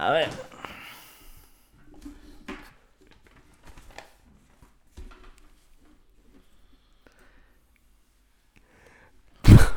[0.00, 0.28] A ver.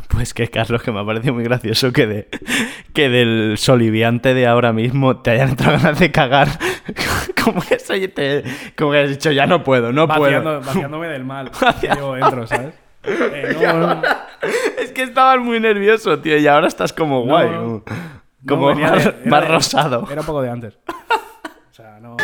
[0.09, 2.27] Pues que Carlos, que me ha parecido muy gracioso que, de,
[2.93, 6.49] que del soliviante de ahora mismo te hayan entrado ganas de cagar.
[7.43, 8.43] Como que, eso te-
[8.77, 10.61] como que has dicho, ya no puedo, no Vaciando- puedo.
[10.61, 11.51] vaciándome del mal.
[11.97, 12.73] Yo entro, ¿sabes?
[13.03, 14.01] Eh, no, no,
[14.79, 17.49] Es que estabas muy nervioso, tío, y ahora estás como guay.
[17.49, 17.83] no.
[18.47, 20.07] Como- No, Como venía más, era rosado.
[20.11, 20.77] Era un poco de antes.
[21.71, 22.17] O sea, no.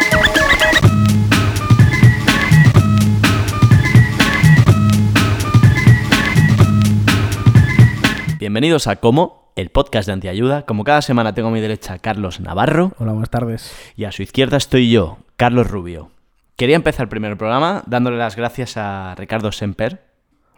[8.39, 10.65] Bienvenidos a Como, el podcast de Antiayuda.
[10.65, 13.75] Como cada semana tengo a mi derecha a Carlos Navarro Hola, buenas tardes.
[13.95, 16.11] y a su izquierda estoy yo, Carlos Rubio.
[16.55, 20.03] Quería empezar el primer programa dándole las gracias a Ricardo Semper,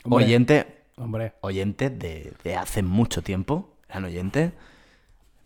[0.04, 0.26] Hombre.
[0.26, 4.52] oyente, Hombre, oyente de, de hace mucho tiempo, gran oyente,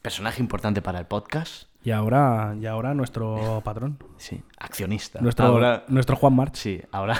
[0.06, 3.98] personaje importante para el podcast, y ahora, y ahora nuestro patrón.
[4.17, 5.20] sí, accionista.
[5.20, 6.53] Nuestro, Ahora, nuestro Juan March.
[6.56, 7.16] sí, ahora.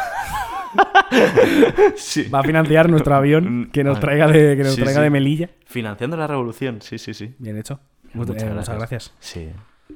[1.96, 2.28] sí.
[2.30, 5.04] Va a financiar nuestro avión que nos Ah, traiga de, que nos sí, traiga sí.
[5.04, 5.50] de Melilla.
[5.66, 7.36] Financiando la revolución, sí, sí, sí.
[7.40, 7.80] Bien hecho.
[8.14, 8.56] Muchas Eh, gracias.
[8.56, 9.14] Muchas gracias.
[9.20, 9.50] Sí.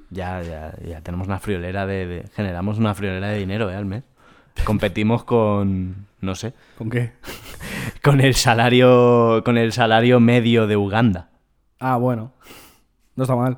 [0.09, 3.75] Ya, ya, ya tenemos una friolera de, de- Generamos una friolera de dinero, ¿eh?
[3.75, 4.03] Al mes.
[4.65, 6.07] Competimos con.
[6.21, 6.53] No sé.
[6.77, 7.13] ¿Con qué?
[8.03, 9.41] Con el salario.
[9.45, 11.29] Con el salario medio de Uganda.
[11.79, 12.33] Ah, bueno.
[13.19, 13.53] No está mal.
[13.53, 13.57] O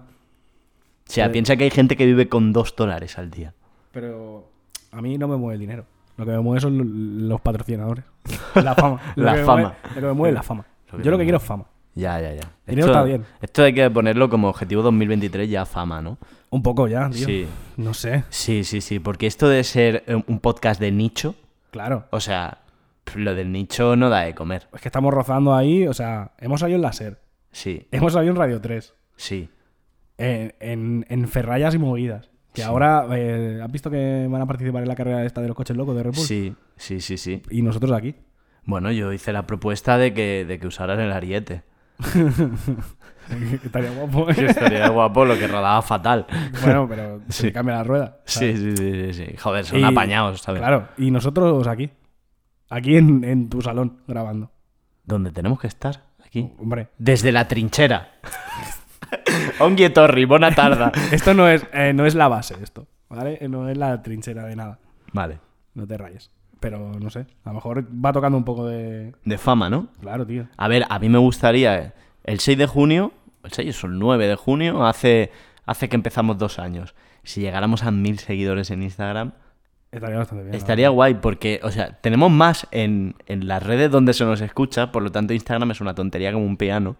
[1.06, 1.32] sea, Sí.
[1.34, 3.54] piensa que hay gente que vive con dos dólares al día.
[3.92, 4.50] Pero
[4.92, 5.86] a mí no me mueve el dinero.
[6.18, 8.04] Lo que me mueve son los patrocinadores.
[8.56, 9.00] La fama.
[9.16, 9.62] La fama.
[9.62, 10.66] mueve- lo que me mueve es la fama.
[10.92, 11.66] Lo Yo lo que quiero es fama.
[11.94, 12.52] Ya, ya, ya.
[12.66, 13.24] Dinero está bien.
[13.40, 16.18] Esto hay que ponerlo como objetivo 2023 ya fama, ¿no?
[16.50, 17.28] Un poco ya, tío.
[17.28, 17.48] Sí.
[17.78, 18.24] No sé.
[18.30, 18.98] Sí, sí, sí.
[19.00, 21.36] Porque esto de ser eh, un podcast de nicho.
[21.70, 22.06] Claro.
[22.10, 22.60] O sea,
[23.16, 24.68] lo del nicho no da de comer.
[24.74, 25.86] Es que estamos rozando ahí.
[25.88, 27.20] O sea, hemos salido en la SER.
[27.52, 28.94] Sí, Hemos salido en Radio 3.
[29.18, 29.50] sí.
[30.22, 32.30] En, en, en Ferrayas y Movidas.
[32.54, 35.56] Que ahora, eh, ¿has visto que van a participar en la carrera esta de los
[35.56, 36.26] coches locos de Red Bull?
[36.26, 37.42] Sí, sí, sí, sí.
[37.50, 38.16] Y nosotros aquí.
[38.66, 41.64] Bueno, yo hice la propuesta de que, de que usaran el ariete.
[43.64, 44.30] Estaría guapo.
[44.30, 44.36] ¿eh?
[44.48, 46.26] Estaría guapo, lo que rodaba fatal.
[46.64, 47.52] bueno, pero se Sí.
[47.54, 48.18] cambia la rueda.
[48.26, 49.38] Sí, sí, sí, sí, sí.
[49.38, 50.60] Joder, son Y- apañados, ¿sabes?
[50.62, 51.90] Claro, y nosotros aquí.
[52.70, 54.52] Aquí en, en tu salón grabando.
[55.06, 56.04] ¿Dónde tenemos que estar?
[56.26, 56.52] Aquí.
[56.60, 58.12] Hombre, Desde la trinchera.
[59.60, 60.92] Ongie Torri, buena tarda.
[61.12, 62.88] esto no es, eh, no es la base, esto.
[63.10, 63.40] ¿Vale?
[63.50, 64.80] No es la trinchera de nada.
[65.14, 65.40] Vale.
[65.74, 66.32] No te rayes.
[66.60, 67.26] Pero no sé.
[67.44, 69.14] A lo mejor va tocando un poco de.
[69.26, 69.88] De fama, ¿no?
[70.00, 70.48] Claro, tío.
[70.58, 71.78] A ver, a mí me gustaría.
[71.80, 71.92] eh,
[72.24, 73.12] El 6 de junio,
[73.44, 75.32] el 6 o el 9 de junio, hace,
[75.66, 76.94] hace que empezamos dos años.
[77.24, 79.34] Si llegáramos a mil seguidores en Instagram,
[79.92, 80.56] Estaría bastante bien.
[80.56, 84.92] estaría guay porque, o sea, tenemos más en, en las redes donde se nos escucha,
[84.92, 86.96] por lo tanto Instagram es una tontería como un piano,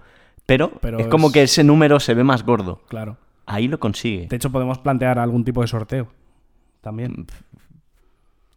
[0.46, 2.82] pero, Pero es como que ese número se ve más gordo.
[2.88, 3.18] Claro.
[3.46, 4.28] Ahí lo consigue.
[4.28, 6.08] De hecho, podemos plantear algún tipo de sorteo.
[6.82, 7.28] También.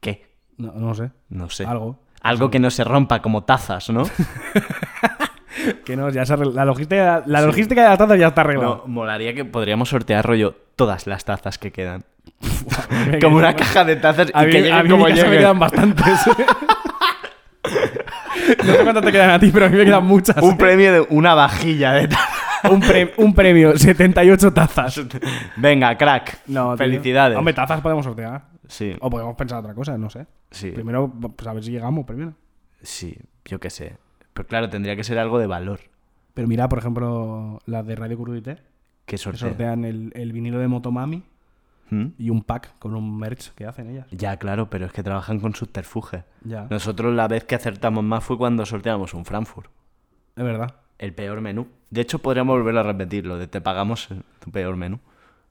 [0.01, 0.35] ¿Qué?
[0.57, 1.11] No, no sé.
[1.29, 1.65] No sé.
[1.65, 1.99] Algo.
[2.23, 4.05] Algo que no se rompa como tazas, ¿no?
[5.85, 8.77] Que no, ya se la logística, la logística de la taza ya está arreglada.
[8.77, 12.05] No, molaría que podríamos sortear rollo todas las tazas que quedan.
[13.21, 15.39] Como una caja de tazas A y mí, que a lleguen mí como casa me
[15.39, 16.21] quedan bastantes.
[18.65, 20.37] no sé cuántas te quedan a ti, pero a mí me quedan muchas.
[20.43, 22.71] Un premio de una vajilla de tazas.
[22.71, 25.01] un, pre- un premio, 78 tazas.
[25.57, 26.41] Venga, crack.
[26.47, 26.79] No, tío.
[26.79, 27.37] Felicidades.
[27.39, 28.47] Hombre, tazas podemos sortear.
[28.67, 30.27] Sí, O podemos pensar otra cosa, no sé.
[30.51, 32.35] sí, Primero, pues a ver si llegamos primero.
[32.83, 33.97] sí, yo qué sé.
[34.33, 35.81] Pero claro, tendría que ser algo de valor.
[36.33, 38.63] Pero mira, por ejemplo, las de Radio Curudité, Que
[39.05, 39.49] que sorteo.
[39.51, 41.23] sortean el, el vinilo de Motomami
[41.91, 42.07] ¿Mm?
[42.19, 44.07] y un pack con un merch que hacen ellas.
[44.11, 46.25] Ya, claro, pero es que trabajan con subterfuge.
[46.45, 49.71] Ya, Nosotros la vez que acertamos más fue cuando sorteamos un Frankfurt.
[50.37, 50.75] es verdad.
[50.99, 51.69] El peor menú.
[51.91, 55.01] De hecho, podríamos volver a repetirlo, de te pagamos eh, tu peor menú.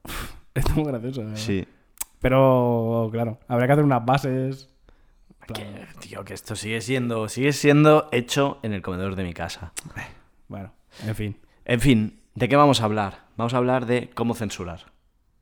[0.54, 1.20] Está muy gracioso.
[1.22, 1.36] verdad.
[1.36, 1.66] Sí.
[2.20, 4.70] Pero, claro, habría que hacer unas bases.
[5.52, 9.72] Que, tío, que esto sigue siendo, sigue siendo hecho en el comedor de mi casa.
[10.48, 10.72] Bueno,
[11.06, 11.36] en fin.
[11.66, 13.24] En fin, ¿de qué vamos a hablar?
[13.36, 14.93] Vamos a hablar de cómo censurar.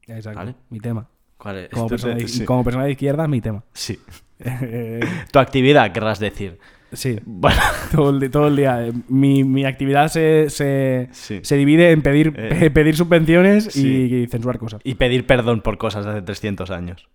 [0.07, 0.39] Exacto.
[0.39, 0.55] Vale.
[0.71, 1.09] Mi tema.
[1.39, 1.69] ¿Cuál es?
[1.71, 2.45] Como Esto persona, de, sí.
[2.45, 3.63] como persona de izquierda, mi tema.
[3.73, 3.99] Sí.
[4.45, 4.99] Eh,
[5.31, 6.59] Tu actividad, querrás decir.
[6.93, 7.17] Sí.
[7.25, 7.61] Bueno,
[7.93, 8.85] Todo el, di- todo el día.
[8.89, 11.39] Eh, Mi, mi actividad se, se, Sí.
[11.45, 13.87] se divide en pedir, Eh, pe- pedir subvenciones sí.
[14.11, 14.81] y, y censurar cosas.
[14.83, 17.09] y pedir perdón por cosas de hace 300 años.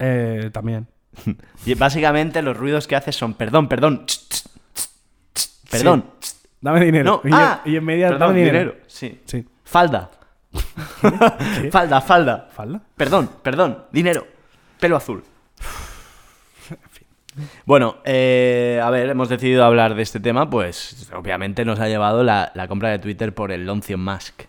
[0.00, 0.88] Eh, también.
[1.66, 4.88] Y básicamente los ruidos que haces son perdón, perdón, ch, ch, ch,
[5.34, 6.06] ch, perdón.
[6.60, 7.20] Dame dinero.
[7.22, 8.74] No, y, yo- ah, y en media, perdón, dame dinero.
[8.88, 9.20] Sí.
[9.24, 9.46] Sí.
[9.62, 10.10] Falda.
[11.70, 12.48] Falda, falda.
[12.52, 12.80] ¿Falda?
[12.96, 14.26] Perdón, perdón, dinero.
[14.80, 15.22] Pelo azul.
[17.66, 22.22] Bueno, eh, a ver, hemos decidido hablar de este tema, pues obviamente nos ha llevado
[22.22, 24.44] la, la compra de Twitter por el Loncio Musk.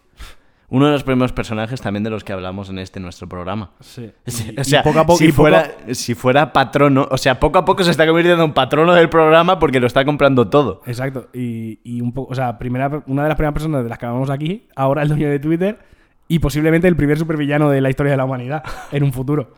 [0.69, 3.71] Uno de los primeros personajes también de los que hablamos en este nuestro programa.
[3.81, 4.11] Sí.
[4.25, 7.17] Y- o sea, y poco a poco- si, y poco- fuera, si fuera patrono, o
[7.17, 10.49] sea, poco a poco se está convirtiendo en patrono del programa porque lo está comprando
[10.49, 10.81] todo.
[10.85, 11.27] Exacto.
[11.33, 14.05] Y, y un poco, o sea, primera, una de las primeras personas de las que
[14.05, 15.79] hablamos aquí, ahora el dueño de Twitter
[16.27, 19.55] y posiblemente el primer supervillano de la historia de la humanidad en un futuro.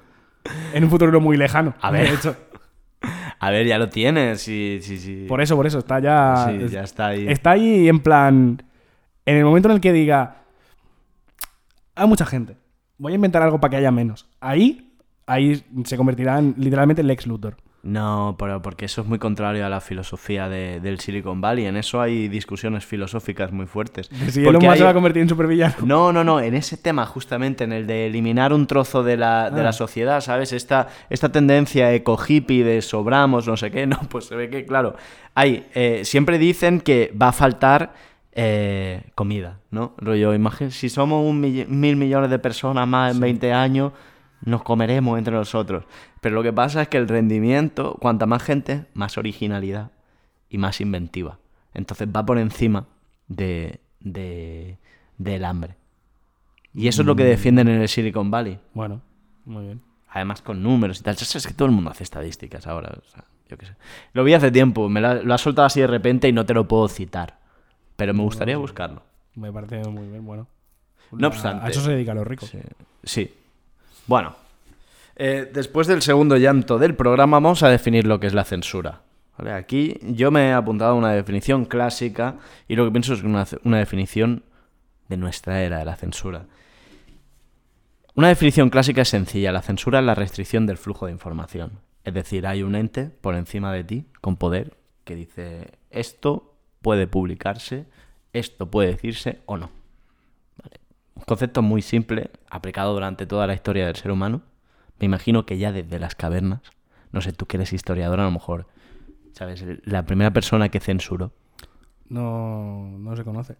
[0.74, 1.75] En un futuro no muy lejano.
[1.81, 2.07] A ver.
[2.07, 2.36] De hecho,
[3.39, 5.25] A ver, ya lo tienes, sí, sí, sí.
[5.27, 6.48] por eso, por eso, está ya.
[6.50, 7.25] Sí, ya está ahí.
[7.27, 8.62] Está ahí en plan.
[9.25, 10.44] En el momento en el que diga.
[11.95, 12.57] Hay mucha gente.
[12.98, 14.27] Voy a inventar algo para que haya menos.
[14.42, 14.94] Ahí.
[15.25, 17.56] Ahí se convertirá en literalmente el ex Luthor.
[17.81, 21.65] No, pero porque eso es muy contrario a la filosofía de- del Silicon Valley.
[21.65, 24.09] En eso hay discusiones filosóficas muy fuertes.
[24.29, 25.75] Si Elon Musk hay- se va a convertir en supervillano.
[25.85, 29.49] No, no, no, en ese tema justamente, en el de eliminar un trozo de la,
[29.49, 29.63] de Ah.
[29.63, 30.51] la sociedad, ¿sabes?
[30.51, 34.95] Esta, esta tendencia eco-hippie de sobramos, no sé qué, no, pues se ve que, claro,
[35.33, 37.93] hay, eh, siempre dicen que va a faltar
[38.33, 39.93] eh, comida, ¿no?
[39.97, 43.91] Rollo, imagínate, si somos un mill- mil millones de personas más en 20 años,
[44.45, 45.83] nos comeremos entre nosotros.
[46.21, 49.92] Pero lo que pasa es que el rendimiento, cuanta más gente, más originalidad
[50.50, 51.38] y más inventiva.
[51.74, 52.86] Entonces va por encima
[53.27, 54.77] de, de-
[55.18, 55.75] del hambre.
[56.74, 58.60] Y eso es lo que defienden en el Silicon Valley.
[58.74, 59.01] Bueno,
[59.45, 59.81] muy bien.
[60.10, 61.16] Además con números y tal.
[61.16, 62.89] Es que todo el mundo hace estadísticas ahora.
[63.01, 63.75] o sea, yo qué sé.
[64.13, 66.45] Lo vi hace tiempo, me lo, ha- lo ha soltado así de repente y no
[66.45, 67.39] te lo puedo citar.
[67.95, 69.04] Pero me gustaría buscarlo.
[69.36, 70.48] Me parece muy bien, bueno.
[71.12, 71.66] No A- obstante.
[71.66, 72.50] A eso se dedican los ricos.
[72.50, 72.60] Sí.
[73.04, 73.33] Sí.
[74.07, 74.36] Bueno.
[75.19, 79.04] Eh, después del segundo llanto del programa, vamos a definir lo que es la censura.
[79.38, 82.38] Aquí yo me he apuntado a una definición clásica
[82.68, 84.44] y lo que pienso es una, una definición
[85.10, 86.45] de nuestra era de la censura.
[88.16, 89.51] Una definición clásica es sencilla.
[89.51, 91.80] La censura es la restricción del flujo de información.
[92.04, 97.07] Es decir, hay un ente por encima de ti con poder que dice esto puede
[97.07, 97.86] publicarse,
[98.33, 99.69] esto puede decirse o no.
[101.16, 104.42] Un concepto muy simple, aplicado durante toda la historia del ser humano.
[104.99, 106.61] Me imagino que ya desde las cavernas,
[107.11, 108.67] no sé, tú que eres historiador, a lo mejor,
[109.33, 109.63] ¿sabes?
[109.83, 111.31] La primera persona que censuró.
[112.07, 113.55] No, no se conoce.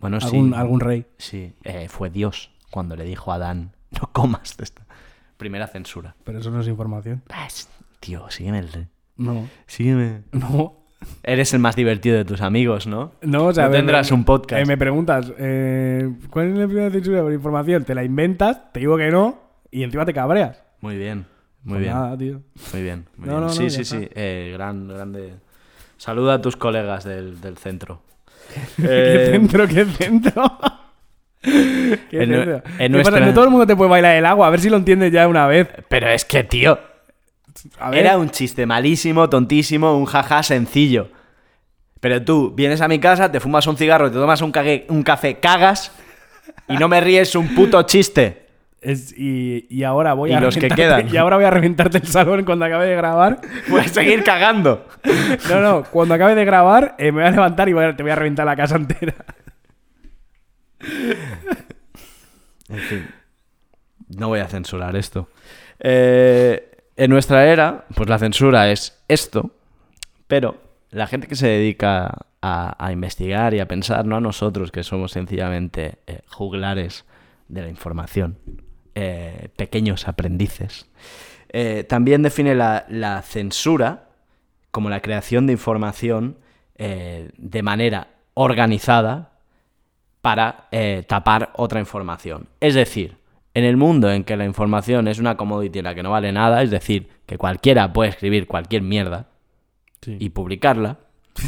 [0.00, 0.56] Bueno, Algún, sí.
[0.56, 1.06] algún rey.
[1.18, 4.86] Sí, eh, fue Dios cuando le dijo a Adán, no comas de esta.
[5.36, 6.16] Primera censura.
[6.24, 7.22] Pero eso no es información.
[7.46, 7.68] Es-
[8.00, 8.88] Tío, sígueme el...
[9.16, 9.48] No.
[9.66, 10.22] Sígueme.
[10.32, 10.76] No.
[11.24, 13.12] Eres el más divertido de tus amigos, ¿no?
[13.22, 14.62] No, o sea, No tendrás me- un podcast.
[14.62, 17.84] eh, me preguntas, eh, ¿cuál es la primera censura por información?
[17.84, 19.38] Te la inventas, te digo que no,
[19.70, 20.62] y encima te cabreas.
[20.80, 21.26] Muy bien,
[21.64, 21.94] muy Pues bien.
[21.94, 22.40] nada, tío.
[22.72, 23.40] Muy bien, muy No, bien.
[23.40, 24.08] no, no, sí, sí, sí.
[24.14, 25.34] Eh, gran, grande.
[25.96, 28.02] Saluda a tus colegas del, del centro.
[28.76, 29.66] ¿Qué Eh, centro?
[29.66, 30.58] ¿Qué centro?
[31.42, 32.62] ¿Qué En centro?
[32.78, 34.76] en nuestra- No todo el mundo te puede bailar el agua, a ver si lo
[34.76, 35.68] entiendes ya una vez.
[35.88, 36.78] Pero es que, tío,
[37.78, 38.00] A ver.
[38.00, 41.08] era un chiste malísimo, tontísimo, un jaja sencillo.
[42.00, 45.02] Pero tú vienes a mi casa, te fumas un cigarro, te tomas un, cague- un
[45.02, 45.90] café, cagas
[46.68, 48.46] y no me ríes un puto chiste.
[48.80, 51.08] Es- y, y ahora voy Y a los que reventarte- quedan.
[51.14, 53.40] Y ahora voy a reventarte el salón cuando acabe de grabar.
[53.68, 54.86] Puedes seguir cagando.
[55.50, 58.02] No, no, cuando acabe de grabar eh, me voy a levantar y voy a- te
[58.02, 59.14] voy a reventar la casa entera.
[62.70, 63.06] En fin,
[64.08, 65.28] no voy a censurar esto.
[65.80, 69.52] Eh, en nuestra era, pues la censura es esto,
[70.26, 74.70] pero la gente que se dedica a, a investigar y a pensar, no a nosotros
[74.70, 77.06] que somos sencillamente eh, juglares
[77.48, 78.36] de la información,
[79.00, 80.88] eh, pequeños aprendices,
[81.50, 84.08] eh, también define la, la censura
[84.72, 86.36] como la creación de información
[86.74, 89.38] eh, de manera organizada
[90.20, 90.68] para
[91.06, 92.48] tapar otra información.
[92.58, 93.18] Es decir,
[93.54, 96.32] en el mundo en que la información es una commodity en la que no vale
[96.32, 99.28] nada, es decir, que cualquiera puede escribir cualquier mierda
[100.06, 100.98] y publicarla,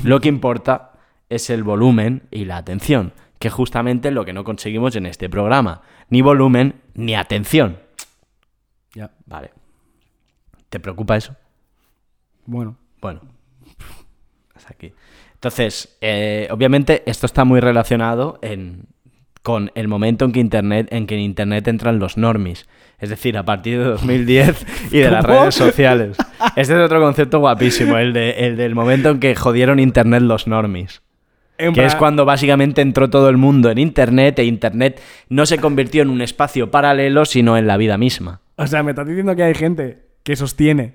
[0.04, 0.92] lo que importa
[1.28, 5.80] es el volumen y la atención, que justamente lo que no conseguimos en este programa.
[6.10, 7.78] Ni volumen ni atención.
[8.94, 9.50] Ya, Vale.
[10.68, 11.34] ¿Te preocupa eso?
[12.46, 12.76] bueno.
[13.00, 13.22] Bueno,
[14.54, 14.92] hasta aquí.
[15.32, 18.88] Entonces, eh, obviamente esto está muy relacionado en
[19.42, 22.68] con el momento en que Internet, en que en Internet entran los normies.
[22.98, 26.18] Es decir, a partir de 2010 y de las redes sociales.
[26.56, 30.46] Este es otro concepto guapísimo, el, de, el del momento en que jodieron Internet los
[30.46, 31.00] normies.
[31.74, 36.02] Que es cuando básicamente entró todo el mundo en Internet e Internet no se convirtió
[36.02, 38.40] en un espacio paralelo, sino en la vida misma.
[38.56, 40.94] O sea, me estás diciendo que hay gente que sostiene.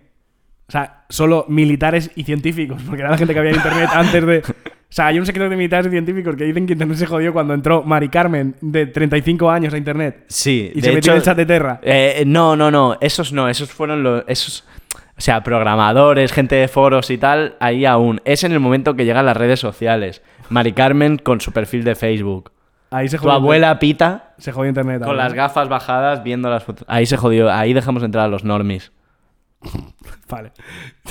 [0.67, 4.25] O sea, solo militares y científicos, porque era la gente que había en internet antes
[4.25, 4.38] de.
[4.39, 7.34] O sea, hay un secreto de militares y científicos que dicen que internet se jodió
[7.34, 10.25] cuando entró Mari Carmen de 35 años a internet.
[10.27, 11.79] Sí, Y de se metió hecho, en el chat de Terra.
[11.84, 14.24] Eh, no, no, no, esos no, esos fueron los...
[14.27, 14.63] Esos,
[15.17, 18.22] o sea, programadores, gente de foros y tal, ahí aún.
[18.25, 20.22] Es en el momento que llegan las redes sociales.
[20.50, 22.52] Mari Carmen con su perfil de Facebook.
[22.92, 25.00] Ahí se Tu abuela Pita Se jodió internet.
[25.00, 25.24] con ahora.
[25.24, 26.86] las gafas bajadas viendo las fotos.
[26.88, 28.92] Ahí se jodió, ahí dejamos entrar a los normies.
[30.30, 30.52] Vale.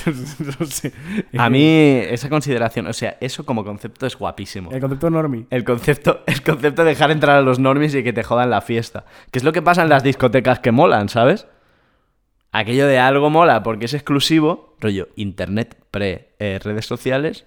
[0.59, 0.93] no sé.
[1.37, 4.71] A mí esa consideración, o sea, eso como concepto es guapísimo.
[4.71, 5.45] El concepto normie.
[5.49, 8.61] El concepto, el concepto de dejar entrar a los normies y que te jodan la
[8.61, 9.05] fiesta.
[9.31, 11.47] Que es lo que pasa en las discotecas que molan, ¿sabes?
[12.51, 17.45] Aquello de algo mola porque es exclusivo, rollo, internet pre eh, redes sociales,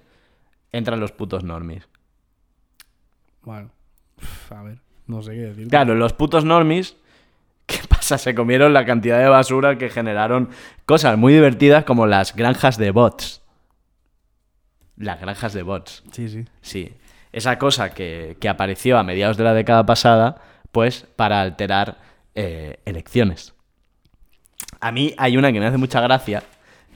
[0.73, 1.89] entran los putos normies.
[3.43, 3.71] Bueno.
[4.51, 4.79] A ver.
[5.07, 5.69] No sé qué decir.
[5.69, 6.97] Claro, los putos normies,
[7.67, 8.19] ¿qué pasa?
[8.19, 10.51] Se comieron la cantidad de basura que generaron
[10.85, 13.43] cosas muy divertidas como las granjas de bots.
[14.97, 16.03] Las granjas de bots.
[16.13, 16.45] Sí, sí.
[16.61, 16.93] Sí,
[17.33, 21.99] esa cosa que, que apareció a mediados de la década pasada, pues para alterar
[22.35, 23.55] eh, elecciones.
[24.81, 26.43] A mí hay una que me hace mucha gracia,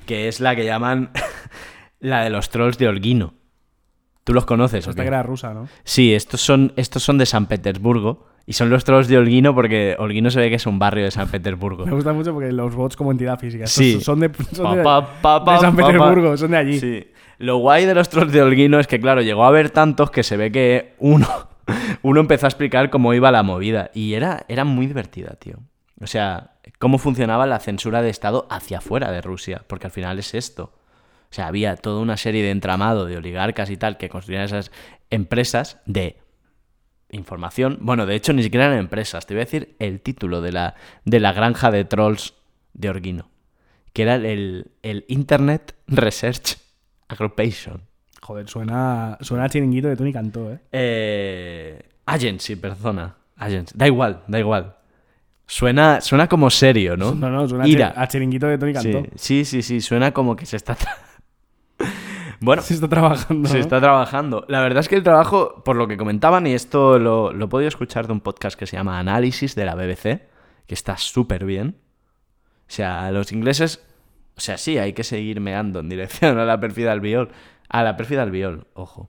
[0.06, 1.10] que es la que llaman
[2.00, 3.34] la de los trolls de Holguino.
[4.24, 4.86] ¿Tú los conoces?
[4.86, 5.68] que era rusa, ¿no?
[5.84, 9.96] Sí, estos son, estos son de San Petersburgo y son los trolls de Holguino porque
[9.98, 11.86] Holguino se ve que es un barrio de San Petersburgo.
[11.86, 13.66] Me gusta mucho porque los bots como entidad física.
[13.66, 14.00] Sí.
[14.00, 15.76] Son de, son de, Pa, pa, pa, de San.
[15.76, 16.80] Petersburgo, son de allí.
[16.80, 17.06] Sí.
[17.38, 20.22] Lo guay de los trolls de Holguino es que, claro, llegó a haber tantos que
[20.22, 21.26] se ve que uno,
[22.02, 23.90] uno empezó a explicar cómo iba la movida.
[23.94, 25.56] Y era, era muy divertida, tío.
[26.00, 29.62] O sea, cómo funcionaba la censura de Estado hacia afuera de Rusia.
[29.66, 30.72] Porque al final es esto.
[31.32, 34.70] O sea, había toda una serie de entramado de oligarcas y tal que construían esas
[35.08, 36.18] empresas de
[37.08, 37.78] información.
[37.80, 39.24] Bueno, de hecho, ni siquiera eran empresas.
[39.24, 40.74] Te voy a decir el título de la,
[41.06, 42.34] de la granja de trolls
[42.74, 43.30] de Orguino.
[43.94, 46.58] Que era el, el Internet Research
[47.08, 47.80] Aggregation.
[48.20, 50.60] Joder, suena, suena a chiringuito de Tony Cantó, ¿eh?
[50.70, 53.16] Eh, agency, perdona.
[53.36, 53.72] Agency.
[53.74, 54.76] Da igual, da igual.
[55.46, 57.14] Suena, suena como serio, ¿no?
[57.14, 57.94] No, no, suena Ira.
[57.96, 59.02] a chiringuito de Tony Cantó.
[59.16, 60.76] Sí, sí, sí, sí, suena como que se está...
[62.42, 63.48] bueno, Se está trabajando.
[63.48, 63.60] se ¿no?
[63.60, 64.44] está trabajando.
[64.48, 67.48] La verdad es que el trabajo, por lo que comentaban, y esto lo, lo he
[67.48, 70.22] podido escuchar de un podcast que se llama Análisis de la BBC,
[70.66, 71.76] que está súper bien.
[72.68, 73.84] O sea, los ingleses,
[74.36, 77.30] o sea, sí, hay que seguir meando en dirección a la perfida albiol.
[77.68, 79.08] A la perfida albiol, ojo.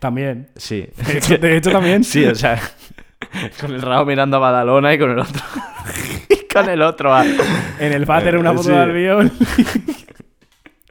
[0.00, 0.48] También.
[0.56, 0.88] Sí.
[1.06, 2.04] De hecho, de hecho, también.
[2.04, 2.60] Sí, o sea,
[3.60, 5.42] con el rabo mirando a Badalona y con el otro.
[6.28, 7.24] y con el otro a.
[7.24, 8.70] En el váter una foto Sí.
[8.70, 9.32] de albiol.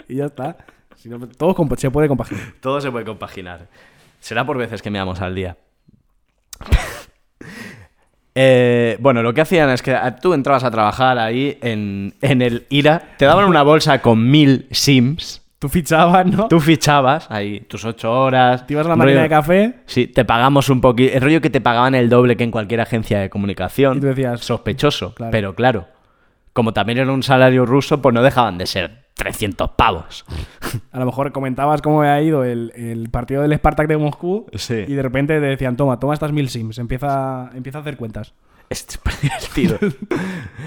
[0.09, 0.57] y ya está.
[0.97, 2.43] Si no, todo se puede compaginar.
[2.61, 3.67] Todo se puede compaginar.
[4.19, 5.55] Será por veces que meamos al día.
[8.39, 12.43] Eh, bueno, lo que hacían es que a- tú entrabas a trabajar ahí en, en
[12.43, 16.47] el IRA, te daban una bolsa con mil sims, Tú fichabas, ¿no?
[16.47, 18.67] tú fichabas ahí tus ocho horas.
[18.67, 21.15] te ibas a la máquina de café Sí, te pagamos un poquito.
[21.15, 23.97] El rollo que te pagaban el doble que en cualquier agencia de comunicación.
[23.97, 25.31] Y tú decías, Sospechoso, claro.
[25.31, 25.87] pero claro.
[26.53, 30.25] Como también era un salario ruso, pues no dejaban de ser 300 pavos.
[30.91, 34.85] A lo mejor comentabas cómo había ido el, el partido del Spartak de Moscú Sí.
[34.87, 38.33] y de repente te decían, toma, toma estas mil sims, empieza, empieza a hacer cuentas.
[38.69, 38.85] Es
[39.21, 39.77] divertido.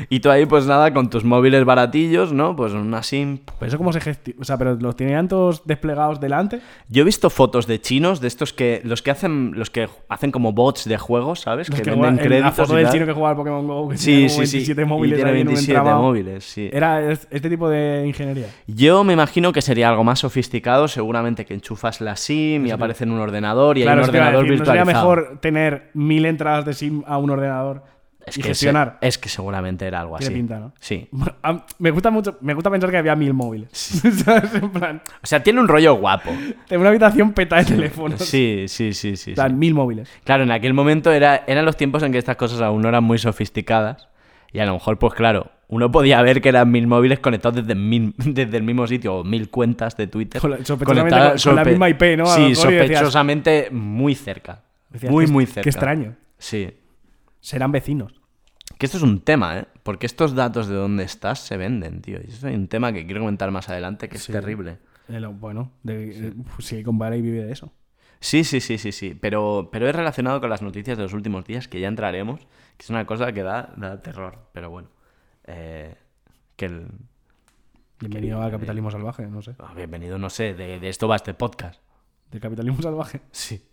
[0.09, 2.57] y tú ahí, pues nada, con tus móviles baratillos, ¿no?
[2.57, 3.41] Pues una SIM.
[3.59, 6.61] Pero eso cómo se gestiona, o sea, pero los tenían todos desplegados delante.
[6.89, 8.81] Yo he visto fotos de chinos, de estos que.
[8.85, 9.53] Los que hacen.
[9.55, 11.69] Los que hacen como bots de juegos, ¿sabes?
[11.69, 12.57] Los que, que venden créditos.
[12.59, 12.93] la foto y del tal.
[12.95, 14.57] chino que jugaba al Pokémon Go, que Sí, sí, sí.
[14.57, 16.03] 27 Y móviles tiene ahí en un 27 entramado.
[16.03, 16.71] móviles, sí.
[16.73, 18.47] Era es- este tipo de ingeniería.
[18.67, 23.05] Yo me imagino que sería algo más sofisticado, seguramente que enchufas la SIM y aparece
[23.05, 24.87] en un ordenador y hay un ordenador decir, ¿no sería virtualizado.
[25.17, 27.90] mejor tener mil entradas de SIM a un ordenador
[28.27, 28.99] es y que gestionar.
[29.01, 30.41] se- es que seguramente era algo Tiene así.
[30.41, 30.73] pinta, ¿no?
[30.81, 31.09] Sí.
[31.79, 33.69] Me gusta mucho, me gusta pensar que había mil móviles.
[33.73, 34.55] ¿Sabes?
[34.55, 36.31] En plan, O sea, tiene un rollo guapo.
[36.69, 38.21] tengo una habitación peta de teléfonos.
[38.21, 39.35] Sí, sí, sí, sí.
[39.55, 40.09] Mil móviles.
[40.25, 43.05] Claro, en aquel momento era, eran los tiempos en que estas cosas aún no eran
[43.05, 44.09] muy sofisticadas.
[44.53, 47.77] Y a lo mejor, pues claro, uno podía ver que eran mil móviles conectados desde,
[47.81, 50.41] mil- desde el mismo sitio, o mil cuentas de Twitter.
[50.41, 52.25] Con la- sospechosamente conectadas- con- con la sorpe- misma IP, ¿no?
[52.25, 54.63] A Sí, decías- sospechosamente muy cerca.
[54.89, 55.63] Decías, muy, muy cerca.
[55.63, 56.17] Qué extraño.
[56.39, 56.69] Sí.
[57.41, 58.21] Serán vecinos.
[58.79, 59.67] Que esto es un tema, ¿eh?
[59.83, 62.19] Porque estos datos de dónde estás se venden, tío.
[62.19, 64.79] Y eso es un tema que quiero comentar más adelante que es terrible.
[65.09, 67.73] Eh, bueno, de, eh, uf, Silicon Valley vive de eso.
[68.21, 69.19] Sí, sí, sí, sí, sí.
[69.21, 72.41] Pero, pero es relacionado con las noticias de los últimos días, que ya entraremos,
[72.77, 74.39] que es una cosa que da, da terror.
[74.53, 74.89] Pero bueno.
[75.45, 75.97] Eh,
[76.57, 76.87] que el.
[77.99, 79.55] Bienvenido al capitalismo salvaje, no sé.
[79.59, 81.81] ah, bienvenido, no sé, de, de esto va este podcast.
[82.31, 83.21] ¿Del capitalismo salvaje?
[83.33, 83.63] Sí.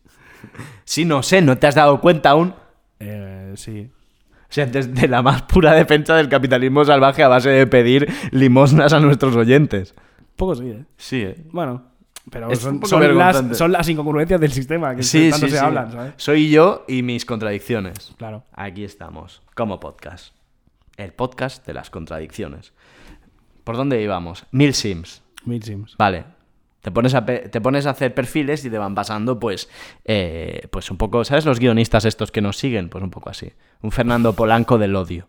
[0.86, 2.53] Sí, no sé, ¿no te has dado cuenta aún?
[3.00, 3.89] Eh, sí.
[4.44, 8.94] O sea, desde la más pura defensa del capitalismo salvaje a base de pedir limosnas
[8.94, 9.94] a nuestros oyentes.
[10.36, 10.86] Poco sí, ¿eh?
[10.98, 11.36] Sí, ¿eh?
[11.51, 11.84] Bueno,
[12.32, 15.58] pero Es son, son las, son las incongruencias del sistema que Sí, tanto sí, se
[15.60, 15.66] sí.
[15.66, 16.13] hablan, ¿sabes?
[16.18, 18.13] Soy yo y mis contradicciones.
[18.18, 18.44] Claro.
[18.54, 20.36] Aquí estamos, como podcast.
[20.96, 22.74] El podcast de las contradicciones.
[23.63, 24.46] ¿Por dónde íbamos?
[24.51, 25.24] Mil Sims.
[25.46, 25.96] Mil Sims.
[25.98, 26.37] Vale.
[26.88, 29.70] Te pones, a te pones a hacer perfiles y te van pasando, pues,
[30.06, 31.46] eh, pues un poco, ¿sabes?
[31.46, 33.51] Los guionistas estos que nos siguen, pues un poco así.
[33.82, 35.27] Un Fernando Polanco del odio,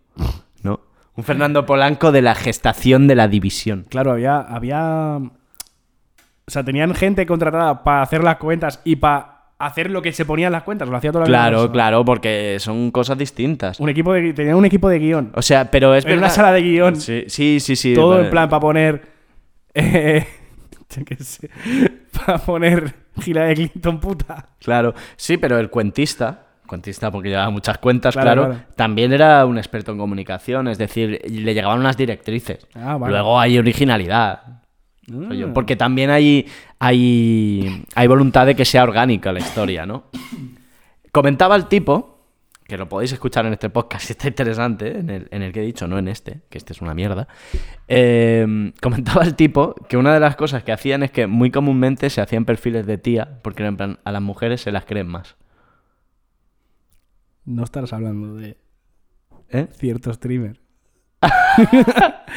[0.62, 0.78] ¿no?
[1.16, 3.86] Un Fernando Polanco de la gestación de la división.
[3.88, 5.16] Claro, había, había.
[5.16, 5.30] O
[6.46, 10.46] sea, tenían gente contratada para hacer las cuentas y para hacer lo que se ponía
[10.46, 10.88] en las cuentas.
[10.88, 11.28] Lo hacía toda la.
[11.28, 13.80] Claro, claro, porque son cosas distintas.
[13.80, 15.32] Un equipo de, tenían un equipo de guion.
[15.34, 16.94] O sea, pero es En una sala de guion.
[16.94, 17.74] Sí, sí, sí.
[17.74, 18.26] sí, todo vale.
[18.26, 19.18] en plan para poner.
[19.74, 20.24] Eh,
[21.18, 21.50] sé.
[22.12, 24.48] Para poner Hillary Clinton puta.
[24.60, 28.74] Claro, sí, pero el cuentista, cuentista porque llevaba muchas cuentas, Claro, claro, claro.
[28.76, 32.66] también era un experto en comunicación, es decir, le llegaban unas directrices.
[32.74, 33.12] Ah, vale.
[33.12, 34.62] Luego hay originalidad.
[35.06, 35.52] Mm.
[35.52, 36.46] Porque también hay,
[36.78, 40.04] hay, hay voluntad de que sea orgánica la historia, ¿no?
[41.12, 42.17] Comentaba el tipo,
[42.68, 44.98] que lo podéis escuchar en este podcast si está interesante, ¿eh?
[44.98, 47.26] en el, en el que he dicho, no en este, que este es una mierda.
[47.88, 52.10] eh, comentaba el tipo que una de las cosas que hacían es que muy comúnmente
[52.10, 55.36] se hacían perfiles de tía, porque en plan, a las mujeres se las creen más.
[57.46, 58.58] No estarás hablando de
[59.48, 59.66] ¿Eh?
[59.72, 60.60] cierto streamer.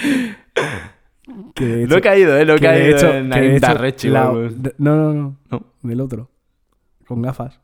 [1.55, 2.45] que Lo he caído, ¿eh?
[2.45, 4.31] Lo he caído hecho- en de hecho la-
[4.77, 5.37] No, no, no.
[5.49, 5.65] No.
[5.83, 6.29] Del otro.
[7.05, 7.59] Con gafas.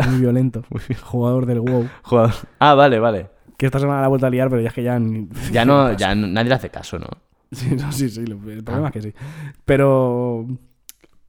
[0.10, 0.62] Muy violento.
[1.02, 1.88] Jugador del WoW.
[2.02, 2.32] Jugador.
[2.58, 3.28] Ah, vale, vale.
[3.56, 4.98] Que esta semana la ha vuelto a liar, pero ya es que ya...
[4.98, 7.06] ni- Ya no, ya no- nadie le hace caso, ¿no?
[7.52, 8.20] Sí, no, sí, sí.
[8.20, 8.88] El problema Ah.
[8.88, 9.14] es que sí.
[9.64, 10.46] Pero...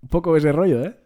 [0.03, 0.97] Un poco ese rollo, ¿eh?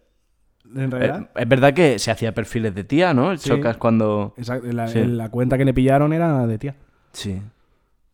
[0.76, 1.30] En Eh, realidad.
[1.36, 3.32] es verdad que se hacía perfiles de tía, ¿no?
[3.32, 3.50] El Sí.
[3.50, 4.34] Chocas cuando...
[4.38, 5.04] Exacto, la, sí.
[5.06, 6.76] la cuenta que le pillaron era de tía.
[7.12, 7.42] Sí.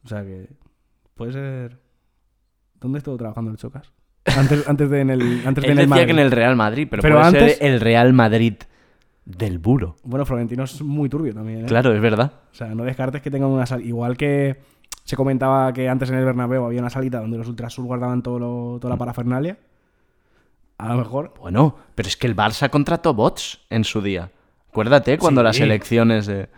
[0.03, 0.47] O sea que...
[1.15, 1.79] Puede ser...
[2.79, 3.91] ¿Dónde estuvo trabajando el Chocas?
[4.25, 6.05] Antes, antes de en el, antes de Él en el decía Madrid.
[6.05, 8.53] que en el Real Madrid, pero, Pero puede antes- ser el Real Madrid
[9.37, 9.95] del Buro.
[10.03, 11.65] Bueno, Florentino es muy turbio también, ¿eh?
[11.67, 12.31] Claro, es verdad.
[12.51, 13.81] O sea, no descartes que tengan una sal...
[13.85, 14.57] Igual que
[15.03, 18.39] se comentaba que antes en el Bernabéu había una salita donde los Ultrasur guardaban todo
[18.39, 18.79] lo- Mm.
[18.79, 19.57] toda la parafernalia.
[20.77, 21.33] A lo mejor...
[21.39, 24.31] Bueno, pero es que el Barça contrató bots en su día.
[24.69, 25.45] Acuérdate cuando Sí.
[25.45, 26.49] las elecciones de...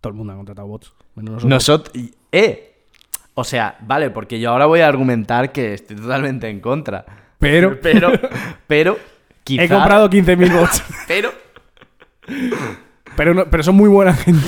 [0.00, 0.92] Todo el mundo ha contratado bots.
[1.14, 1.50] Menos nosotros.
[1.50, 1.96] Nosotros...
[2.32, 2.72] ¡Eh!
[3.34, 7.04] O sea, vale, porque yo ahora voy a argumentar que estoy totalmente en contra.
[7.38, 7.78] Pero...
[7.80, 8.10] Pero,
[8.66, 8.96] pero,
[9.44, 9.64] quizá...
[9.64, 10.82] He comprado 15.000 bots.
[11.08, 11.30] Pero
[13.16, 14.40] pero, no- pero son muy buena gente.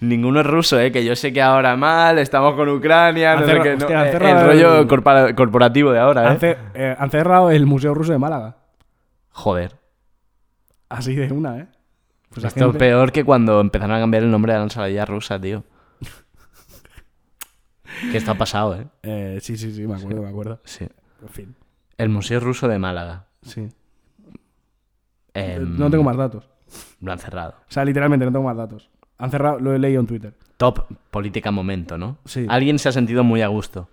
[0.00, 0.90] ninguno es ruso, ¿eh?
[0.92, 4.06] Que yo sé que ahora mal, estamos con Ucrania, no sé qué, no, hostia, han
[4.08, 6.38] eh, el rollo el- corpora- corporativo de ahora, ¿eh?
[6.38, 8.56] Cer- eh, han cerrado el Museo Ruso de Málaga.
[9.30, 9.76] Joder.
[10.88, 11.66] Así de una, ¿eh?
[12.30, 15.40] Pues Esto es peor que cuando empezaron a cambiar el nombre de la ensalada rusa,
[15.40, 15.64] tío.
[18.10, 18.86] que esto ha pasado, ¿eh?
[19.02, 20.60] Eh, sí, sí, sí, me acuerdo, me acuerdo.
[20.64, 20.86] Sí.
[21.22, 21.56] En fin,
[21.96, 23.26] El Museo Ruso de Málaga.
[23.42, 23.68] sí.
[25.38, 26.48] Em, No tengo más datos.
[27.00, 27.54] Lo han cerrado.
[27.60, 28.90] O sea, literalmente no tengo más datos.
[29.18, 30.34] Han cerrado, lo he leído en Twitter.
[30.56, 32.18] Top política momento, ¿no?
[32.24, 32.46] Sí.
[32.48, 33.88] Alguien se ha sentido muy a gusto.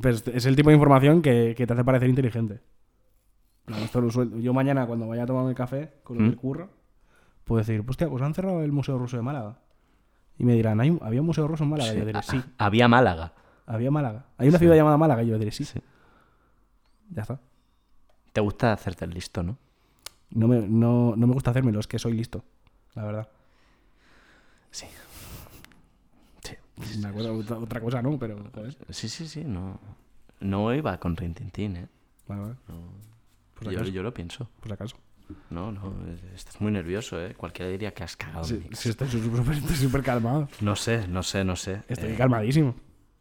[0.00, 2.60] Pues es el tipo de información que, que te hace parecer inteligente.
[3.82, 4.08] Esto lo
[4.40, 6.26] Yo mañana, cuando vaya a tomarme el café con ¿Mm?
[6.26, 6.70] el curro,
[7.44, 9.58] puedo decir, hostia, pues han cerrado el Museo Ruso de Málaga.
[10.38, 11.92] Y me dirán, ¿Hay un- ¿había un Museo Ruso en Málaga?
[11.92, 13.32] Y yo diré, sí, Había Málaga.
[13.66, 14.26] había Málaga.
[14.38, 15.22] Hay una ciudad llamada Málaga.
[15.24, 15.64] Y yo diré, sí.
[15.64, 15.80] Sí.
[17.10, 17.40] Ya está.
[18.32, 19.58] Te gusta hacerte el listo, ¿no?
[20.30, 22.44] No me, no, no me gusta hacérmelo, es que soy listo.
[22.94, 23.28] La verdad.
[24.70, 24.86] Sí.
[27.00, 28.18] Me acuerdo otra, otra cosa, ¿no?
[28.18, 28.76] Pero, joder.
[28.90, 29.42] Sí, sí, sí.
[29.44, 29.80] No,
[30.40, 31.88] no iba con Rintintín, ¿eh?
[32.28, 32.54] Vale, vale.
[33.54, 34.48] Pues Yo, yo lo pienso.
[34.60, 34.96] Pues acaso.
[35.50, 35.92] No, no,
[36.34, 37.34] estás muy nervioso, ¿eh?
[37.34, 38.44] Cualquiera diría que has cagado.
[38.44, 39.08] Sí, en sí, estoy
[39.76, 40.48] súper calmado.
[40.60, 41.82] No sé, no sé, no sé.
[41.88, 42.74] Estoy Eh, calmadísimo.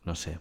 [0.06, 0.39] No sé.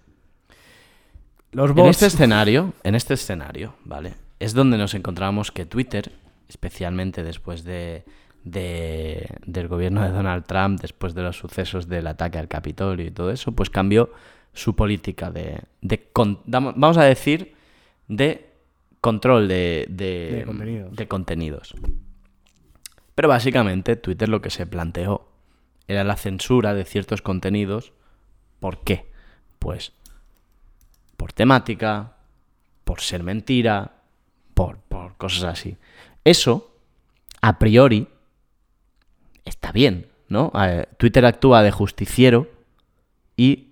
[1.52, 1.90] Los En bots.
[1.90, 4.14] este escenario, en este escenario, ¿vale?
[4.38, 6.12] Es donde nos encontramos que Twitter,
[6.48, 8.04] especialmente después de,
[8.44, 13.10] de- del gobierno de Donald Trump, después de los sucesos del ataque al Capitolio y
[13.10, 14.10] todo eso, pues cambió
[14.52, 17.54] su política de, de con- vamos a decir,
[18.08, 18.50] de
[19.00, 20.96] control de, de, De contenidos.
[20.96, 21.74] de contenidos.
[23.14, 25.28] Pero básicamente Twitter lo que se planteó
[25.88, 27.92] era la censura de ciertos contenidos.
[28.60, 29.06] ¿Por qué?
[29.58, 29.92] Pues
[31.16, 32.16] por temática,
[32.84, 33.92] por ser mentira,
[34.54, 35.76] por, por cosas así.
[36.26, 36.74] Eso,
[37.40, 38.08] a priori,
[39.44, 40.50] está bien, ¿no?
[40.58, 42.48] Eh, Twitter actúa de justiciero
[43.36, 43.68] y,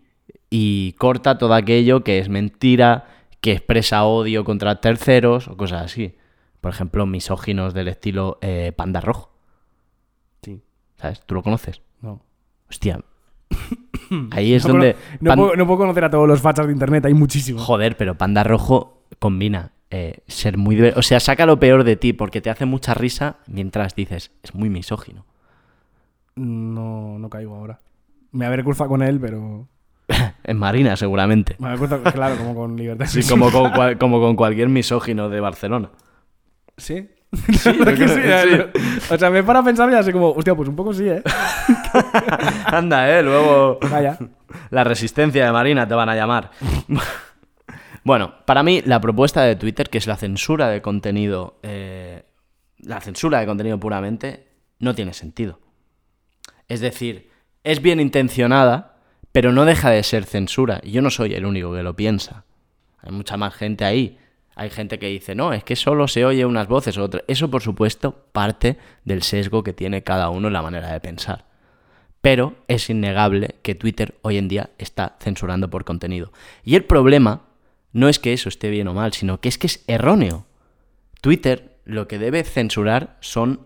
[0.50, 3.08] y corta todo aquello que es mentira,
[3.40, 6.14] que expresa odio contra terceros o cosas así.
[6.60, 9.32] Por ejemplo, misóginos del estilo eh, Panda Rojo.
[10.42, 10.62] Sí.
[10.96, 11.20] ¿Sabes?
[11.26, 11.82] ¿Tú lo conoces?
[12.02, 12.22] No.
[12.70, 13.00] Hostia.
[14.30, 14.96] Ahí es no, donde...
[15.20, 17.62] no Pan- puedo, no puedo conocer a todos los fachas de internet, hay muchísimos.
[17.64, 20.80] Joder, pero Panda Rojo combina eh, ser muy...
[20.96, 24.54] O sea, saca lo peor de ti porque te hace mucha risa mientras dices, es
[24.54, 25.24] muy misógino.
[26.34, 27.78] No, no caigo ahora.
[28.32, 29.68] Me habré cruzado con él, pero.
[30.44, 31.54] En Marina, seguramente.
[31.60, 33.06] Me cruzado, claro, como con libertad.
[33.06, 35.90] Sí, como con, cual- como con cualquier misógino de Barcelona.
[36.76, 37.08] ¿Sí?
[37.54, 38.70] Que sí, eh.
[39.10, 41.22] O sea, me para pensar y así como, hostia, pues un poco sí, ¿eh?
[42.66, 43.78] Anda, eh, luego...
[43.90, 44.18] Vaya.
[44.70, 46.50] La resistencia de Marina te van a llamar.
[48.04, 52.22] Bueno, para mí la propuesta de Twitter, que es la censura de contenido, eh,
[52.78, 54.46] la censura de contenido puramente,
[54.78, 55.58] no tiene sentido.
[56.68, 57.30] Es decir,
[57.64, 58.98] es bien intencionada,
[59.32, 60.80] pero no deja de ser censura.
[60.82, 62.44] Y yo no soy el único que lo piensa.
[62.98, 64.18] Hay mucha más gente ahí.
[64.54, 67.24] Hay gente que dice, no, es que solo se oye unas voces o otras.
[67.26, 71.46] Eso, por supuesto, parte del sesgo que tiene cada uno en la manera de pensar.
[72.20, 76.32] Pero es innegable que Twitter hoy en día está censurando por contenido.
[76.62, 77.42] Y el problema
[77.94, 80.46] no es que eso esté bien o mal, sino que es que es erróneo.
[81.22, 83.60] Twitter lo que debe censurar son,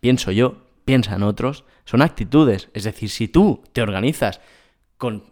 [0.00, 2.68] pienso yo, piensan otros, son actitudes.
[2.72, 4.40] Es decir, si tú te organizas
[4.96, 5.24] con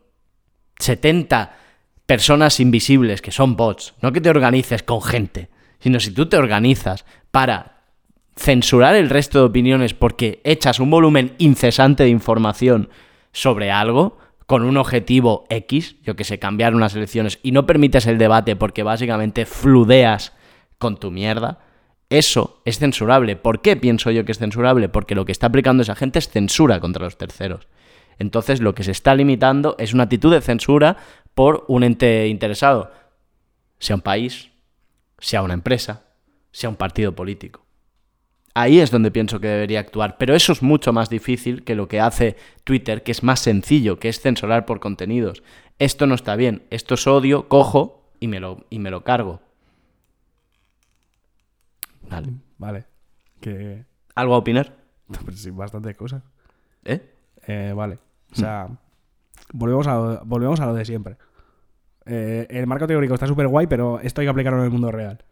[0.79, 1.57] 70
[2.07, 6.37] personas invisibles que son bots, no que te organices con gente, sino si tú te
[6.37, 7.85] organizas para
[8.37, 12.89] censurar el resto de opiniones porque echas un volumen incesante de información
[13.33, 18.07] sobre algo con un objetivo X, yo que sé, cambiar unas elecciones y no permites
[18.07, 20.33] el debate porque básicamente fludeas
[20.79, 21.61] con tu mierda,
[22.11, 23.37] eso es censurable.
[23.37, 24.89] ¿Por qué pienso yo que es censurable?
[24.89, 27.69] Porque lo que está aplicando esa gente es censura contra los terceros.
[28.19, 30.97] Entonces lo que se está limitando es una actitud de censura
[31.35, 32.93] por un ente interesado,
[33.79, 34.51] sea un país,
[35.19, 36.05] sea una empresa,
[36.53, 37.64] sea un partido político.
[38.55, 41.89] Ahí es donde pienso que debería actuar, pero eso es mucho más difícil que lo
[41.89, 45.43] que hace Twitter, que es más sencillo, que es censurar por contenidos.
[45.81, 49.41] Esto no está bien, esto es odio, cojo y me lo, y me lo cargo.
[52.09, 52.29] Vale.
[52.59, 52.85] Vale.
[54.15, 54.77] ¿Algo a opinar?
[55.25, 56.23] Pues sí, bastantes cosas.
[56.85, 57.01] ¿Eh?
[57.47, 57.99] Eh, vale.
[58.33, 58.69] O sea,
[59.53, 61.17] volvemos, a, lo- volvemos a lo de siempre.
[62.07, 64.91] Eh, el marco teórico está súper guay, pero esto hay que aplicarlo en el mundo
[64.91, 65.23] real.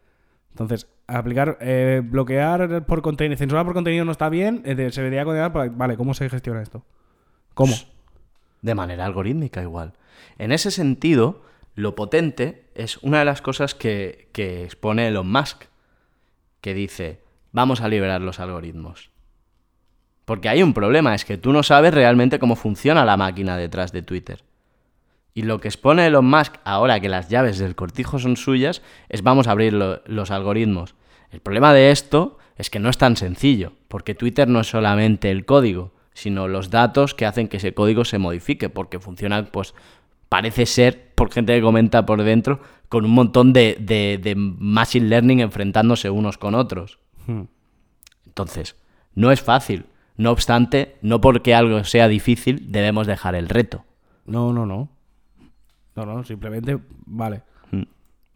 [0.53, 5.25] Entonces, aplicar, eh, bloquear por contenido, censurar por contenido no está bien, eh, se debería
[5.25, 6.85] condenar, por- vale, ¿cómo se gestiona esto?
[7.55, 7.73] ¿Cómo?
[8.61, 9.93] De manera algorítmica igual.
[10.37, 11.41] En ese sentido,
[11.75, 15.63] lo potente es una de las cosas que, que expone Elon Musk,
[16.61, 19.09] que dice, vamos a liberar los algoritmos.
[20.25, 23.91] Porque hay un problema, es que tú no sabes realmente cómo funciona la máquina detrás
[23.91, 24.43] de Twitter.
[25.33, 29.23] Y lo que expone Elon Musk ahora que las llaves del cortijo son suyas es
[29.23, 30.95] vamos a abrir lo- los algoritmos.
[31.31, 35.31] El problema de esto es que no es tan sencillo, porque Twitter no es solamente
[35.31, 39.73] el código, sino los datos que hacen que ese código se modifique, porque funciona, pues,
[40.29, 45.07] parece ser, por gente que comenta por dentro, con un montón de, de- de machine
[45.07, 46.99] learning enfrentándose unos con otros.
[47.25, 47.45] Hmm.
[48.27, 48.75] Entonces,
[49.15, 49.85] no es fácil.
[50.15, 53.83] No obstante, no porque algo sea difícil, debemos dejar el reto.
[54.27, 54.89] No, no, no.
[55.95, 57.43] No, no, simplemente, vale.
[57.71, 57.83] Mm.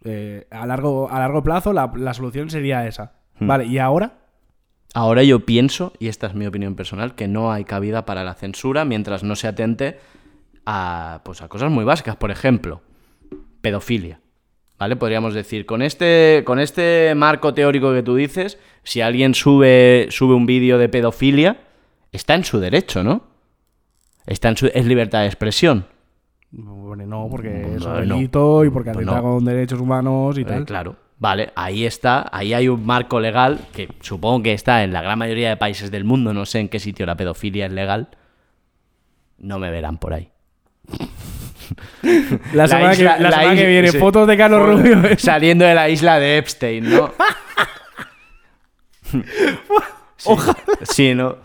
[0.03, 3.13] Eh, a, largo, a largo plazo la, la solución sería esa.
[3.39, 3.47] Hmm.
[3.47, 4.19] Vale, ¿y ahora?
[4.93, 8.35] Ahora yo pienso, y esta es mi opinión personal, que no hay cabida para la
[8.35, 9.99] censura mientras no se atente
[10.65, 12.15] a, pues, a cosas muy básicas.
[12.15, 12.81] Por ejemplo,
[13.61, 14.21] pedofilia.
[14.79, 14.95] ¿Vale?
[14.95, 20.35] Podríamos decir, con este, con este marco teórico que tú dices, si alguien sube, sube
[20.35, 21.61] un vídeo de pedofilia,
[22.11, 23.23] está en su derecho, ¿no?
[24.27, 25.87] Está en su, es libertad de expresión.
[26.51, 28.15] Bueno, no, porque es No, un no.
[28.15, 29.35] delito y porque Pues atenta no.
[29.35, 30.65] con derechos humanos y Eh, tal.
[30.65, 30.95] claro.
[31.19, 35.17] Vale, ahí está, ahí hay un marco legal que supongo que está en la gran
[35.17, 38.09] mayoría de países del mundo, no sé en qué sitio la pedofilia es legal.
[39.39, 40.29] No me verán por ahí.
[42.53, 43.97] La semana, isla- que, la la semana que viene, sí.
[43.97, 45.03] fotos de Carlos Rubio.
[45.05, 45.17] ¿eh?
[45.17, 47.11] Saliendo de la isla de Epstein, ¿no?
[50.17, 50.31] Sí,
[50.83, 51.37] sí, ¿no?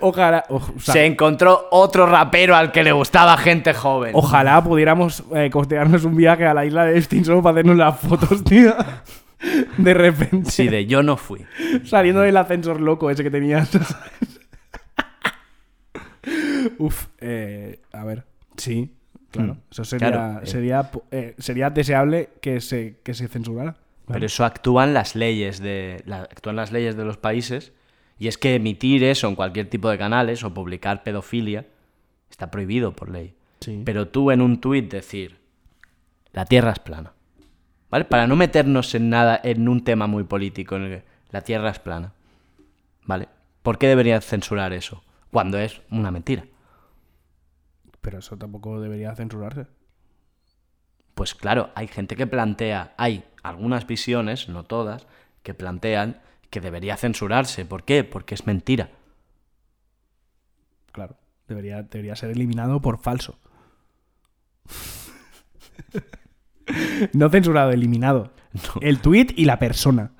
[0.00, 4.12] Ojalá, o- o sea, Se encontró otro rapero al que le gustaba gente joven.
[4.14, 7.98] ojalá pudiéramos eh, costearnos un viaje a la isla de Epstein solo para hacernos las
[7.98, 8.74] fotos, tío.
[9.78, 10.50] De repente.
[10.50, 11.44] Sí, de yo no fui.
[11.84, 13.70] Saliendo del ascensor loco ese que tenías.
[16.78, 18.24] Uf, eh, a ver,
[18.56, 18.92] sí,
[19.30, 19.54] claro.
[19.54, 20.46] Mm, Eso sería, claro, eh.
[20.46, 23.76] sería, eh, sería deseable que se, que se censurara.
[24.06, 27.72] Pero eso actúan las leyes de la- actúan las leyes de los países
[28.18, 31.66] y es que emitir eso en cualquier tipo de canales o publicar pedofilia
[32.30, 33.34] está prohibido por ley.
[33.60, 33.82] Sí.
[33.84, 35.38] Pero tú en un tuit decir
[36.32, 37.12] la Tierra es plana,
[37.90, 38.04] ¿vale?
[38.04, 41.70] Para no meternos en nada en un tema muy político, en el que la Tierra
[41.70, 42.12] es plana,
[43.04, 43.28] ¿vale?
[43.62, 46.44] ¿Por qué deberías censurar eso cuando es una mentira?
[48.00, 49.66] Pero eso tampoco debería censurarse.
[51.14, 55.06] Pues claro, hay gente que plantea, hay algunas visiones, no todas,
[55.42, 57.64] que plantean que debería censurarse.
[57.64, 58.04] ¿Por qué?
[58.04, 58.90] Porque es mentira.
[60.92, 61.16] Claro.
[61.46, 63.38] Debería, debería ser eliminado por falso.
[67.12, 68.32] no censurado, eliminado.
[68.80, 70.12] El tweet y la persona.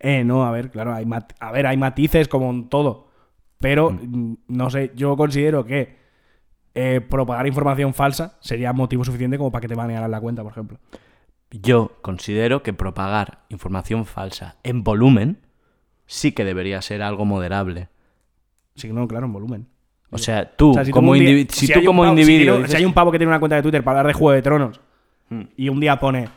[0.00, 3.08] Eh, no, a ver, claro, hay mat- a ver, hay matices como en todo.
[3.58, 5.96] Pero, mm, no sé, yo considero que
[6.74, 10.52] eh, propagar información falsa sería motivo suficiente como para que te banearan la cuenta, por
[10.52, 10.78] ejemplo.
[11.50, 15.38] Yo considero que propagar información falsa en volumen
[16.06, 17.88] sí que debería ser algo moderable.
[18.74, 19.66] Sí, no, claro, en volumen.
[20.10, 22.56] O sea, tú O sea, si como, día- si si tú como pavo- individuo...
[22.58, 24.32] Si, dices- hay un pavo que tiene una cuenta de Twitter para hablar de Juego
[24.34, 24.80] de Tronos
[25.28, 25.42] Hmm.
[25.56, 26.28] y un día pone,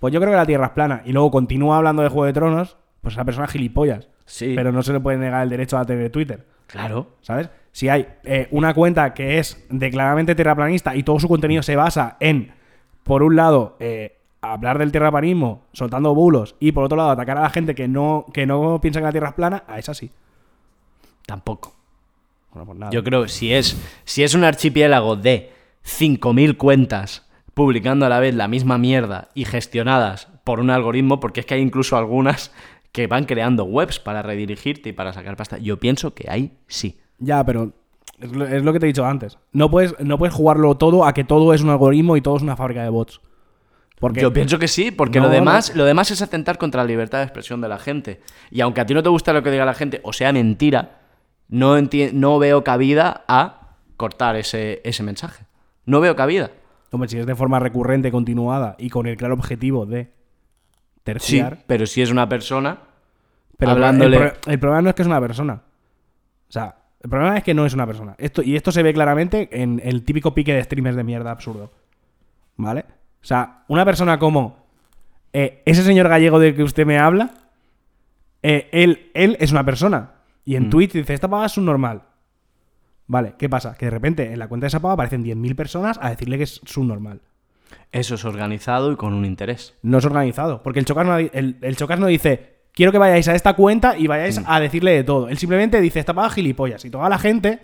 [0.00, 2.32] pues yo creo que la Tierra es plana y luego continúa hablando de Juego de
[2.32, 4.08] Tronos, pues esa persona es gilipollas.
[4.24, 4.52] Sí.
[4.56, 7.16] Pero no se le puede negar el derecho a tener Twitter, Claro.
[7.20, 7.50] ¿sabes?
[7.72, 12.16] Si hay eh, una cuenta que es declaradamente terraplanista y todo su contenido se basa
[12.20, 12.52] en,
[13.02, 17.42] por un lado, eh, hablar del terraplanismo soltando bulos y por otro lado atacar a
[17.42, 20.10] la gente que no, que no piensa que la Tierra es plana, a esa sí.
[21.26, 21.74] Tampoco.
[22.52, 22.92] Bueno, pues nada.
[22.92, 25.52] Yo creo que si es, si es un archipiélago de
[25.84, 31.40] 5.000 cuentas publicando a la vez la misma mierda y gestionadas por un algoritmo, porque
[31.40, 32.52] es que hay incluso algunas
[32.92, 35.58] que van creando webs para redirigirte y para sacar pasta.
[35.58, 36.98] Yo pienso que ahí sí.
[37.18, 37.72] Ya, pero
[38.20, 39.38] es lo, es lo que te he dicho antes.
[39.52, 42.42] No puedes, no puedes jugarlo todo a que todo es un algoritmo y todo es
[42.42, 43.20] una fábrica de bots.
[44.00, 45.78] Porque Yo pienso que sí, porque No, lo, demás, no.
[45.78, 48.20] lo demás es atentar contra la libertad de expresión de la gente.
[48.50, 51.00] Y aunque a ti no te gusta lo que diga la gente, o sea mentira,
[51.48, 55.46] no, enti- no veo cabida a cortar ese, ese mensaje.
[55.84, 56.50] No veo cabida.
[56.90, 61.64] Hombre, si es de forma recurrente, continuada y con el claro objetivo de Sí, terciar.
[61.66, 62.78] pero si es una persona
[63.56, 64.16] pero hablándole...
[64.16, 65.54] El, pro- el problema no es que es una persona.
[66.48, 68.14] O sea, el problema es que no es una persona.
[68.18, 71.72] Esto, y esto se ve claramente en el típico pique de streamers de mierda absurdo.
[72.56, 72.84] ¿Vale?
[73.22, 74.56] O sea, una persona como
[75.32, 77.30] eh, ese señor gallego del que usted me habla,
[78.42, 80.12] eh, él, él es una persona.
[80.44, 80.70] Y en Mm.
[80.70, 82.02] Twitch dice, esta pava es un normal.
[83.06, 83.74] Vale, ¿qué pasa?
[83.76, 86.44] Que de repente en la cuenta de esa pava aparecen 10.000 personas a decirle que
[86.44, 87.20] es su normal.
[87.90, 89.74] Eso es organizado y con un interés.
[89.82, 90.62] No es organizado.
[90.62, 93.96] Porque el Chocas no, el, el Chocas no dice, quiero que vayáis a esta cuenta
[93.96, 95.28] y vayáis a decirle de todo.
[95.28, 96.84] Él simplemente dice, esta paga gilipollas.
[96.84, 97.60] Y toda la gente,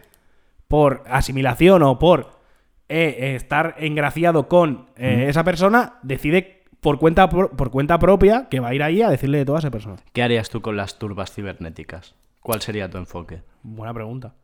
[0.67, 2.41] por asimilación o por
[2.89, 8.61] eh, eh, estar engraciado con eh, esa persona, decide por cuenta, por cuenta propia que
[8.61, 9.97] va a ir ahí a decirle de todo a esa persona.
[10.13, 12.15] ¿Qué harías tú con las turbas cibernéticas?
[12.41, 13.43] ¿Cuál sería tu enfoque?
[13.63, 14.35] Buena pregunta.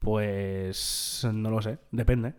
[0.00, 2.34] Pues no lo sé, depende.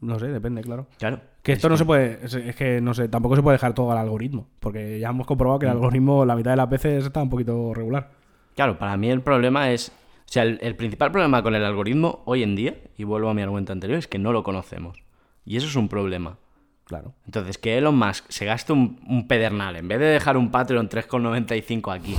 [0.00, 0.86] No sé, depende, claro.
[0.98, 1.20] Claro.
[1.42, 3.90] Que esto no se puede, es, es que no sé, tampoco se puede dejar todo
[3.92, 7.22] al algoritmo, porque ya hemos comprobado que el algoritmo, la mitad de las veces está
[7.22, 8.10] un poquito regular.
[8.54, 9.92] Claro, para mí el problema es...
[10.28, 13.34] O sea, el, el principal problema con el algoritmo hoy en día, y vuelvo a
[13.34, 15.02] mi argumento anterior, es que no lo conocemos.
[15.46, 16.36] Y eso es un problema.
[16.84, 17.14] Claro.
[17.24, 20.88] Entonces, que Elon Musk se gaste un, un pedernal, en vez de dejar un Patreon
[20.88, 22.16] 3,95 aquí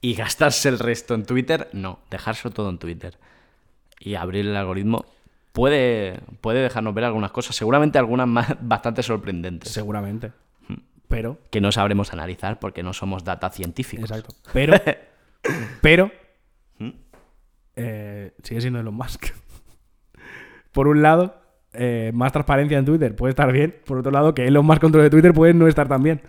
[0.00, 3.18] y gastarse el resto en Twitter, no, dejárselo todo en Twitter.
[4.00, 5.04] Y abrir el algoritmo
[5.52, 10.32] puede, puede dejarnos ver algunas cosas, seguramente algunas más bastante sorprendentes, Seguramente.
[11.08, 14.10] Pero, que no sabremos analizar porque no somos data científicos.
[14.10, 14.34] exacto.
[14.52, 14.74] Pero,
[15.80, 16.12] pero,
[17.78, 19.26] eh, sigue siendo Elon Musk.
[20.72, 21.40] Por un lado,
[21.72, 23.74] eh, más transparencia en Twitter puede estar bien.
[23.86, 26.20] Por otro lado, que Elon Musk controle Twitter puede no estar tan bien.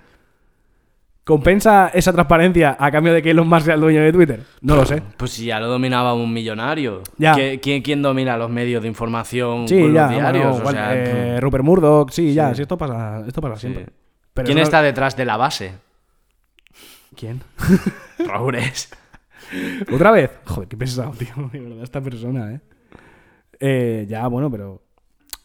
[1.23, 4.43] ¿Compensa esa transparencia a cambio de que Elon Musk sea el dueño de Twitter?
[4.61, 5.03] No lo sé.
[5.17, 7.03] Pues si ya lo dominaba un millonario.
[7.17, 7.35] Ya.
[7.35, 10.03] ¿Qué- ¿Quién, quién domina los medios de información Sí, con ya.
[10.07, 10.43] los diarios?
[10.43, 12.55] bueno, O igual, sea, eh, Rupert Murdoch, sí, ya.
[12.55, 13.61] Sí, esto pasa, esto pasa sí.
[13.67, 13.93] siempre.
[14.33, 15.73] Pero ¿Quién no- está detrás de la base?
[17.15, 17.41] ¿Quién?
[18.25, 18.89] Raúles.
[19.93, 20.31] ¿Otra vez?
[20.45, 21.29] Joder, qué pesado, tío.
[21.51, 22.61] De verdad, esta persona, ¿eh?
[23.59, 24.73] Eh, Ya, bueno, pero.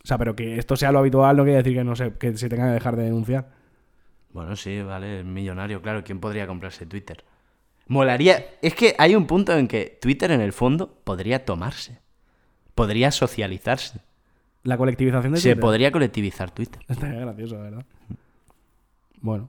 [0.03, 2.37] O sea, pero que esto sea lo habitual no quiere decir que no se, que
[2.37, 3.49] se tenga que dejar de denunciar.
[4.33, 6.05] Bueno, sí, vale, es millonario, claro.
[6.05, 7.25] ¿Quién podría comprarse Twitter?
[7.87, 8.45] Molaría.
[8.61, 12.01] Es que hay un punto en que Twitter, en el fondo, podría tomarse.
[12.75, 14.01] Podría socializarse.
[14.63, 15.61] La colectivización de Se Twitter.
[15.61, 16.83] podría colectivizar Twitter.
[16.89, 17.85] Estaría gracioso, verdad.
[19.21, 19.49] Bueno.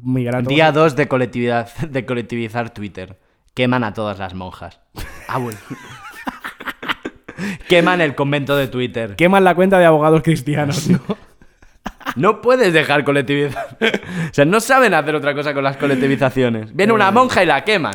[0.00, 3.18] Migrar Día 2 de, colectividad, de colectivizar Twitter.
[3.54, 4.80] Queman a todas las monjas.
[5.28, 5.58] Ah, bueno.
[7.68, 9.16] Queman el convento de Twitter.
[9.16, 11.00] Queman la cuenta de abogados cristianos, ¿no?
[12.16, 13.78] No puedes dejar colectivizar.
[14.30, 16.74] o sea, no saben hacer otra cosa con las colectivizaciones.
[16.74, 17.94] Viene una monja y la queman.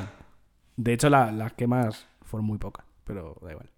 [0.75, 3.69] De hecho, la- las quemas fueron muy pocas, pero da igual.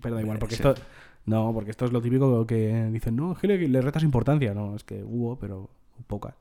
[0.00, 0.62] Pero da igual, porque Sí.
[0.66, 0.80] esto.
[1.26, 4.54] No, porque esto es lo típico que dicen, no, es que le, le retas importancia.
[4.54, 5.68] No, es que hubo, pero
[6.06, 6.34] pocas.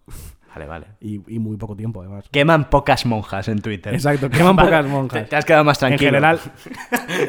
[0.53, 0.87] Vale, vale.
[0.99, 2.25] Y, y muy poco tiempo, además.
[2.31, 3.93] Queman pocas monjas en Twitter.
[3.93, 5.29] Exacto, queman Vale, pocas monjas.
[5.29, 6.09] te has quedado más tranquilo.
[6.09, 6.39] En general,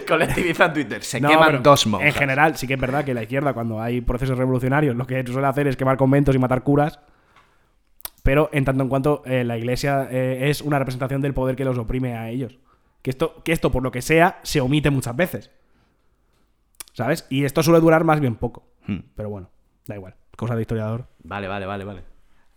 [0.08, 1.02] Colectiviza Twitter.
[1.02, 2.08] Se No, queman dos monjas.
[2.08, 5.24] En general, sí que es verdad que la izquierda, cuando hay procesos revolucionarios, lo que
[5.26, 7.00] suele hacer es quemar conventos y matar curas.
[8.22, 11.64] Pero en tanto en cuanto eh, la iglesia eh, es una representación del poder que
[11.64, 12.58] los oprime a ellos.
[13.02, 15.50] Que esto, que esto, por lo que sea, se omite muchas veces.
[16.92, 17.26] ¿Sabes?
[17.30, 18.64] Y esto suele durar más bien poco.
[18.86, 18.98] Hmm.
[19.14, 19.50] Pero bueno,
[19.86, 20.16] da igual.
[20.36, 21.06] Cosa de historiador.
[21.22, 22.09] Vale, vale, vale, vale.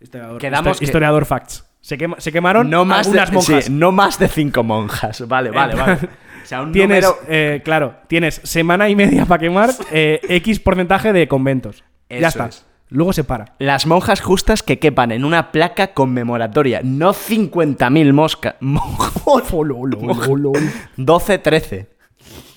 [0.04, 1.66] Historiador, Quedamos histo- que- historiador facts.
[1.82, 3.66] Se, quema- se quemaron No más, de, monjas.
[3.66, 5.28] sí, no más de cinco monjas.
[5.28, 5.94] Vale, vale, vale.
[6.44, 10.60] O sea, un Tienes, número- eh, claro, tienes semana y media para quemar eh, X
[10.60, 11.84] porcentaje de conventos.
[12.10, 12.46] Eso ya está.
[12.48, 12.66] es.
[12.90, 13.56] Luego se para.
[13.60, 16.82] Las monjas justas que quepan en una placa conmemoratoria.
[16.84, 18.56] No 50.000 moscas.
[20.98, 21.90] 12, 13.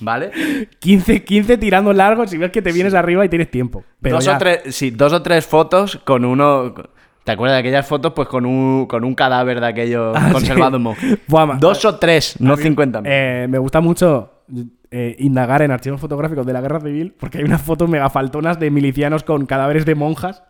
[0.00, 0.30] ¿Vale?
[0.78, 3.85] 15, 15 tirando largos y ves que te vienes arriba y tienes tiempo.
[4.00, 4.37] Pero dos, ya.
[4.37, 6.74] o tres, sí, dos o tres fotos con uno.
[7.26, 8.12] ¿Te acuerdas de aquellas fotos?
[8.14, 11.18] Pues con un, con un cadáver de aquello Ah, conservado sí.
[11.58, 13.02] Dos o tres, no 50.000.
[13.04, 14.44] Eh, me gusta mucho
[14.92, 18.70] eh, indagar en archivos fotográficos de la guerra civil porque hay unas fotos megafaltonas de
[18.70, 20.44] milicianos con cadáveres de monjas.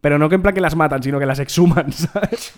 [0.00, 2.52] Pero no que en plan que las matan, sino que las exhuman, ¿sabes?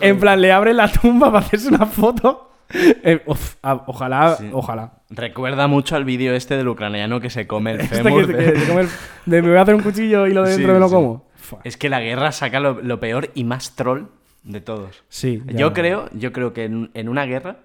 [0.00, 2.50] En plan, le abren la tumba para hacerse una foto.
[3.04, 3.22] Eh,
[3.62, 4.48] ojalá, Sí.
[4.50, 4.94] ojalá.
[5.10, 8.26] Recuerda mucho al vídeo este del ucraniano que se come el Este fémur.
[8.26, 8.88] que- de- que se come el-
[9.26, 10.94] de me voy a hacer un cuchillo y lo de dentro Sí, me lo sí.
[10.94, 11.26] como.
[11.64, 14.04] Es que la guerra saca lo, lo peor y más troll
[14.42, 15.02] de todos.
[15.08, 15.56] Sí, ya.
[15.58, 17.58] Yo creo, yo creo que en, en una guerra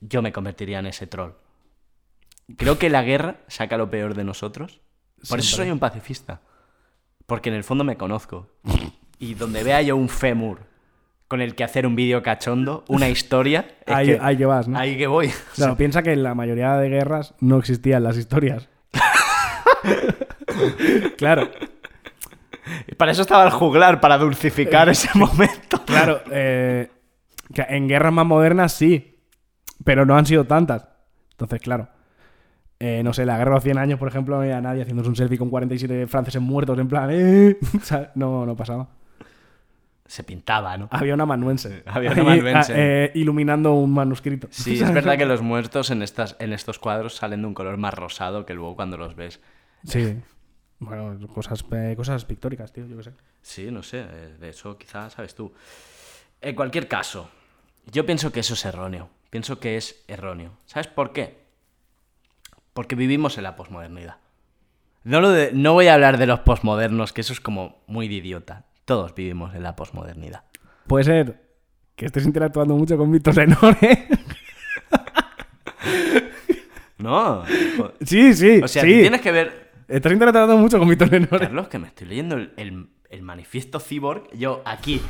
[0.00, 1.32] yo me convertiría en ese troll.
[2.56, 4.80] Creo que la guerra saca lo peor de nosotros.
[5.28, 6.40] Por eso soy un pacifista.
[7.26, 8.48] Porque en el fondo me conozco.
[9.18, 10.60] Y donde vea yo un fémur
[11.28, 14.78] con el que hacer un vídeo cachondo, una historia, Ahí- ahí que vas, ¿no?
[14.78, 15.30] Ahí que voy.
[15.54, 18.68] Claro, piensa que en la mayoría de guerras no existían las historias.
[21.16, 21.50] claro,
[22.96, 25.82] Para eso estaba el juglar, para dulcificar ese momento.
[25.84, 26.20] claro.
[26.30, 26.90] eh,
[27.54, 29.18] en guerras más modernas sí,
[29.84, 30.88] pero no han sido tantas.
[31.32, 31.88] Entonces, claro.
[32.78, 35.08] eh, no sé, la guerra de los 100 años, por ejemplo, no había nadie haciéndose
[35.08, 37.10] un selfie con 47 franceses muertos en plan...
[37.12, 37.58] eh,
[38.14, 38.88] no, no pasaba.
[40.06, 40.88] Se pintaba, ¿no?
[40.90, 41.82] Había una manuense.
[41.86, 42.72] Había una ahí, amanuense.
[42.72, 44.46] ah, eh, iluminando un manuscrito.
[44.50, 47.78] Sí, es verdad que los muertos en, estas, en estos cuadros salen de un color
[47.78, 49.40] más rosado que luego cuando los ves.
[49.84, 50.18] Sí.
[50.84, 53.12] Bueno, cosas, eh, cosas pictóricas, tío, yo qué sé.
[53.40, 55.52] Sí, no sé, eh, de eso quizás sabes tú.
[56.40, 57.30] En cualquier caso,
[57.86, 59.08] yo pienso que eso es erróneo.
[59.30, 60.52] Pienso que es erróneo.
[60.66, 61.38] ¿Sabes por qué?
[62.74, 64.16] Porque vivimos en la posmodernidad.
[65.04, 68.08] No, lo de- no voy a hablar de los posmodernos, que eso es como muy
[68.08, 68.64] de idiota.
[68.84, 70.44] Todos vivimos en la posmodernidad.
[70.88, 71.42] Puede ser
[71.94, 74.08] que estés interactuando mucho con Víctor Lenore.
[76.98, 77.44] No.
[78.04, 78.60] sí, sí.
[78.62, 79.00] O sea, sí.
[79.00, 79.61] tienes que ver.
[79.88, 81.38] Estás interactuando mucho con Víctor Lenore.
[81.38, 84.30] Carlos, que me estoy leyendo el, el- el manifiesto cyborg.
[84.34, 85.00] Yo aquí,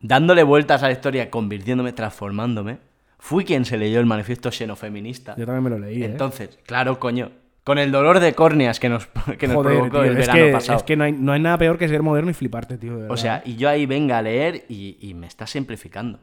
[0.00, 2.78] dándole vueltas a la historia, convirtiéndome, transformándome.
[3.18, 5.34] Fui quien se leyó el manifiesto xenofeminista.
[5.36, 6.06] Yo también me lo leí, ¿eh?
[6.06, 7.30] Entonces, claro, coño.
[7.64, 9.06] Con el dolor de córneas que nos,
[9.38, 10.78] que nos Joder, provocó tío, el es, verano que, pasado.
[10.78, 12.96] es que no hay, no hay nada peor que ser moderno y fliparte, tío.
[12.98, 16.18] de O sea, y yo ahí venga a leer y, y me estás simplificando.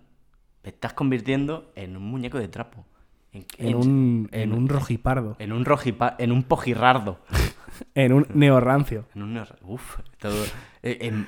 [0.63, 2.85] Me estás convirtiendo en un muñeco de trapo.
[3.31, 5.35] En, en un, en un rojipardo.
[5.39, 7.19] en un rojipa, en un pojirrardo.
[7.95, 9.05] En un neorrancio.
[9.15, 10.35] En un uf, todo
[10.83, 11.27] eh, en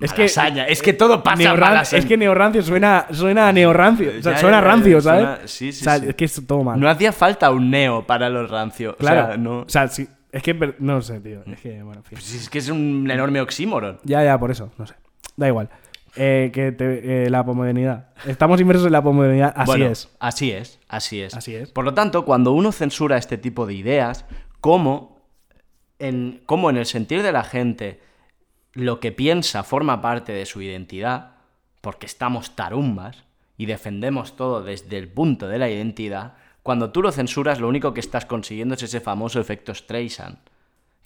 [0.00, 4.08] Es que- es que todo pasa en Neorran- es que neorrancio suena, suena a neorrancio.
[4.18, 5.22] O sea, Ya, suena ya, ya, rancio, ¿sabes?
[5.22, 6.06] suena- sí, sí, o sea, sí.
[6.08, 6.80] es que es todo mal.
[6.80, 8.96] no hacía falta un neo para los rancios.
[8.96, 9.22] claro.
[9.22, 9.58] O sea, no.
[9.60, 10.08] O sea, sí.
[10.32, 11.42] Es que no sé, tío.
[11.46, 12.18] Es que, bueno, en fin.
[12.18, 13.98] Pues es que es un enorme oxímoron.
[14.02, 14.72] Ya, ya, por eso.
[14.78, 14.94] No sé.
[15.36, 15.68] Da igual.
[16.16, 18.10] Eh, que te- eh, la posmodernidad.
[18.26, 19.52] Estamos inmersos en la posmodernidad.
[19.56, 20.10] Así Bueno, es.
[20.18, 21.34] Así es, así es.
[21.34, 21.70] Así es.
[21.70, 24.26] Por lo tanto, cuando uno censura este tipo de ideas,
[24.60, 25.22] como
[25.98, 28.00] en, como en el sentir de la gente
[28.74, 31.32] lo que piensa forma parte de su identidad,
[31.80, 33.24] porque estamos tarumbas
[33.56, 37.92] y defendemos todo desde el punto de la identidad, cuando tú lo censuras lo único
[37.94, 40.38] que estás consiguiendo es ese famoso efecto Streisand,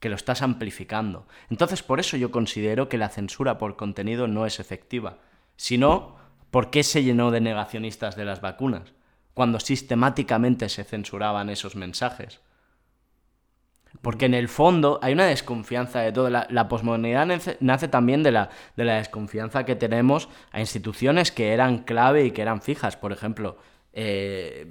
[0.06, 1.26] que lo estás amplificando.
[1.50, 5.18] Entonces, por eso yo considero que la censura por contenido no es efectiva.
[5.56, 6.14] Si no,
[6.52, 8.92] ¿por qué se llenó de negacionistas de las vacunas?
[9.34, 12.40] Cuando sistemáticamente se censuraban esos mensajes.
[14.00, 16.30] Porque en el fondo hay una desconfianza de todo.
[16.30, 21.52] La, posmodernidad nace, nace también de la, de la desconfianza que tenemos a instituciones que
[21.52, 22.96] eran clave y que eran fijas.
[22.96, 23.58] Por ejemplo,
[23.92, 24.68] eh,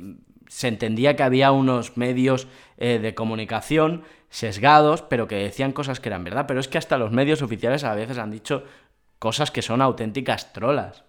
[0.47, 6.09] se entendía que había unos medios eh, de comunicación sesgados, pero que decían cosas que
[6.09, 6.45] eran verdad.
[6.47, 8.63] Pero es que hasta los medios oficiales a veces han dicho
[9.19, 11.03] cosas que son auténticas trolas.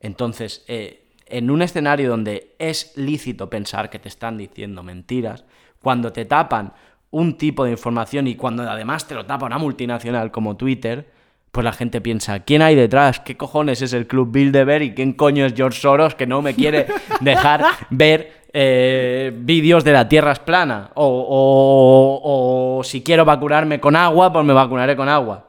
[0.00, 5.44] Entonces, eh, en un escenario donde es lícito pensar que te están diciendo mentiras,
[5.80, 6.72] cuando te tapan
[7.10, 11.10] un tipo de información y cuando además te lo tapa una multinacional como Twitter,
[11.50, 13.20] pues la gente piensa, ¿quién hay detrás?
[13.20, 16.54] ¿Qué cojones es el Club Bilderberg y quién coño es George Soros que no me
[16.54, 16.86] quiere
[17.20, 20.90] dejar ver eh, vídeos de la Tierra es plana?
[20.94, 25.48] O, o- o si quiero vacunarme con agua, pues me vacunaré con agua.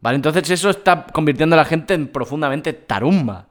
[0.00, 0.16] ¿Vale?
[0.16, 3.46] Entonces eso está convirtiendo a la gente en profundamente tarumba.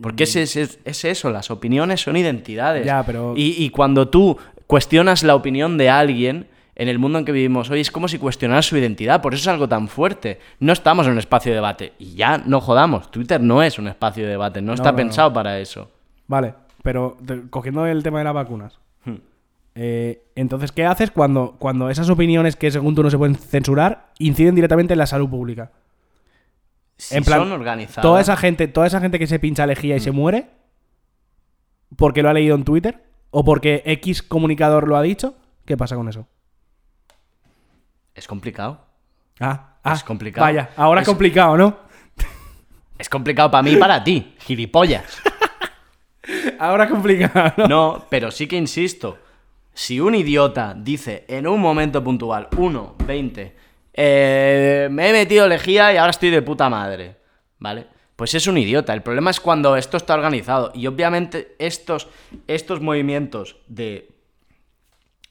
[0.00, 2.84] Porque es, es- es- es eso, las opiniones son identidades.
[2.86, 7.24] Ya, pero- Y, y cuando tú cuestionas la opinión de alguien, en el mundo en
[7.24, 9.22] que vivimos hoy, es como si cuestionaras su identidad.
[9.22, 10.38] Por eso es algo tan fuerte.
[10.60, 11.94] No estamos en un espacio de debate.
[11.98, 13.10] Y ya no jodamos.
[13.10, 14.60] Twitter no es un espacio de debate.
[14.60, 14.96] No, está no, no.
[14.96, 15.90] pensado para eso.
[16.26, 16.52] Vale,
[16.86, 17.16] pero
[17.50, 18.78] cogiendo el tema de las vacunas.
[19.04, 19.16] Hmm.
[19.74, 24.12] eh, entonces, ¿qué haces cuando, cuando esas opiniones que según tú no se pueden censurar
[24.20, 25.72] inciden directamente en la salud pública?
[26.96, 28.02] Si en plan, son organizadas.
[28.02, 30.02] toda esa gente, toda esa gente que se pincha lejía y Hmm.
[30.02, 30.46] se muere
[31.96, 35.34] porque lo ha leído en Twitter o porque X comunicador lo ha dicho,
[35.64, 36.26] ¿qué pasa con eso?
[38.14, 38.80] Es complicado.
[39.40, 40.44] Ah, ah, Es complicado.
[40.46, 41.76] Vaya, ahora Es- es complicado, ¿no?
[42.98, 44.34] Es complicado para mí y para ti.
[44.38, 45.20] Gilipollas.
[46.58, 47.68] Ahora complicado, ¿no?
[47.68, 49.18] No, pero sí que insisto.
[49.74, 53.56] Si un idiota dice en un momento puntual, 1, 20,
[53.92, 57.16] eh, me he metido lejía y ahora estoy de puta madre,
[57.58, 57.86] ¿vale?
[58.16, 58.94] Pues es un idiota.
[58.94, 60.72] El problema es cuando esto está organizado.
[60.74, 62.08] Y obviamente estos,
[62.46, 64.08] estos movimientos de,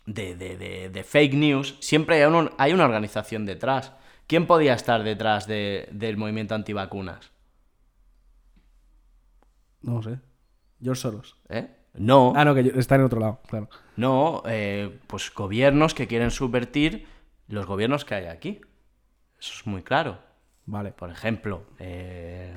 [0.05, 3.91] de, de- de- de fake news, siempre hay, un- hay una organización detrás.
[4.27, 7.31] ¿Quién podía estar detrás de- del movimiento antivacunas?
[9.81, 10.19] No sé.
[10.85, 11.35] George Soros.
[11.49, 11.67] ¿Eh?
[11.95, 12.31] No.
[12.35, 13.69] Ah, no, que está en otro lado, claro.
[13.97, 17.07] No, eh, pues gobiernos que quieren subvertir
[17.47, 18.61] los gobiernos que hay aquí.
[19.39, 20.17] Eso es muy claro.
[20.65, 20.91] Vale.
[20.91, 22.53] Por ejemplo, eh,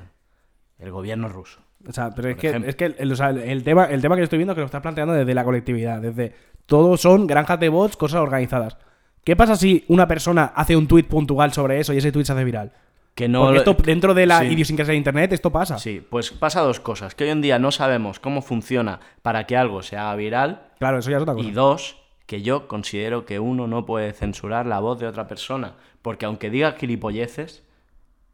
[0.77, 1.59] el gobierno ruso.
[1.87, 4.15] O sea, pero es que, es que el, o sea, el- el tema, el tema
[4.15, 6.33] que yo estoy viendo que lo estás planteando desde la colectividad, desde
[6.65, 8.77] todos son granjas de bots, cosas organizadas.
[9.23, 12.33] ¿Qué pasa si una persona hace un tweet puntual sobre eso y ese tweet se
[12.33, 12.73] hace viral?
[13.15, 14.45] Que no Porque esto, dentro de la Sí.
[14.47, 15.77] idiosincrasia de internet, esto pasa.
[15.77, 17.15] Sí, pues pasa dos cosas.
[17.15, 20.67] Que hoy en día no sabemos cómo funciona para que algo se haga viral.
[20.79, 21.47] Claro, eso ya es otra cosa.
[21.47, 25.73] Y dos, que yo considero que uno no puede censurar la voz de otra persona.
[26.01, 27.63] Porque aunque diga gilipolleces,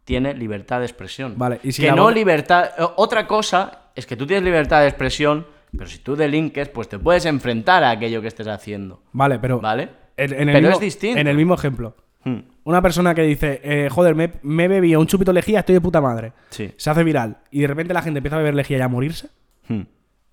[0.04, 1.34] tiene libertad de expresión.
[1.38, 2.70] Vale, y si que no voz- libertad.
[2.98, 7.00] Otra cosa es que tú tienes libertad de expresión, pero si tú delinques, pues te
[7.00, 9.02] puedes enfrentar a aquello que estés haciendo.
[9.14, 9.60] Vale, pero.
[9.60, 9.90] ¿Vale?
[10.16, 11.20] En, en el Pero mismo, es distinto.
[11.20, 11.96] En el mismo ejemplo.
[12.24, 15.74] Hmm, Una persona que dice, eh, joder, me, me he bebido un chupito lejía, estoy
[15.76, 16.34] de puta madre.
[16.50, 16.72] Sí.
[16.78, 17.38] Se hace viral.
[17.52, 19.30] Y de repente la gente empieza a beber lejía y a morirse.
[19.70, 19.82] hmm.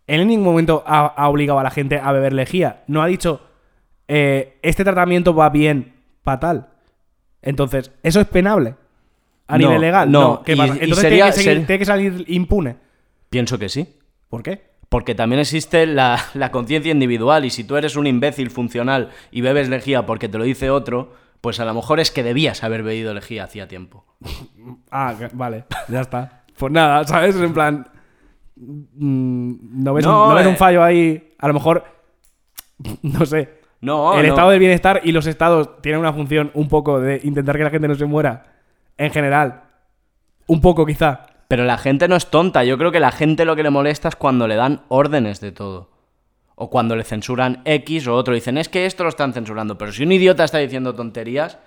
[0.09, 2.83] Él en ningún momento ha, ha obligado a la gente a beber lejía.
[2.89, 3.41] No ha dicho,
[4.09, 6.68] eh, este tratamiento va bien para tal.
[7.41, 8.74] Entonces, ¿eso es penable?
[9.47, 10.11] A No, nivel legal.
[10.11, 10.43] no.
[10.43, 10.72] ¿Qué Y- pasa?
[10.74, 12.76] Entonces sería- tiene, que seguir- ser- tiene que salir impune.
[13.30, 13.89] Pienso que sí.
[14.28, 14.62] ¿Por qué?
[14.89, 19.41] Porque también existe la, la conciencia individual y si tú eres un imbécil funcional y
[19.41, 22.82] bebes lejía porque te lo dice otro, pues a lo mejor es que debías haber
[22.82, 24.07] bebido lejía hacía tiempo.
[24.90, 26.45] Ah, vale, ya está.
[26.57, 27.36] Pues nada, ¿sabes?
[27.36, 27.86] En plan.
[28.57, 30.49] mm, No ves, No, un, no ves eh.
[30.49, 31.34] un fallo ahí.
[31.38, 31.84] A lo mejor.
[33.03, 33.61] No sé.
[33.80, 34.28] No, el no.
[34.28, 37.70] estado del bienestar y los estados tienen una función un poco de intentar que la
[37.70, 38.45] gente no se muera.
[38.97, 39.64] En general.
[40.47, 41.26] Un poco, quizá.
[41.49, 42.62] Pero la gente no es tonta.
[42.64, 45.51] Yo creo que la gente lo que le molesta es cuando le dan órdenes de
[45.53, 45.90] todo.
[46.62, 48.34] O cuando le censuran X o otro.
[48.34, 49.76] Dicen, es que esto lo están censurando.
[49.76, 51.58] Pero si un idiota está diciendo tonterías.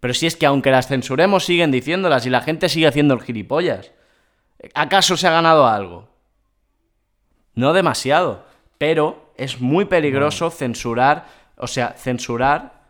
[0.00, 3.22] Pero si es que aunque las censuremos, siguen diciéndolas y la gente sigue haciendo el
[3.22, 3.92] gilipollas.
[4.74, 6.08] ¿Acaso se ha ganado algo?
[7.54, 8.44] No demasiado.
[8.78, 11.28] Pero es muy peligroso censurar.
[11.56, 12.88] O sea, censurar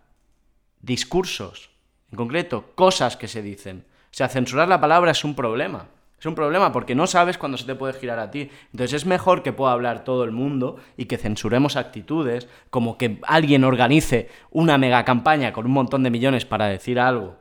[0.81, 1.69] discursos,
[2.11, 3.85] en concreto, cosas que se dicen.
[4.05, 5.85] O sea, censurar la palabra es un problema.
[6.23, 8.49] Es un problema porque no sabes cuándo se te puede girar a ti.
[8.71, 13.19] Entonces es mejor que pueda hablar todo el mundo y que censuremos actitudes, como que
[13.27, 17.39] alguien organice una mega campaña con un montón de millones para decir algo.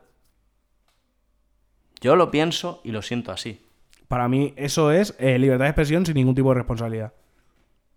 [2.00, 3.64] Yo lo pienso y lo siento así.
[4.08, 7.14] Para mí, eso es eh, libertad de expresión sin ningún tipo de responsabilidad.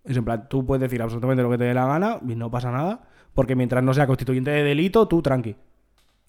[0.04, 2.50] Es en plan, tú puedes decir absolutamente lo que te dé la gana y no
[2.50, 5.56] pasa nada, porque mientras no sea constituyente de delito, tú tranqui.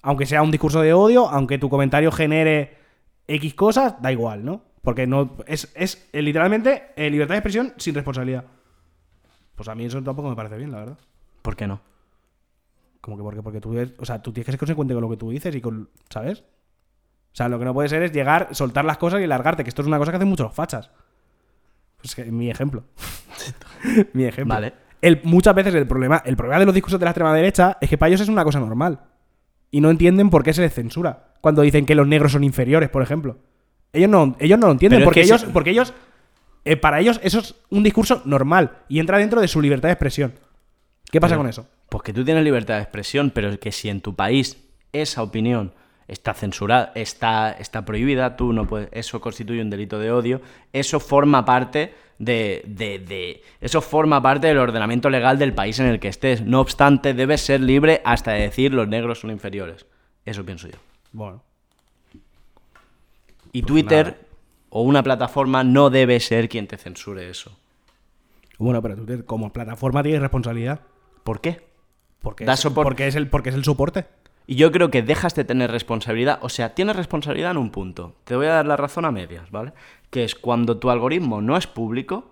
[0.02, 2.85] Aunque sea un discurso de odio, aunque tu comentario genere
[3.28, 4.62] X cosas, da igual, ¿no?
[4.82, 8.46] Porque no es, es eh, literalmente eh, libertad de expresión sin responsabilidad.
[9.56, 10.98] Pues a mí eso tampoco me parece bien, la verdad.
[11.42, 11.82] ¿Por qué no?
[13.02, 15.10] Como que porque, porque tú, eres- o sea, tú tienes que ser consecuente con lo
[15.10, 16.40] que tú dices y con, ¿sabes?
[16.42, 19.70] O sea, lo que no puede ser es llegar, soltar las cosas y largarte, que
[19.70, 20.90] esto es una cosa que hacen muchos fachas.
[21.98, 22.84] Pues que mi ejemplo.
[24.14, 24.54] Mi ejemplo.
[24.56, 24.74] Vale.
[25.02, 27.90] El, muchas veces el problema, el problema de los discursos de la extrema derecha es
[27.90, 29.00] que para ellos es una cosa normal.
[29.72, 31.34] Y no entienden por qué se les censura.
[31.46, 33.38] Cuando dicen que los negros son inferiores, por ejemplo.
[33.94, 35.04] Ellos no, ellos no lo entienden.
[35.04, 35.94] Porque que ellos, porque ellos.
[36.64, 38.80] eh, para ellos eso es un discurso normal.
[38.90, 40.34] Y entra dentro de su libertad de expresión.
[41.12, 41.68] ¿Qué pasa Pero- con eso?
[41.88, 44.58] Pues que tú tienes libertad de expresión, pero que si en tu país
[44.92, 45.72] esa opinión
[46.08, 50.42] está censurada, está, está prohibida, tú no puedes, eso constituye un delito de odio,
[50.74, 55.86] eso forma parte de, de- de- eso forma parte del ordenamiento legal del país en
[55.86, 56.42] el que estés.
[56.42, 59.86] No obstante, debes ser libre hasta de decir los negros son inferiores.
[60.26, 60.78] Eso pienso yo.
[61.16, 61.42] Bueno.
[63.54, 64.28] Y Twitter
[64.70, 67.58] o una plataforma no debe ser quien te censure eso.
[68.58, 70.82] Bueno, pero Twitter como plataforma tiene responsabilidad.
[71.24, 71.66] ¿Por qué?
[72.22, 74.06] Porque, Da es, porque, es el, porque es el soporte.
[74.46, 78.16] Y yo creo que dejas de tener responsabilidad, o sea, tienes responsabilidad en un punto.
[78.26, 79.72] Te voy a dar la razón a medias, ¿vale?
[80.10, 82.30] Que es cuando tu algoritmo no es público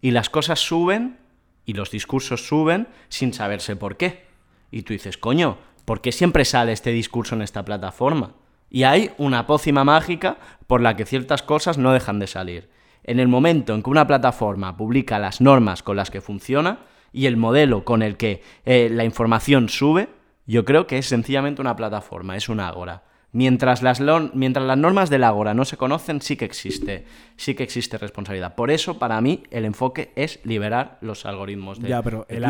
[0.00, 1.18] y las cosas suben
[1.66, 4.24] y los discursos suben sin saberse por qué.
[4.72, 8.32] Y tú dices, coño, ¿por qué siempre sale este discurso en esta plataforma?
[8.70, 12.70] Y hay una pócima mágica por la que ciertas cosas no dejan de salir.
[13.04, 16.78] En el momento en que una plataforma publica las normas con las que funciona
[17.12, 20.08] y el modelo con el que eh, la información sube,
[20.46, 23.04] yo creo que es sencillamente una plataforma, es una ágora.
[23.34, 24.00] Mientras las,
[24.32, 27.04] mientras las normas del ágora no se conocen, sí que existe,
[27.36, 28.54] sí que existe responsabilidad.
[28.54, 32.44] Por eso, para mí, el enfoque es liberar los algoritmos de ya, pero de el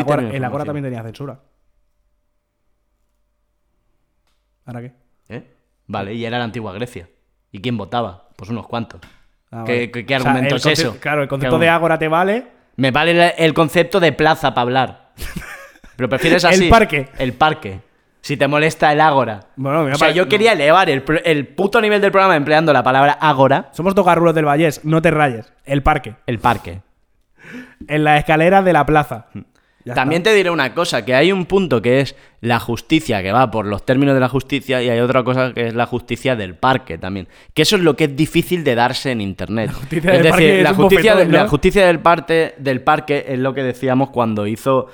[0.45, 1.41] Ágora, también tenía censura.
[4.67, 4.93] ¿Ahora qué?
[5.29, 5.43] ¿Eh?
[5.87, 7.09] Vale, y era la antigua Grecia.
[7.53, 8.29] ¿Y quién votaba?
[8.37, 9.01] Pues unos cuantos.
[9.51, 9.91] Ah, ¿Qué, vale.
[9.91, 10.97] qué- qué O sea, argumento el es eso?
[11.01, 11.69] Claro, el ¿Qué concepto de?
[11.69, 12.47] Ágora te vale.
[12.77, 15.13] Me vale el- el concepto de plaza para hablar.
[15.97, 16.69] Pero prefieres El así.
[16.69, 17.09] parque.
[17.19, 17.81] El parque.
[18.21, 19.41] Si te molesta el ágora.
[19.55, 20.29] Bueno, o sea, yo no.
[20.31, 23.69] quería elevar el, el puto nivel del programa empleando la palabra ágora.
[23.73, 25.53] Somos dos garrulos del Vallés, no te rayes.
[25.67, 26.17] El parque.
[26.27, 26.81] El parque.
[27.87, 29.27] En la escalera de la plaza.
[29.85, 30.31] Ya También está.
[30.31, 33.67] te diré una cosa, que hay un punto que es la justicia, que va por
[33.67, 36.97] los términos de la justicia, y hay otra cosa que es la justicia del parque
[36.97, 37.29] también.
[37.53, 39.71] Que eso es lo que es difícil de darse en Internet.
[39.75, 41.45] justicia es del parque decir, es la justicia, bofetón, de- ¿no?
[41.45, 44.89] la justicia del, parte, del parque es lo que decíamos cuando hizo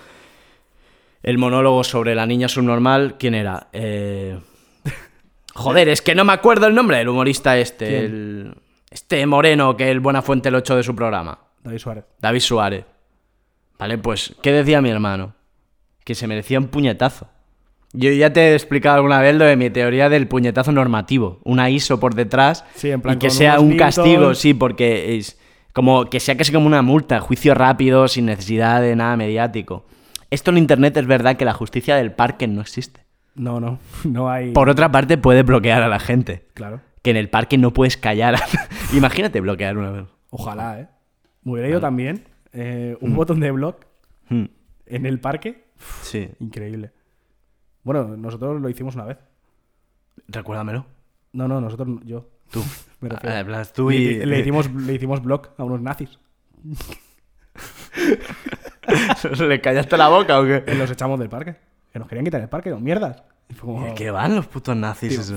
[1.22, 3.16] el monólogo sobre la niña subnormal.
[3.18, 3.68] ¿Quién era?
[3.72, 4.38] Eh,
[5.54, 8.50] Joder, es que no me acuerdo el nombre del humorista este.
[8.90, 11.38] Este moreno que el Buenafuente el 8 de su programa.
[11.62, 12.04] David Suárez.
[12.18, 12.84] David Suárez.
[13.80, 15.32] Vale, pues, ¿qué decía mi hermano?
[16.04, 17.28] Que se merecía un puñetazo.
[17.92, 21.40] Yo ya te he explicado alguna vez lo de mi teoría del puñetazo normativo.
[21.44, 25.40] Una ISO por detrás Sí, en plan, y que sea un castigo, sí, porque es
[25.72, 29.86] como que sea casi como una multa, juicio rápido, sin necesidad de nada mediático.
[30.30, 33.06] Esto en internet es verdad que la justicia del parque no existe.
[33.34, 33.78] No, no.
[34.04, 34.52] No hay.
[34.52, 36.46] Por otra parte, puede bloquear a la gente.
[36.52, 36.82] Claro.
[37.02, 38.36] Que en el parque no puedes callar.
[38.92, 40.04] Imagínate bloquear una vez.
[40.28, 40.88] Ojalá, ¿eh?
[41.42, 43.76] Me hubiera ido también eh, un botón de blog
[44.28, 44.44] Hmm,
[44.86, 45.64] en el parque.
[46.02, 46.92] Sí, Increíble.
[47.82, 49.18] Bueno, nosotros lo hicimos una vez.
[50.28, 50.86] recuérdamelo.
[51.32, 52.28] No, no, nosotros, no, yo.
[52.50, 52.62] Tú.
[53.00, 53.36] Me refiero.
[53.36, 54.26] Ah, plan, tú Le- y...
[54.26, 56.18] le, hicimos, le hicimos blog a unos nazis.
[59.38, 60.64] ¿Le callaste la boca o qué?
[60.66, 61.56] Y los echamos del parque.
[61.92, 63.22] Que nos querían quitar el parque, no mierdas.
[63.60, 65.26] Como- ¿Qué van los putos nazis?
[65.26, 65.36] Tío?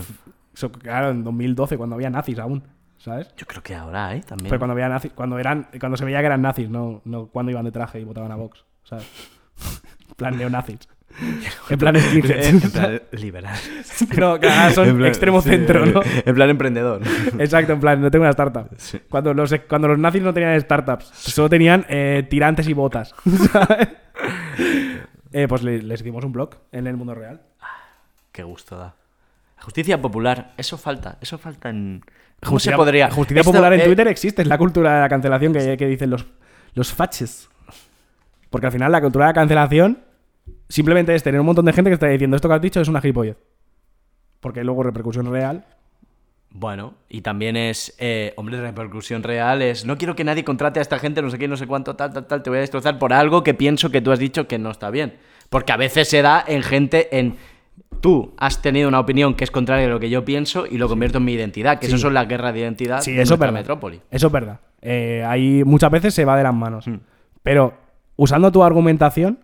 [0.53, 2.64] Eso, claro, en 2012, cuando había nazis aún.
[3.04, 3.28] ¿Sabes?
[3.36, 4.47] Yo creo que ahora hay también.
[4.47, 7.66] Fue cuando nazis, cuando eran, cuando se veía que eran nazis, no, no cuando iban
[7.66, 9.06] de traje y votaban a Vox, ¿sabes?
[10.10, 10.80] En plan neonazis.
[11.70, 13.56] En plan En plan liberal.
[14.18, 15.99] no, claro, son plan- extremo sí, centro, ¿no?
[16.04, 17.01] En plan emprendedor.
[17.38, 18.70] Exacto, en plan, no tengo una startup.
[19.10, 23.14] Cuando, los, cuando los nazis no tenían startups, solo tenían eh, tirantes y botas.
[23.51, 23.89] ¿sabes?
[25.34, 27.41] Eh, pues le- les hicimos un blog en el mundo real.
[28.32, 28.95] Qué gusto da.
[29.62, 32.01] Justicia popular, eso falta, eso falta en...
[32.44, 33.10] ¿Cómo Justicia- se podría...?
[33.12, 35.88] Justicia Esto, popular en eh, Twitter existe, es la cultura de la cancelación que, que
[35.88, 36.26] dicen los,
[36.74, 37.50] los faches.
[38.50, 40.00] Porque al final la cultura de la cancelación
[40.70, 42.88] simplemente es tener un montón de gente que está diciendo esto que has dicho es
[42.88, 43.38] una gilipollez.
[44.39, 45.66] Porque luego repercusión real.
[46.56, 50.84] Bueno, y también es, eh, hombre, repercusión real es, no quiero que nadie contrate a
[50.84, 53.00] esta gente, no sé qué, no sé cuánto, tal, tal, tal, te voy a destrozar
[53.00, 55.18] por algo que pienso que tú has dicho que no está bien.
[55.50, 57.38] Porque a veces se da en gente en...
[58.04, 60.89] Tú has tenido una opinión que es contraria a lo que yo pienso y lo
[60.89, 63.39] convierto en mi identidad, que eso son las guerras de identidad Sí, de eso es
[63.39, 63.60] nuestra verdad.
[63.62, 64.01] metrópoli.
[64.12, 64.60] Eso es verdad.
[64.82, 66.86] Eh, ahí muchas veces se va de las manos.
[66.86, 66.97] Hmm.
[67.43, 67.74] Pero
[68.18, 69.39] usando tu argumentación,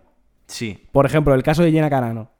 [0.46, 0.78] Sí.
[0.92, 2.32] por ejemplo, el caso de Gina Carano.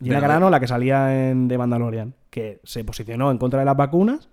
[0.00, 0.20] ¿Verdad?
[0.20, 4.28] Carano, la que salía en The Mandalorian, que se posicionó en contra de las vacunas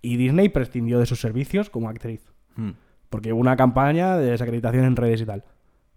[0.00, 2.32] y Disney prescindió de sus servicios como actriz.
[2.56, 2.70] Mm.
[3.10, 5.44] Porque hubo una campaña de desacreditación en redes y tal.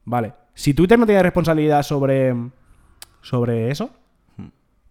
[0.03, 0.33] Vale.
[0.53, 2.35] Si Twitter no tiene responsabilidad sobre,
[3.21, 3.91] sobre eso,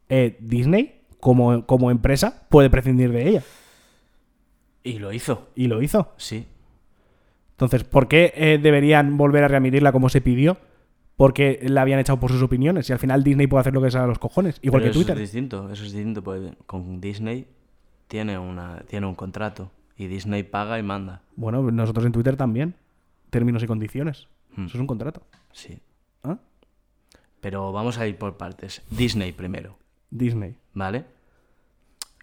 [0.08, 3.42] eh, Disney, como, como empresa, puede prescindir de ella.
[4.84, 6.12] Y lo hizo, Y lo hizo.
[6.16, 6.46] sí.
[7.52, 10.58] Entonces, ¿por qué eh, deberían volver a readmitirla como se pidió?
[11.16, 13.90] Porque la habían echado por sus opiniones y al final Disney puede hacer lo que
[13.90, 15.16] sea a los cojones, igual Pero que eso Twitter.
[15.16, 17.48] es distinto, eso es distinto, porque con Disney
[18.06, 21.22] tiene, una, tiene un contrato y Disney paga y manda.
[21.34, 22.76] Bueno, nosotros en Twitter también.
[23.30, 24.28] Términos y condiciones.
[24.54, 24.66] Hmm.
[24.66, 25.22] Eso es un contrato.
[25.52, 25.80] Sí.
[26.22, 26.38] ¿Ah?
[27.40, 28.82] Pero vamos a ir por partes.
[28.88, 29.76] Disney primero,
[30.10, 30.56] Disney.
[30.78, 31.04] ¿vale?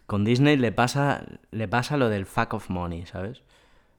[0.06, 3.40] Con Disney le pasa, le pasa lo del fuck of money, ¿sabes?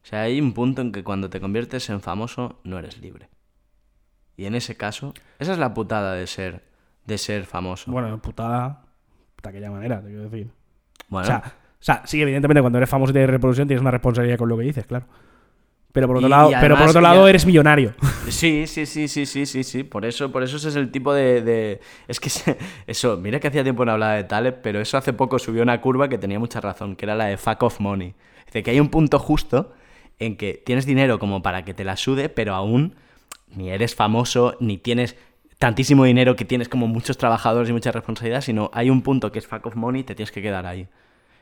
[0.03, 3.29] O sea, hay un punto en que cuando te conviertes en famoso no eres libre.
[4.37, 6.63] Y en ese caso, esa es la putada de ser,
[7.07, 7.91] de ser famoso.
[7.91, 8.85] Bueno, putada
[9.43, 10.51] de aquella manera, te quiero decir.
[11.09, 13.91] Bueno, O, sea, o sea, sí, evidentemente cuando eres famoso y tienes reproducción tienes una
[13.91, 15.07] responsabilidad con lo que dices, claro.
[15.97, 17.95] Pero por otro Y- lado, y pero por otro lado ya- eres millonario.
[18.29, 19.83] Sí, sí, sí, sí, sí, sí, sí.
[19.83, 21.41] Por eso, por eso ese es el tipo de.
[21.41, 24.99] de- Es que se- eso, mira que hacía tiempo no hablaba de Taleb, pero eso
[24.99, 27.81] hace poco subió una curva que tenía mucha razón, que era la de fuck off
[27.81, 28.13] money.
[28.45, 29.73] Dice que hay un punto justo
[30.19, 32.95] en que tienes dinero como para que te la sude, pero aún
[33.55, 35.17] ni eres famoso, ni tienes
[35.59, 39.39] tantísimo dinero que tienes como muchos trabajadores y mucha responsabilidad, sino hay un punto que
[39.39, 40.87] es fuck off money y te tienes que quedar ahí.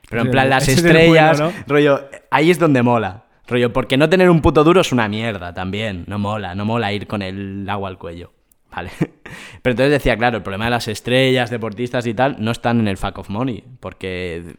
[0.09, 1.63] Pero en es plan, las es estrellas, bueno, ¿no?
[1.67, 3.24] rollo, ahí es donde mola.
[3.47, 6.03] Rollo, porque no tener un puto duro es una mierda también.
[6.07, 8.31] No mola, no mola ir con el agua al cuello.
[8.75, 8.89] ¿Vale?
[9.61, 12.87] Pero entonces decía, claro, el problema de las estrellas, deportistas y tal, no están en
[12.87, 13.63] el fuck of money.
[13.79, 14.55] Porque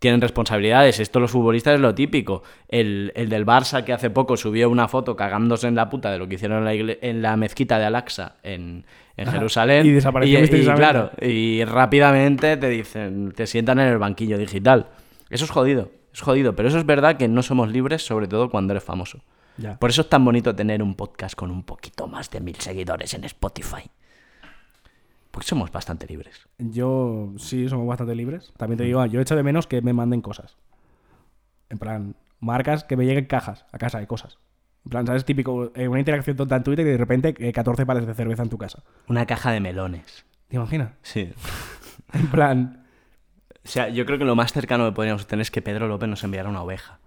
[0.00, 1.00] tienen responsabilidades.
[1.00, 2.42] Esto los futbolistas es lo típico.
[2.68, 6.18] El, el del Barça que hace poco subió una foto cagándose en la puta de
[6.18, 8.84] lo que hicieron en la, igle- en la mezquita de Al-Aqsa en,
[9.16, 9.38] en Ajá.
[9.38, 9.86] Jerusalén.
[9.86, 10.90] Y desapareció y, misteriosamente.
[10.90, 14.88] claro, y rápidamente te dicen, te sientan en el banquillo digital.
[15.30, 18.48] Eso es jodido, es jodido, pero eso es verdad que no somos libres, sobre todo
[18.48, 19.20] cuando eres famoso.
[19.56, 19.78] Ya.
[19.78, 23.14] Por eso es tan bonito tener un podcast con un poquito más de mil seguidores
[23.14, 23.90] en Spotify.
[25.32, 26.46] Porque somos bastante libres.
[26.58, 28.52] Yo sí, somos bastante libres.
[28.56, 30.56] También te digo, yo echo de menos que me manden cosas.
[31.68, 34.38] En plan, marcas que me lleguen cajas a casa de cosas.
[34.84, 35.24] En plan, ¿sabes?
[35.24, 38.44] Típico, eh, una interacción tonta en Twitter y de repente eh, 14 pares de cerveza
[38.44, 38.84] en tu casa.
[39.08, 40.24] Una caja de melones.
[40.46, 40.92] ¿Te imaginas?
[41.02, 41.32] Sí.
[42.12, 42.83] En plan,
[43.64, 46.08] O sea, yo creo que lo más cercano que podríamos tener es que Pedro López
[46.08, 46.98] nos enviara una oveja.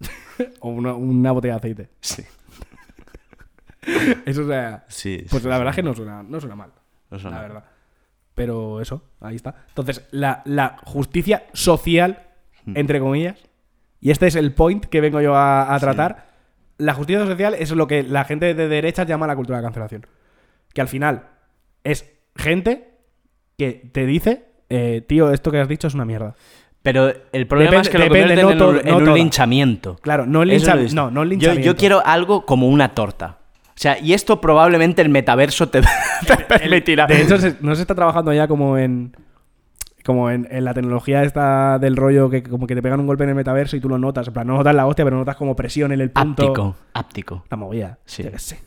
[0.60, 1.90] o una, una botella de aceite.
[2.00, 2.24] Sí.
[4.26, 5.24] Eso, o sea, Sí.
[5.30, 6.72] pues sí, la verdad es que no suena, no suena mal.
[7.10, 7.64] No suena la verdad.
[8.34, 9.54] Pero eso, ahí está.
[9.68, 12.26] Entonces, la, la justicia social,
[12.64, 12.76] Hmm.
[12.76, 13.38] entre comillas,
[14.00, 16.26] y este es el point que vengo yo a, a tratar.
[16.76, 19.66] La justicia social es lo que la gente de derechas llama la cultura de la
[19.68, 20.06] cancelación.
[20.74, 21.28] Que al final
[21.84, 22.98] es gente
[23.56, 26.34] que te dice, eh, tío, esto que has dicho es una mierda.
[26.82, 29.16] Pero el problema Depende- es que lo depende, convierten no en, todo- no un toda.
[29.18, 29.96] linchamiento.
[29.96, 31.66] Claro, no lincha- no, no Yo- linchamiento.
[31.66, 33.36] Yo, quiero algo como una torta.
[33.68, 35.80] O sea, y esto probablemente el metaverso te,
[36.26, 37.06] te permitirá.
[37.06, 39.14] De hecho, se- no se está trabajando ya como en.
[40.02, 43.24] Como en, en la tecnología esta del rollo que como que te pegan un golpe
[43.24, 44.26] en el metaverso y tú lo notas.
[44.28, 46.42] En plan, no notas la hostia, pero notas como presión en el punto.
[46.44, 47.44] áptico, áptico.
[47.50, 47.98] La movida.
[48.06, 48.22] Sí.
[48.22, 48.58] Yo qué sé.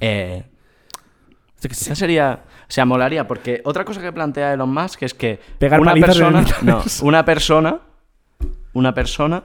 [0.00, 0.44] Eh,
[1.62, 5.80] Esa sería, o sea, molaría porque otra cosa que plantea Elon Musk es que Pegar
[5.80, 7.80] una persona, no, una persona,
[8.74, 9.42] una persona,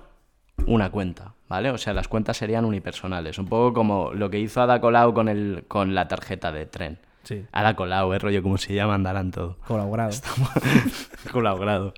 [0.68, 1.72] una cuenta, ¿vale?
[1.72, 5.28] O sea, las cuentas serían unipersonales, un poco como lo que hizo Ada Colau con
[5.28, 6.99] el con la tarjeta de tren.
[7.24, 7.45] Sí.
[7.51, 9.57] Ada Colau, eh, rollo como se llama, andarán todo.
[9.66, 10.11] Colaborado.
[11.32, 11.93] colaborado.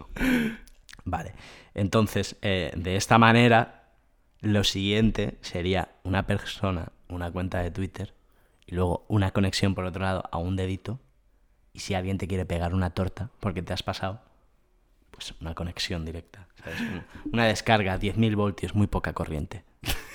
[1.04, 1.34] Vale.
[1.74, 3.84] Entonces, eh, de esta manera,
[4.42, 8.14] lo siguiente sería una persona, una cuenta de Twitter,
[8.68, 11.00] y luego una conexión por otro lado a un dedito.
[11.74, 14.22] Y si alguien te quiere pegar una torta porque te has pasado,
[15.12, 16.48] pues una conexión directa.
[16.64, 16.80] ¿sabes?
[16.82, 17.04] Un-
[17.34, 19.64] Una descarga a 10.000 voltios, muy poca corriente.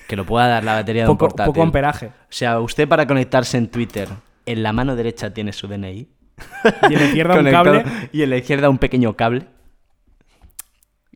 [0.08, 1.52] Que lo pueda dar la batería de un Poco, portátil.
[1.52, 2.06] poco amperaje.
[2.06, 4.08] O sea, usted para conectarse en Twitter,
[4.46, 6.08] en la mano derecha tiene su DNI.
[6.88, 7.84] Y en la izquierda un cable.
[8.12, 9.46] Y en la izquierda un pequeño cable.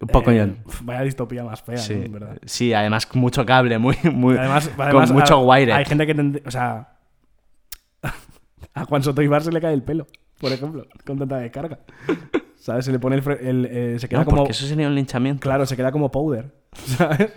[0.01, 2.13] Un poco Eh, vaya distopía más fea, sí, ¿no?
[2.13, 2.37] Verdad.
[2.45, 5.73] sí, además mucho cable, muy, muy Además, además, con mucho a- wire.
[5.73, 6.43] Hay gente que.
[6.47, 6.94] O sea.
[8.75, 10.07] A Juan Soto Ibar se le cae el pelo,
[10.41, 11.79] por ejemplo, con tanta descarga.
[12.57, 12.85] ¿Sabes?
[12.87, 13.31] Se le pone el.
[13.41, 14.37] el, eh, se queda No, como.
[14.39, 15.41] porque eso sería un linchamiento.
[15.41, 16.53] Claro, se queda como powder.
[16.73, 17.33] ¿Sabes?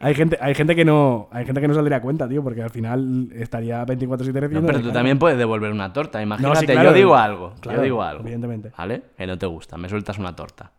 [0.00, 1.28] hay gente, hay gente que no.
[1.30, 4.66] Hay gente que no saldría a cuenta, tío, porque al final estaría 24-7 No, recibiendo
[4.66, 6.22] pero tú también puedes devolver una torta.
[6.22, 7.54] Imagínate, No, sí, claro, yo digo algo.
[7.60, 8.22] claro, yo digo algo.
[8.22, 8.72] evidentemente.
[8.76, 9.02] ¿Vale?
[9.16, 9.76] Que no te gusta.
[9.76, 10.72] Me sueltas una torta.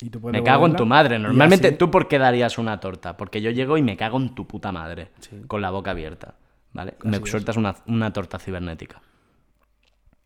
[0.00, 1.18] Y tú puedes Me cago en tu madre.
[1.18, 3.18] Normalmente, ¿tú por qué darías una torta?
[3.18, 5.10] Porque yo llego y me cago en tu puta madre.
[5.46, 6.34] Con la boca abierta.
[6.72, 6.94] ¿Vale?
[7.04, 7.28] me es.
[7.30, 9.00] sueltas una, una torta cibernética.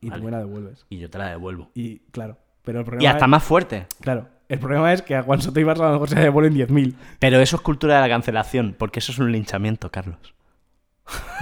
[0.01, 0.21] Y Vale.
[0.21, 0.85] tú me la devuelves.
[0.91, 1.71] Y yo te la devuelvo.
[1.75, 2.39] Y claro.
[2.63, 3.87] Pero el problema Y hasta es- más fuerte.
[4.01, 4.29] Claro.
[4.49, 6.95] El problema es que a Juan Soto Ibar a lo mejor se devuelven 10.000.
[7.19, 8.75] Pero eso es cultura de la cancelación.
[8.79, 10.35] Porque eso es un linchamiento, Carlos.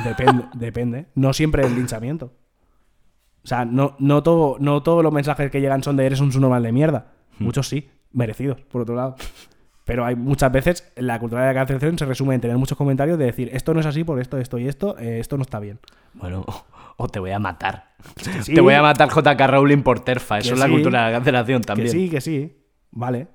[0.05, 1.07] Depende, depende.
[1.16, 2.32] No siempre es linchamiento.
[3.44, 6.30] O sea, no, no, todo, no todos los mensajes que llegan son de eres un
[6.30, 7.12] subnormal de mierda.
[7.38, 7.44] Hmm.
[7.44, 9.16] Muchos sí, merecidos, por otro lado.
[9.85, 13.18] Pero hay muchas veces la cultura de la cancelación se resume en tener muchos comentarios
[13.18, 15.59] de decir esto no es así por esto, esto y esto, eh, esto no está
[15.59, 15.80] bien.
[16.14, 16.45] Bueno,
[16.97, 17.95] o te voy a matar.
[18.43, 18.55] sí.
[18.55, 20.39] Te voy a matar JK Rowling por terfa.
[20.39, 21.89] Eso es la cultura de la cancelación también.
[21.89, 22.57] Que sí, que sí.
[22.93, 23.26] Vale.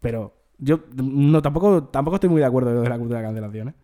[0.00, 3.68] Pero yo no tampoco, tampoco estoy muy de acuerdo de la cultura de la cancelación,
[3.68, 3.74] ¿eh?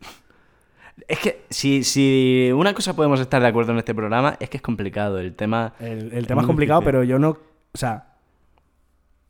[1.09, 4.59] Es que si, si una cosa podemos estar de acuerdo en este programa es que
[4.59, 5.19] es complicado.
[5.19, 5.73] El tema.
[5.81, 6.93] El, el tema es complicado, difícil.
[6.93, 7.31] pero yo no.
[7.31, 8.07] O sea.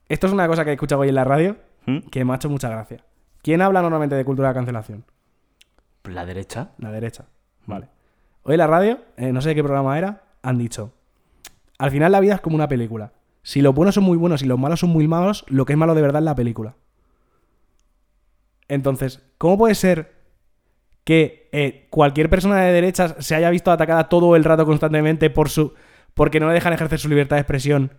[0.09, 1.57] Esto es una cosa que he escuchado hoy en la radio
[1.87, 1.99] ¿Mm?
[2.11, 3.05] que me ha hecho mucha gracia.
[3.43, 5.05] ¿Quién habla normalmente de cultura de cancelación?
[6.05, 6.71] La derecha.
[6.79, 7.27] La derecha.
[7.67, 7.89] Vale.
[8.43, 10.93] Hoy en la radio, eh, no sé de qué programa era, han dicho.
[11.79, 13.13] Al final la vida es como una película.
[13.43, 15.79] Si los buenos son muy buenos y los malos son muy malos, lo que es
[15.79, 16.75] malo de verdad es la película.
[18.69, 20.21] Entonces, ¿cómo puede ser
[21.05, 25.49] que eh, cualquier persona de derechas se haya visto atacada todo el rato constantemente por
[25.49, 25.75] su.
[26.15, 27.99] porque no le dejan ejercer su libertad de expresión?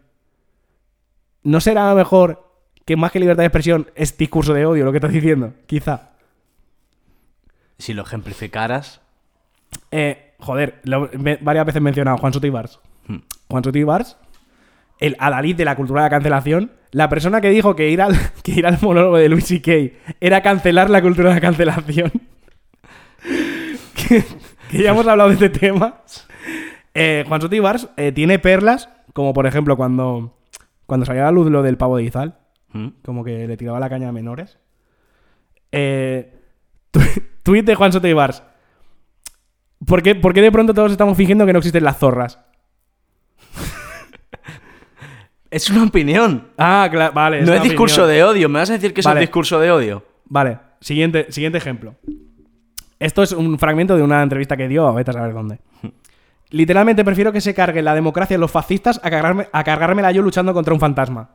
[1.44, 2.51] ¿No será mejor
[2.86, 5.54] que más que libertad de expresión es discurso de odio lo que estás diciendo?
[5.68, 6.10] Quizá.
[7.78, 9.02] Si lo ejemplificaras.
[9.92, 12.80] Eh, joder, lo- me- varias veces he mencionado Juan Soto Ibars.
[13.08, 13.18] Hmm.
[13.50, 14.18] Juan Soto Ibars,
[15.00, 18.16] el adalid de la cultura de la cancelación, la persona que dijo que ir al,
[18.44, 19.72] que ir al monólogo de Luis C.K.
[20.20, 22.12] era cancelar la cultura de la cancelación.
[23.96, 24.24] que,
[24.70, 26.02] que ya hemos hablado de este tema.
[26.94, 30.38] Eh, Juan Soto Ibars eh, tiene perlas, como por ejemplo cuando,
[30.86, 32.36] cuando salió a la luz lo del pavo de Izal,
[32.74, 32.88] ¿Mm?
[33.04, 34.58] como que le tiraba la caña a menores.
[35.72, 36.34] Eh,
[37.44, 38.44] Tweet de Juan Soto Ibars.
[39.86, 42.40] ¿Por qué, por qué de pronto todos estamos fingiendo que no existen las zorras?
[45.50, 46.48] Es una opinión.
[46.58, 47.42] Ah, claro, vale.
[47.42, 48.48] No es discurso de odio.
[48.48, 49.20] ¿Me vas a decir que Vale.
[49.20, 50.06] es discurso de odio?
[50.24, 51.96] Vale, siguiente, siguiente ejemplo.
[53.00, 55.60] Esto es un fragmento de una entrevista que dio a vete a saber dónde.
[56.52, 60.54] Literalmente prefiero que se cargue la democracia los fascistas a, cargarme, a cargármela yo luchando
[60.54, 61.32] contra un fantasma.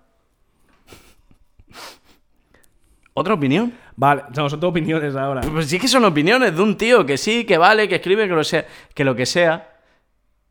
[3.19, 3.73] ¿Otra opinión?
[3.97, 5.41] Vale, no, son todas opiniones ahora.
[5.41, 8.35] Pues sí que son opiniones de un tío que sí, que vale, que escribe, que
[8.35, 9.73] lo, sea, que lo que sea.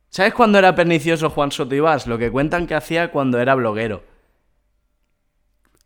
[0.10, 2.08] ¿Sabes cuándo era pernicioso Juan Soto Ibars?
[2.08, 4.02] Lo que cuentan que hacía cuando era bloguero.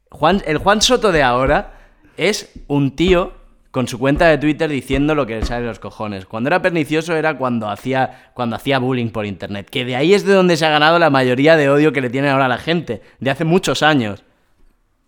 [0.10, 1.74] Juan, el Juan Soto de ahora
[2.16, 3.34] es un tío
[3.72, 6.26] con su cuenta de Twitter diciendo lo que le sale de los cojones.
[6.26, 9.70] Cuando era pernicioso era cuando hacía, cuando hacía bullying por internet.
[9.70, 12.10] Que de ahí es de donde se ha ganado la mayoría de odio que le
[12.10, 13.02] tiene ahora la gente.
[13.20, 14.24] De hace muchos años.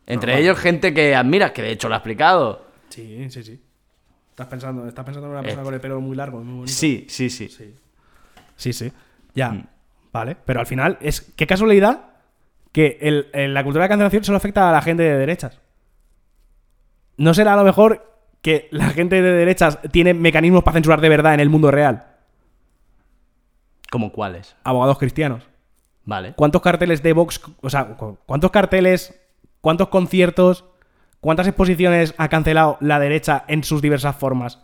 [0.08, 2.66] Entre ellos gente que admiras, que de hecho lo ha explicado.
[2.89, 3.62] Sí, sí, sí.
[4.32, 5.43] Estás pensando, estás pensando en una Eh.
[5.43, 6.72] persona con el pelo muy largo, muy bonito.
[6.72, 7.47] Sí, sí, sí.
[8.56, 8.91] Sí, sí.
[9.34, 9.66] Ya.
[10.12, 10.36] Vale.
[10.45, 12.08] Pero al final, es qué casualidad
[12.72, 15.60] que el- el- la cultura de cancelación solo afecta a la gente de derechas.
[17.18, 18.08] ¿No será a lo mejor
[18.41, 22.08] que la gente de derechas tiene mecanismos para censurar de verdad en el mundo real?
[23.91, 24.56] ¿Como cuáles?
[24.64, 25.43] Abogados cristianos.
[26.06, 26.34] Vale.
[26.36, 29.20] ¿Cuántos carteles de Vox, o sea, cu- cuántos carteles,
[29.62, 30.66] cuántos conciertos,
[31.20, 34.59] cuántas exposiciones ha cancelado la derecha en sus diversas formas?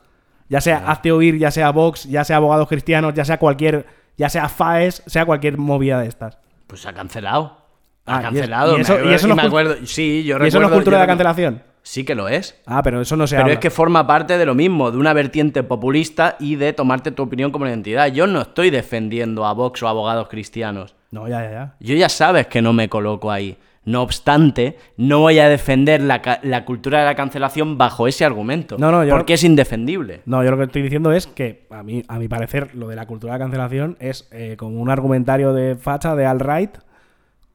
[0.49, 3.85] Ya sea Hazte Oír, ya sea Vox, ya sea Abogados Cristianos, ya sea cualquier,
[4.17, 6.37] ya sea FAES, sea cualquier movida de estas.
[6.67, 7.57] Pues ha cancelado.
[8.05, 8.77] Ha Ah, cancelado.
[8.77, 9.75] y eso- me, y eso no me acuerdo.
[9.85, 11.63] Sí, yo ¿Y eso no es cultura de recu- cancelación?
[11.83, 12.59] Sí que lo es.
[12.65, 13.53] Ah, pero eso no se Pero habla.
[13.55, 17.23] es que forma parte de lo mismo, de una vertiente populista y de tomarte tu
[17.23, 18.07] opinión como identidad.
[18.07, 20.95] Yo no estoy defendiendo a Vox o a abogados cristianos.
[21.11, 21.75] No, ya, ya, ya.
[21.79, 23.57] Yo ya sabes que no me coloco ahí.
[23.87, 28.25] No obstante, no voy a defender la, ca- la cultura de la cancelación bajo ese
[28.25, 28.75] argumento.
[28.77, 30.21] No, no, yo- Porque es indefendible.
[30.25, 32.95] No, yo lo que estoy diciendo es que, a mí, a mi parecer, lo de
[32.97, 36.71] la cultura de cancelación es eh, como un argumentario de facha, de alt-right,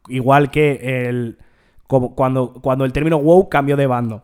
[0.09, 1.39] igual que el,
[1.87, 4.23] como cuando, cuando el término woke cambió de bando.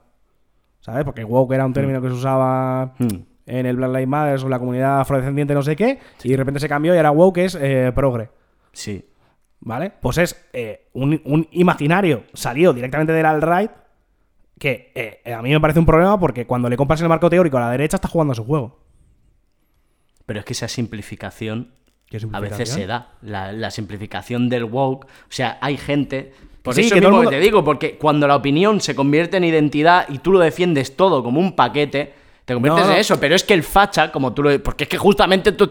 [0.80, 1.04] ¿Sabes?
[1.04, 3.08] Porque woke era un término que se usaba Hmm.
[3.46, 6.60] en el Black Lives Matter o la comunidad afrodescendiente, no sé qué, y de repente
[6.60, 8.30] se cambió y ahora woke es eh, progre.
[8.72, 9.04] Sí.
[9.60, 9.90] ¿Vale?
[9.90, 13.70] Pues es eh, un, un imaginario salido directamente del alt-right
[14.58, 17.56] que eh, a mí me parece un problema porque cuando le compras el marco teórico
[17.58, 18.78] a la derecha está jugando a su juego.
[20.26, 21.72] Pero es que esa simplificación,
[22.06, 23.12] ¿Qué a veces se da.
[23.22, 25.06] La, la simplificación del woke.
[25.06, 26.32] O sea, hay gente.
[26.62, 29.44] Por Sí, eso que mismo que te digo, porque cuando la opinión se convierte en
[29.44, 32.12] identidad y tú lo defiendes todo como un paquete,
[32.48, 32.94] te conviertes No, no.
[32.94, 33.20] en eso.
[33.20, 34.60] Pero es que el facha, como tú lo.
[34.62, 35.68] Porque es que justamente tú,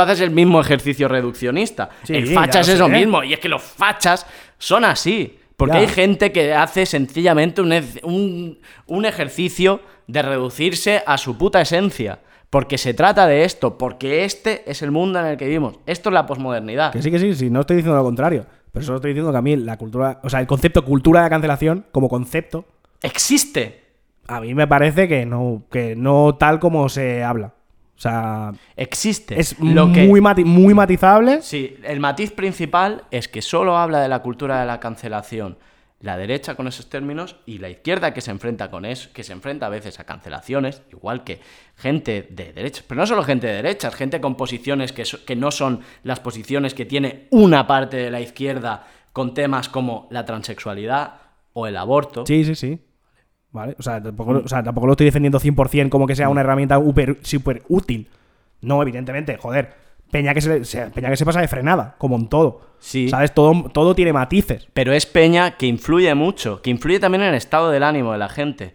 [0.00, 1.90] haces el mismo ejercicio reduccionista.
[2.02, 2.92] Sí, el facha es eso sé.
[2.92, 3.22] mismo.
[3.22, 4.26] Y es que los fachas
[4.58, 5.38] son así.
[5.56, 5.80] Porque Ya.
[5.82, 11.60] hay gente que hace sencillamente un, ec- un, un ejercicio de reducirse a su puta
[11.60, 12.18] esencia.
[12.50, 15.76] Porque se trata de esto, porque este es el mundo en el que vivimos.
[15.86, 16.92] Esto es la posmodernidad.
[16.92, 18.46] Que sí, que sí, sí, no estoy diciendo lo contrario.
[18.72, 21.30] Pero solo estoy diciendo que a mí la cultura, o sea, el concepto cultura de
[21.30, 22.64] cancelación, como concepto,
[23.02, 23.83] Existe.
[24.26, 27.54] A mí me parece que no, que no tal como se habla.
[27.96, 29.38] O sea, Existe.
[29.38, 31.42] es Lo que- muy, mati- muy matizable.
[31.42, 35.58] Sí, el matiz principal es que solo habla de la cultura de la cancelación
[36.00, 39.32] la derecha con esos términos y la izquierda que se enfrenta con eso, que se
[39.32, 41.40] enfrenta a veces a cancelaciones, igual que
[41.76, 45.34] gente de derechas, pero no solo gente de derechas, gente con posiciones que, so- que
[45.34, 50.26] no son las posiciones que tiene una parte de la izquierda con temas como la
[50.26, 51.14] transexualidad
[51.54, 52.26] o el aborto.
[52.26, 52.80] Sí, sí, sí.
[53.54, 56.42] Vale, o sea, tampoco, o sea, tampoco lo estoy defendiendo 100% como que sea una
[56.42, 58.08] herramienta súper súper útil.
[58.60, 59.82] No, evidentemente, joder.
[60.10, 62.60] Peña que se, se- Peña que se pasa de frenada, como en todo.
[62.78, 63.08] Sí.
[63.08, 63.32] ¿Sabes?
[63.32, 64.68] Todo, todo tiene matices.
[64.74, 68.18] Pero es peña que influye mucho, que influye también en el estado del ánimo de
[68.18, 68.74] la gente.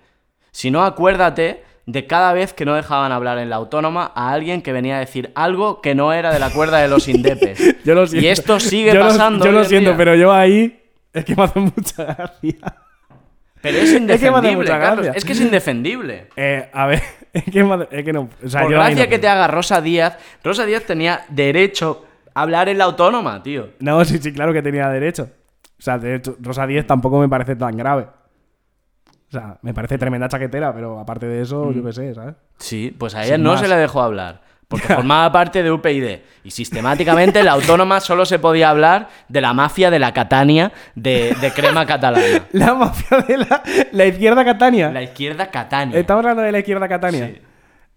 [0.52, 4.62] Si no, acuérdate de cada vez que no dejaban hablar en la autónoma a alguien
[4.62, 7.84] que venía a decir algo que no era de la cuerda de los indepes.
[7.86, 8.26] Yo lo siento.
[8.26, 9.44] Y esto sigue Yo lo- pasando.
[9.46, 9.98] yo hoy lo en siento, día.
[9.98, 10.82] pero yo ahí
[11.14, 12.56] es que me hace mucha gracia.
[13.62, 15.08] Pero es indefendible, Carlos.
[15.16, 16.28] Es que es indefendible.
[16.36, 17.02] Eh, a ver,
[17.34, 18.30] es que, es no.
[18.44, 22.06] O sea, Por yo gracia no que te haga Rosa Díaz, Rosa Díaz tenía derecho
[22.34, 23.70] a hablar en la autónoma, tío.
[23.80, 25.30] No, sí, sí, claro que tenía derecho.
[25.78, 28.04] O sea, de hecho, Rosa 10 tampoco me parece tan grave.
[28.04, 31.74] O sea, me parece tremenda chaquetera, pero aparte de eso, Mm.
[31.74, 32.36] yo qué sé, ¿sabes?
[32.58, 33.60] Sí, pues a Sin ella no más.
[33.62, 34.42] se le dejó hablar.
[34.70, 36.20] Porque formaba parte de UPyD.
[36.44, 41.36] Y sistemáticamente la autónoma solo se podía hablar de la mafia de la Catania de,
[41.42, 42.46] de crema catalana.
[42.54, 44.92] La mafia de la, la izquierda Catania.
[44.92, 46.00] La izquierda Catania.
[46.00, 47.28] Estamos hablando de la izquierda Catania.
[47.28, 47.42] Sí.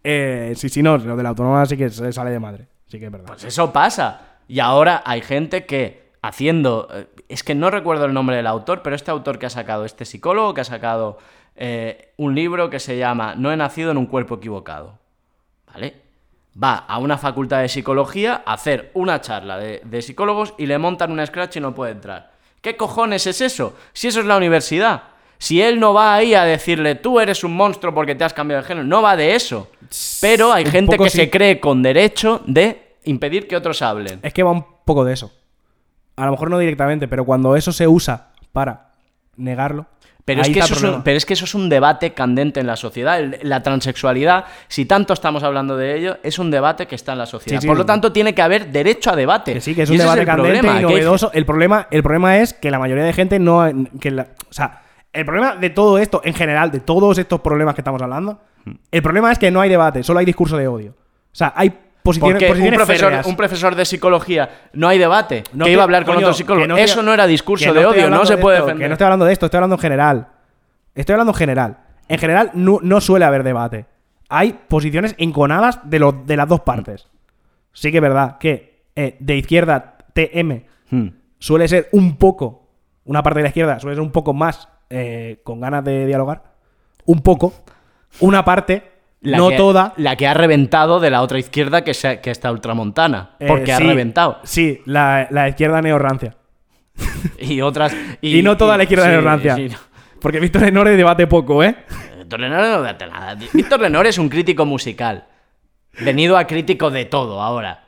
[0.02, 2.66] Eh, sí, sí, no, lo de la autónoma sí que se sale de madre.
[2.86, 3.26] Sí que es verdad.
[3.28, 4.22] Pues eso pasa.
[4.48, 6.88] Y ahora hay gente que haciendo...
[6.92, 9.84] eh, Es que no recuerdo el nombre del autor, pero este autor que ha sacado,
[9.84, 11.18] este psicólogo que ha sacado
[11.54, 14.98] eh, un libro que se llama No he nacido en un cuerpo equivocado.
[15.72, 16.01] ¿Vale?
[16.60, 20.78] Va a una facultad de psicología a hacer una charla de, de psicólogos y le
[20.78, 22.32] montan un scratch y no puede entrar.
[22.60, 23.74] ¿Qué cojones es eso?
[23.92, 25.02] Si eso es la universidad.
[25.38, 28.62] Si él no va ahí a decirle, tú eres un monstruo porque te has cambiado
[28.62, 29.68] de género, no va de eso.
[30.20, 31.16] Pero hay Un gente que sí.
[31.16, 34.20] se cree con derecho de impedir que otros hablen.
[34.22, 35.32] Es que va un poco de eso.
[36.14, 38.92] A lo mejor no directamente, pero cuando eso se usa para
[39.36, 39.86] negarlo.
[40.24, 41.04] Pero es, que eso es un, problema.
[41.04, 43.18] pero es que eso es un debate candente en la sociedad.
[43.18, 47.18] El- la transexualidad, si tanto estamos hablando de ello, es un debate que está en
[47.18, 47.58] la sociedad.
[47.58, 47.66] Sí, sí.
[47.66, 49.52] Por lo tanto, tiene que haber derecho a debate.
[49.54, 51.38] Que sí, que es Y un debate candente problema, y que.
[51.38, 53.68] El problema, el problema es que la mayoría de gente no.
[54.00, 57.74] Que la- o sea, el problema de todo esto, en general, de todos estos problemas
[57.74, 58.40] que estamos hablando,
[58.92, 60.92] el problema es que no hay debate, solo hay discurso de odio.
[61.32, 61.72] O sea, hay
[62.02, 63.26] Porque un profesor, férreas.
[63.26, 65.44] un profesor de psicología no hay debate.
[65.52, 66.66] No que te- iba a hablar con coño, otro psicólogo.
[66.66, 68.84] no te- Eso no era discurso de odio, no se de puede esto, defender.
[68.84, 70.28] Que no estoy hablando de esto, estoy hablando en general.
[70.94, 71.78] Estoy hablando en general.
[72.08, 73.86] En general no, no suele haber debate.
[74.28, 77.08] Hay posiciones enconadas de, de las dos partes.
[77.72, 81.08] Sí que es verdad que eh, de izquierda TM Hmm.
[81.38, 82.68] suele ser un poco,
[83.06, 86.42] una parte de la izquierda suele ser un poco más eh, con ganas de dialogar.
[87.06, 87.54] Un poco.
[88.20, 88.91] Una parte,
[89.22, 89.94] La no que- toda.
[89.96, 93.30] La que ha reventado de la otra izquierda que, se- que está ultramontana.
[93.38, 94.40] eh, Porque ha reventado.
[94.42, 96.36] Sí, la, la izquierda neorrancia.
[97.38, 97.96] Y otras.
[98.20, 99.06] Y, no toda la izquierda
[99.56, 99.76] sí, no.
[100.20, 101.74] Porque Víctor Lenore debate poco, ¿eh?
[102.18, 103.34] Víctor Lenore no date nada.
[103.52, 105.24] Víctor Lenore es un crítico musical.
[106.00, 107.80] Venido a crítico de todo ahora.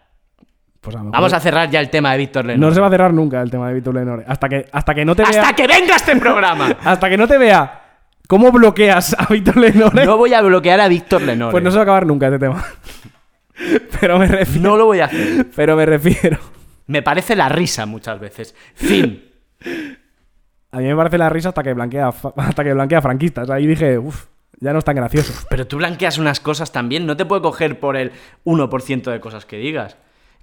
[0.81, 2.69] Pues a lo mejor- Vamos a cerrar ya el tema de Víctor Lenore.
[2.69, 4.25] No se va a cerrar nunca el tema de Víctor Lenore.
[4.27, 5.53] Hasta que, hasta que no te ¡Hasta vea.
[5.53, 6.77] que venga este programa!
[6.85, 7.84] Hasta que no te vea
[8.29, 10.05] cómo bloqueas a Víctor Lenore.
[10.05, 11.53] No voy a bloquear a Víctor Lenore.
[11.53, 12.65] pues no se va a acabar nunca este tema.
[14.01, 14.69] Pero me refiero.
[14.71, 15.47] No lo voy a hacer.
[15.55, 16.39] Pero me refiero.
[16.87, 18.55] Me parece la risa muchas veces.
[18.75, 19.25] Fin.
[20.73, 23.49] A mí me parece la risa hasta que blanquea, hasta que blanquea franquistas.
[23.51, 24.25] Ahí dije, uff,
[24.61, 25.33] ya no es tan gracioso.
[25.49, 27.07] Pero tú blanqueas unas cosas también.
[27.07, 28.13] No te puedo coger por el
[28.45, 29.97] 1% de cosas que digas.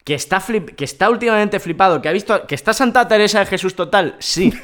[0.04, 2.48] Que está, flip- que está últimamente flipado, que ha visto.
[2.48, 4.52] Que está Santa Teresa de Jesús total, sí.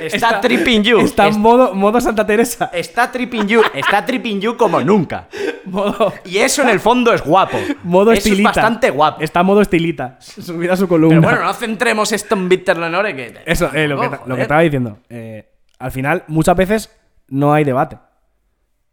[0.00, 0.98] Está, tripping you.
[1.00, 2.70] Está Es- en modo, modo Santa Teresa.
[2.72, 3.62] está tripping you.
[3.74, 5.28] Está tripping you como nunca.
[5.64, 7.58] Modo, Y eso en el fondo es guapo.
[7.84, 8.50] modo eso estilita.
[8.50, 9.20] es bastante guapo.
[9.22, 10.16] Está modo estilita.
[10.20, 11.20] Subida a su columna.
[11.20, 13.14] Pero bueno, no centremos esto en Víctor Lenore.
[13.14, 13.38] Que...
[13.46, 14.40] Eso, eh, lo, que, Oh, lo que joder.
[14.40, 14.98] estaba diciendo.
[15.08, 16.96] Eh, al final, muchas veces
[17.28, 17.98] no hay debate.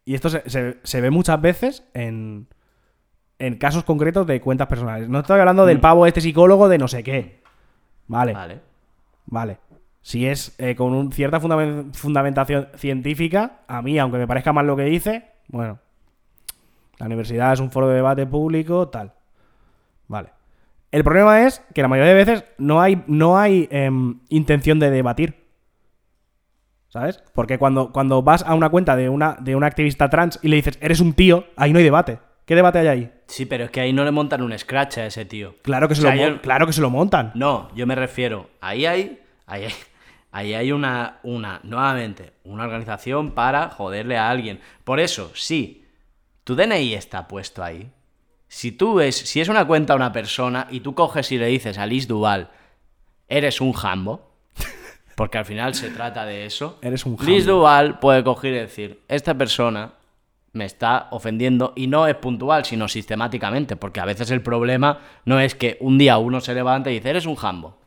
[0.05, 2.47] Y esto se, se- se ve muchas veces en,
[3.39, 5.09] en casos concretos de cuentas personales.
[5.09, 7.41] No estoy hablando del pavo este psicólogo de no sé qué.
[8.07, 8.59] Vale, vale.
[9.25, 9.57] Vale.
[10.07, 14.65] Si es eh, con un- cierta fundamen- fundamentación científica, a mí, aunque me parezca mal
[14.65, 15.79] lo que dice, bueno,
[16.97, 19.11] la universidad es un foro de debate público, tal.
[20.07, 20.29] Vale.
[20.93, 24.91] El problema es que la mayoría de veces no hay, no hay em, intención de
[24.91, 25.43] debatir.
[26.87, 27.21] ¿Sabes?
[27.33, 30.55] Porque cuando, cuando vas a una cuenta de una, de una activista trans y le
[30.55, 32.19] dices, eres un tío, ahí no hay debate.
[32.45, 33.13] ¿Qué debate hay ahí?
[33.27, 35.55] Sí, pero es que ahí no le montan un scratch a ese tío.
[35.63, 37.33] Claro que se, O sea, lo, yo- claro que se lo montan.
[37.35, 38.49] No, yo me refiero.
[38.61, 39.19] Ahí hay.
[39.45, 39.73] Ahí hay,
[40.31, 41.59] ahí hay una, una.
[41.63, 44.59] Nuevamente, una organización para joderle a alguien.
[44.83, 45.85] Por eso, sí.
[46.43, 47.89] Tu DNI está puesto ahí.
[48.47, 49.15] Si tú ves.
[49.15, 52.07] Si es una cuenta a una persona y tú coges y le dices a Liz
[52.07, 52.49] Duval.
[53.27, 54.31] Eres un jambo.
[55.15, 56.79] Porque al final se trata de eso.
[56.81, 57.59] Eres un Liz jambo.
[57.59, 59.93] Duval puede coger y decir, esta persona
[60.53, 65.39] me está ofendiendo y no es puntual, sino sistemáticamente, porque a veces el problema no
[65.39, 67.77] es que un día uno se levanta y dice, eres un jambo.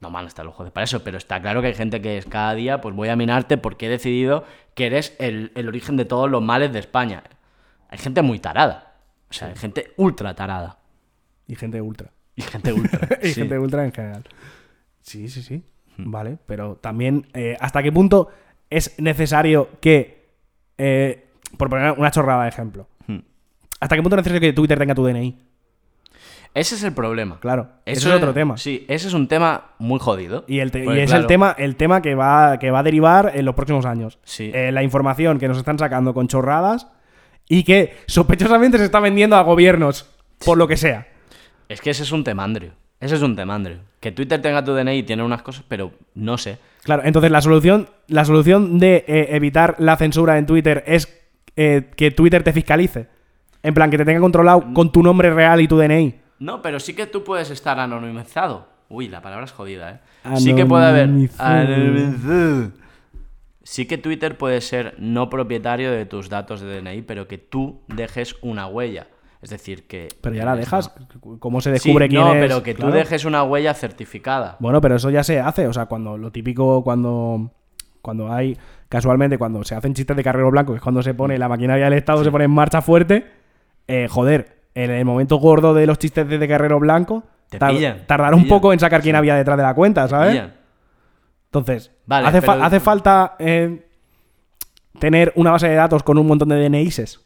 [0.00, 2.18] No van a estar los jueces para eso, pero está claro que hay gente que
[2.18, 4.44] es cada día, pues voy a minarte porque he decidido
[4.74, 7.24] que eres el, el origen de todos los males de España.
[7.88, 8.94] Hay gente muy tarada.
[9.30, 10.78] O sea, hay gente ultra tarada.
[11.46, 12.10] Y gente ultra.
[12.36, 13.18] Y gente ultra.
[13.22, 13.34] y sí.
[13.34, 14.24] gente ultra en general.
[15.02, 15.64] Sí, sí, sí.
[15.96, 18.28] Vale, pero también, eh, ¿hasta qué punto
[18.70, 20.28] es necesario que,
[20.76, 21.26] eh,
[21.56, 23.20] por poner una chorrada de ejemplo, Hmm.
[23.80, 25.36] ¿hasta qué punto es necesario que Twitter tenga tu DNI?
[26.54, 27.38] Ese es el problema.
[27.40, 28.56] Claro, eso es otro tema.
[28.56, 30.44] Sí, ese es un tema muy jodido.
[30.48, 32.80] Y, el te- y Porque, es claro, el tema, el tema que, va, que va
[32.80, 34.18] a derivar en los próximos años.
[34.24, 34.50] Sí.
[34.54, 36.88] Eh, la información que nos están sacando con chorradas
[37.48, 40.08] y que sospechosamente se está vendiendo a gobiernos,
[40.44, 41.06] por lo que sea.
[41.68, 42.72] Es que ese es un temandrio.
[43.00, 43.78] Ese es un temandrio.
[44.00, 46.58] Que Twitter tenga tu DNI tiene unas cosas, pero no sé.
[46.82, 51.08] Claro, entonces la solución, la solución de eh, evitar la censura en Twitter es
[51.54, 53.06] eh, que Twitter te fiscalice.
[53.62, 56.14] En plan, que te tenga controlado con tu nombre real y tu DNI.
[56.38, 58.68] No, pero sí que tú puedes estar anonimizado.
[58.88, 60.36] Uy, la palabra es jodida, ¿eh?
[60.38, 61.04] Sí que puede haber...
[61.04, 61.58] Anonimizado.
[61.74, 62.70] Anonimizado.
[63.62, 67.82] Sí que Twitter puede ser no propietario de tus datos de DNI, pero que tú
[67.88, 69.08] dejes una huella.
[69.42, 70.08] Es decir, que...
[70.22, 70.90] Pero ya la dejas.
[71.38, 72.40] ¿Cómo se Sí, descubre quién no, es?
[72.40, 74.56] pero que tú dejes una huella certificada.
[74.58, 75.66] Bueno, pero eso ya se hace.
[75.68, 77.52] O sea, cuando lo típico, cuando,
[78.00, 78.56] cuando hay,
[78.88, 81.84] casualmente, cuando se hacen chistes de carrero blanco, que es cuando se pone la maquinaria
[81.84, 83.26] del Estado, se pone en marcha fuerte,
[83.86, 88.06] eh, joder, en el momento gordo de los chistes de, carrero blanco, Te tar- pillan,
[88.06, 88.56] tardará te un pillan.
[88.58, 90.30] poco en sacar quién había detrás de la cuenta, ¿sabes?
[90.32, 90.54] Pillan.
[91.46, 93.86] Entonces, Vale, hace, fa- hace falta eh,
[94.98, 97.20] tener una base de datos con un montón de DNIs.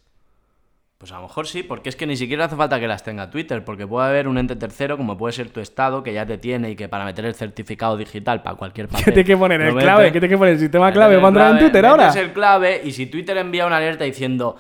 [0.98, 3.28] Pues a lo mejor sí, porque es que ni siquiera hace falta que las tenga
[3.28, 6.38] Twitter, porque puede haber un ente tercero, como puede ser tu estado, que ya te
[6.38, 9.04] tiene y que para meter el certificado digital para cualquier papel...
[9.06, 9.60] ¿Qué te que poner?
[9.62, 10.12] ¿El clave?
[10.12, 10.54] ¿Qué te que poner?
[10.54, 11.18] ¿El sistema clave?
[11.18, 12.06] ¿Mandar en Twitter ahora?
[12.06, 14.54] metes el clave y si Twitter envía una alerta diciendo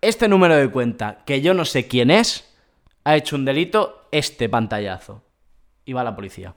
[0.00, 2.48] este número de cuenta, que yo no sé quién es,
[3.04, 5.22] ha hecho un delito, este pantallazo.
[5.84, 6.54] Y va la policía.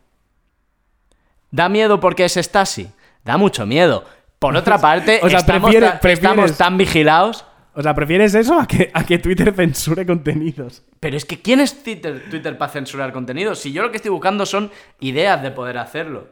[1.52, 2.90] ¿Da miedo porque es Stasi?
[3.24, 4.06] Da mucho miedo.
[4.40, 8.34] Por otra parte, O sea, estamos, prefiere- ta- prefieres- estamos tan vigilados O sea, ¿prefieres
[8.36, 10.84] eso a que, a que Twitter censure contenidos?
[11.00, 13.56] Pero es que ¿quién es Twitter, Twitter para censurar contenido?
[13.56, 16.28] Si yo lo que estoy buscando son ideas de poder hacerlo.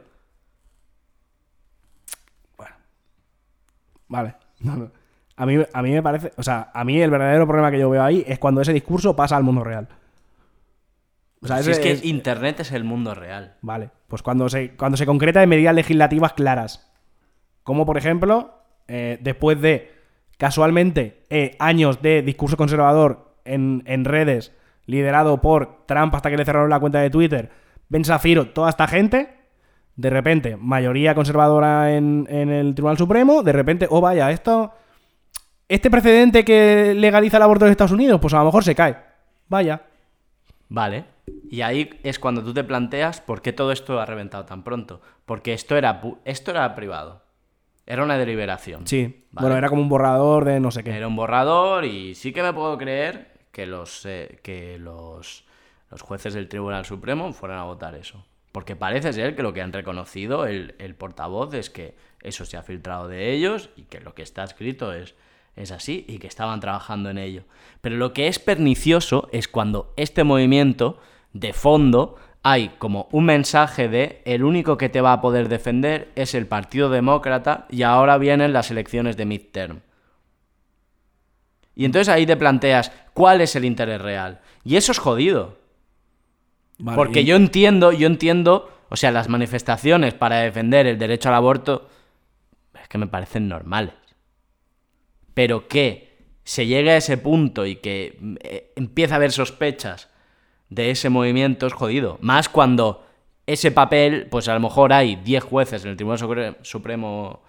[4.08, 4.34] Vale.
[4.60, 4.90] No, no.
[5.40, 6.32] A, mí, a mí me parece.
[6.36, 9.16] O sea, a mí el verdadero problema que yo veo ahí es cuando ese discurso
[9.16, 9.88] pasa al mundo real.
[11.42, 13.54] O sea, Si es que es- Internet es el mundo real.
[13.62, 13.90] Vale.
[14.08, 16.90] Pues cuando se, cuando se concreta en medidas legislativas claras.
[17.62, 18.54] Como por ejemplo,
[18.88, 19.92] eh, después de
[20.36, 24.52] casualmente eh, años de discurso conservador en, en redes,
[24.86, 27.50] liderado por Trump hasta que le cerraron la cuenta de Twitter,
[27.88, 29.36] Ben Shapiro, toda esta gente,
[29.96, 34.72] de repente, mayoría conservadora en, en el Tribunal Supremo, de repente, oh vaya, esto.
[35.70, 38.96] Este precedente que legaliza el aborto en Estados Unidos, pues a lo mejor se cae.
[39.46, 39.82] Vaya.
[40.68, 41.04] Vale.
[41.48, 45.00] Y ahí es cuando tú te planteas por qué todo esto ha reventado tan pronto.
[45.26, 47.22] Porque esto era, esto era privado.
[47.86, 48.84] Era una deliberación.
[48.88, 49.26] Sí.
[49.30, 49.44] Vale.
[49.44, 50.90] Bueno, era como un borrador de no sé qué.
[50.90, 55.44] Era un borrador y sí que me puedo creer que los, eh, que los,
[55.88, 58.26] los jueces del Tribunal Supremo fueran a votar eso.
[58.50, 61.94] Porque parece ser que lo que han reconocido el, el portavoz es que
[62.24, 65.14] eso se ha filtrado de ellos y que lo que está escrito es,
[65.60, 67.42] es así y que estaban trabajando en ello.
[67.80, 70.98] Pero lo que es pernicioso es cuando este movimiento,
[71.32, 76.10] de fondo, hay como un mensaje de el único que te va a poder defender
[76.14, 79.80] es el Partido Demócrata y ahora vienen las elecciones de midterm.
[81.74, 84.40] Y entonces ahí te planteas cuál es el interés real.
[84.64, 85.58] Y eso es jodido.
[86.78, 91.28] Vale, Porque y- yo entiendo, yo entiendo, o sea, las manifestaciones para defender el derecho
[91.28, 91.88] al aborto
[92.80, 93.94] es que me parecen normales.
[95.34, 96.10] Pero que
[96.44, 100.08] se llegue a ese punto y que mm, eh, empieza a haber sospechas
[100.68, 102.18] de ese movimiento es jodido.
[102.20, 103.06] Más cuando
[103.46, 107.42] ese papel, pues a lo mejor hay 10 jueces en el Tribunal Supremo,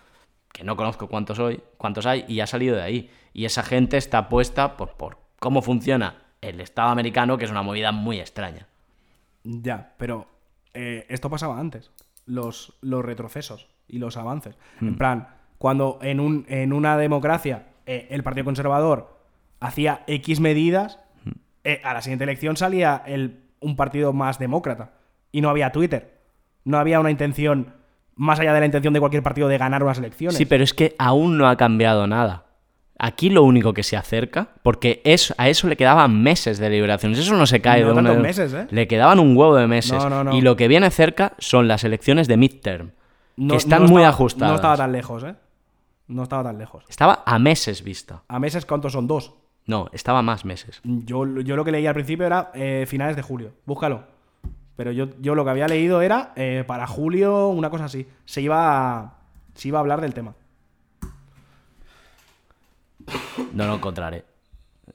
[0.52, 3.10] que no conozco cuántos, hoy, cuántos hay, y ha salido de ahí.
[3.34, 7.62] Y esa gente está puesta por, por cómo funciona el Estado americano, que es una
[7.62, 8.68] movida muy extraña.
[9.44, 10.28] Ya, pero
[10.74, 11.92] eh, esto pasaba antes.
[12.26, 14.56] Los, los retrocesos y los avances.
[14.80, 15.28] En plan,
[15.58, 19.20] cuando en, un, en una democracia eh, el Partido Conservador
[19.60, 21.00] hacía X medidas,
[21.64, 24.92] eh, a la siguiente elección salía el, un partido más demócrata.
[25.32, 26.20] Y no había Twitter.
[26.64, 27.74] No había una intención,
[28.16, 30.38] más allá de la intención de cualquier partido, de ganar unas elecciones.
[30.38, 32.46] Sí, pero es que aún no ha cambiado nada.
[32.98, 35.02] Aquí lo único que se acerca, porque
[35.38, 38.20] a eso le quedaban meses de liberaciones, eso no se cae No de una de-
[38.20, 38.68] meses, ¿eh?
[38.70, 39.94] Le quedaban un huevo de meses.
[40.04, 40.36] No, no, no.
[40.36, 42.92] Y lo que viene cerca son las elecciones de midterm.
[43.50, 44.52] Que están muy ajustadas.
[44.52, 45.34] No estaba tan lejos, ¿eh?
[46.12, 46.84] No estaba tan lejos.
[46.90, 48.24] Estaba a meses vista.
[48.28, 49.08] ¿A meses cuántos son?
[49.08, 49.34] Dos.
[49.66, 50.82] No, estaba más meses.
[50.84, 53.54] Yo, yo lo que leí al principio era eh, finales de julio.
[53.66, 54.04] Búscalo.
[54.76, 58.06] Pero yo, yo lo que había leído era eh, para julio, una cosa así.
[58.26, 59.14] Se iba a,
[59.54, 60.34] se iba a hablar del tema.
[63.54, 64.26] No lo encontraré.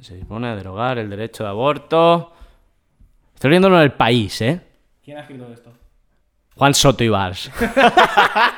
[0.00, 2.32] Se dispone a derogar el derecho de aborto.
[3.34, 4.60] Estoy leyéndolo en el país, ¿eh?
[5.02, 5.72] ¿Quién ha escrito esto?
[6.56, 7.50] Juan Soto Ibars.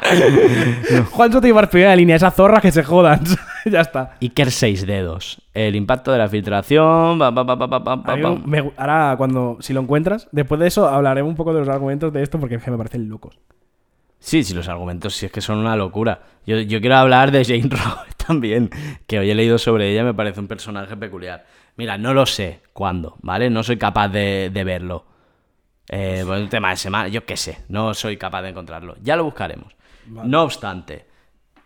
[1.10, 3.20] Juan Soto Ibar primera línea, esas zorras que se jodan.
[3.64, 4.16] ya está.
[4.20, 5.40] Iker Seis Dedos.
[5.54, 7.18] El impacto de la filtración.
[7.18, 11.52] pa, pa, pa, me- ahora, cuando, si lo encuentras, después de eso hablaremos un poco
[11.52, 13.38] de los argumentos de esto porque es que me parecen locos.
[14.20, 16.20] Sí, sí, los argumentos sí es que son una locura.
[16.46, 18.70] Yo, yo quiero hablar de Jane Rowe también,
[19.06, 21.46] que hoy he leído sobre ella, me parece un personaje peculiar.
[21.76, 23.48] Mira, no lo sé cuándo, ¿vale?
[23.50, 25.04] No soy capaz de, de verlo.
[25.90, 28.96] Eh, por un tema de semana, yo qué sé, no soy capaz de encontrarlo.
[29.02, 29.74] Ya lo buscaremos.
[30.06, 31.06] No obstante,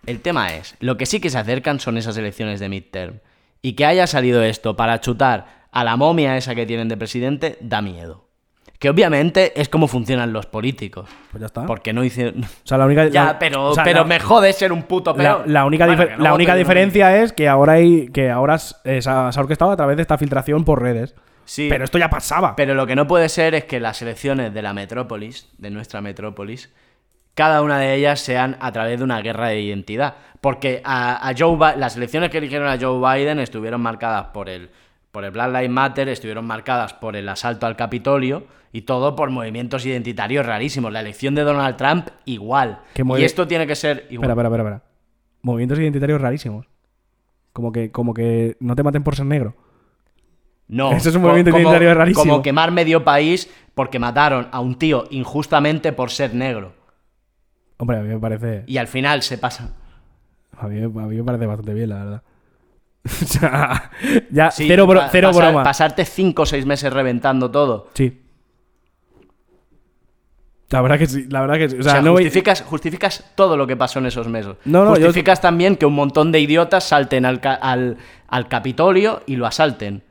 [0.07, 3.21] el tema es, lo que sí que se acercan son esas elecciones de midterm.
[3.63, 7.57] Y que haya salido esto para chutar a la momia esa que tienen de presidente,
[7.61, 8.27] da miedo.
[8.81, 11.09] Que obviamente es como funcionan los políticos.
[11.31, 11.67] Pues ya está.
[11.67, 12.43] Porque no hicieron...
[12.43, 14.83] O sea, la única, Ya, la- pero, o sea, pero la- me jode ser un
[14.83, 18.29] puto La, única, Bueno, difer- que no la única diferencia es que ahora hay que
[18.31, 21.15] ahora eh, se ha orquestado a través de esta filtración por redes.
[21.45, 21.69] Sí.
[21.71, 22.57] Pero esto ya pasaba.
[22.57, 26.01] Pero lo que no puede ser es que las elecciones de la metrópolis, de nuestra
[26.01, 26.71] metrópolis,
[27.35, 30.15] cada una de ellas sean a través de una guerra de identidad.
[30.41, 34.49] Porque a, a Joe Bi- las elecciones que eligieron a Joe Biden estuvieron marcadas por
[34.49, 34.71] el,
[35.11, 39.31] por el Black Lives Matter, estuvieron marcadas por el asalto al Capitolio y todo por
[39.31, 40.93] movimientos identitarios rarísimos.
[40.93, 42.81] La elección de Donald Trump, igual.
[43.23, 44.29] Y esto tiene que ser igual.
[44.31, 44.93] Espera, espera, espera, espera.
[45.43, 46.67] Movimientos identitarios rarísimos.
[47.53, 49.55] Como que, como que no te maten por ser negro.
[50.69, 50.93] No.
[50.93, 52.23] Eso es un movimiento como- identitario rarísimo.
[52.25, 56.73] Como quemar medio país porque mataron a un tío injustamente por ser negro.
[57.79, 58.65] Hombre, a mí me parece.
[58.67, 59.71] Y al final se pasa.
[60.57, 62.23] A mí, a mí me parece bastante bien, la verdad.
[63.05, 63.91] o sea,
[64.31, 65.63] ya, Sí, cero, bro- pa- cero pasar- broma.
[65.65, 67.89] Pasarte 5 o 6 meses reventando todo.
[67.95, 68.21] Sí.
[70.71, 71.77] La verdad que sí, la verdad que sí.
[71.77, 72.25] O O sea, voy-
[72.65, 74.55] justificas, todo lo que pasó en esos meses.
[74.65, 77.99] No, no, yo- justificas también que un montón de idiotas salten al, ca- al,
[78.29, 80.03] al Capitolio y lo asalten.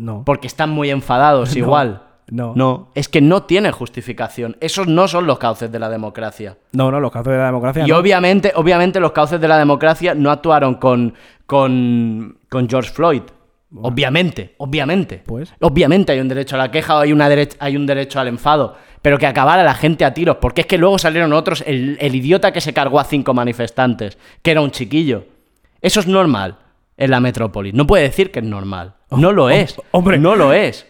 [0.00, 0.22] No.
[0.24, 2.02] Porque están muy enfadados, igual.
[2.28, 2.54] no.
[2.56, 4.56] No, es que no tiene justificación.
[4.60, 6.56] Esos no son los cauces de la democracia.
[6.72, 7.84] No, no, los casos de la democracia.
[7.86, 7.98] Y no.
[7.98, 11.14] obviamente, obviamente los cauces de la democracia no actuaron con,
[11.46, 13.22] con, con George Floyd.
[13.82, 15.22] Obviamente, obviamente.
[15.24, 15.52] Pues.
[15.60, 17.28] Obviamente hay un derecho a la queja o hay, una
[17.60, 18.76] hay un derecho al enfado.
[19.02, 20.36] Pero que acabara la gente a tiros.
[20.40, 21.62] Porque es que luego salieron otros.
[21.66, 25.24] El, el idiota que se cargó a cinco manifestantes, que era un chiquillo.
[25.82, 26.56] Eso es normal
[27.00, 27.72] en la metrópoli.
[27.72, 28.94] No puede decir que es normal.
[29.10, 29.74] No lo es.
[29.90, 30.18] hombre.
[30.18, 30.86] No lo es.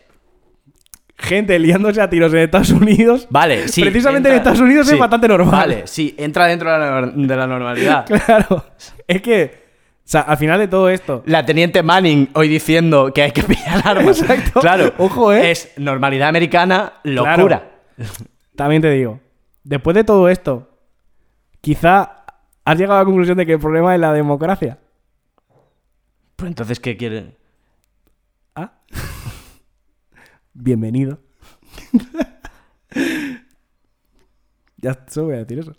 [1.16, 3.26] Gente liándose a tiros en Estados Unidos.
[3.30, 3.82] Vale, sí.
[3.82, 5.50] Precisamente en Estados Unidos sí, es bastante normal.
[5.50, 8.06] Vale, sí, entra dentro de la, de la normalidad.
[8.26, 8.64] Claro.
[9.06, 9.60] Es que.
[10.04, 11.22] O sea, al final de todo esto.
[11.26, 14.20] La teniente Manning hoy diciendo que hay que pillar armas.
[14.20, 14.60] Exacto.
[14.60, 14.92] Claro.
[14.98, 15.50] Ojo, ¿eh?
[15.52, 17.36] Es normalidad americana, Claro.
[17.36, 17.70] locura.
[18.56, 19.20] También te digo.
[19.62, 20.68] Después de todo esto.
[21.60, 22.24] Quizá
[22.64, 24.78] has llegado a la conclusión de que el problema es la democracia.
[26.40, 27.36] Pues entonces, ¿qué quiere?
[28.54, 28.72] Ah.
[30.54, 31.20] Bienvenido.
[34.78, 35.72] ya solo voy a decir eso.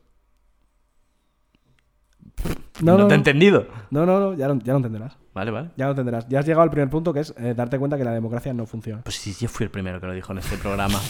[2.82, 3.68] No, No, no, te he no, entendido.
[3.90, 5.18] no, no, no, ya lo, ya lo entenderás.
[5.34, 5.72] Vale, vale.
[5.78, 6.28] Ya lo entenderás.
[6.30, 8.66] Ya has llegado al primer punto que es eh, darte cuenta que la democracia no
[8.68, 9.02] funciona.
[9.04, 11.00] Pues sí, yo fui el primero que lo dijo en este programa.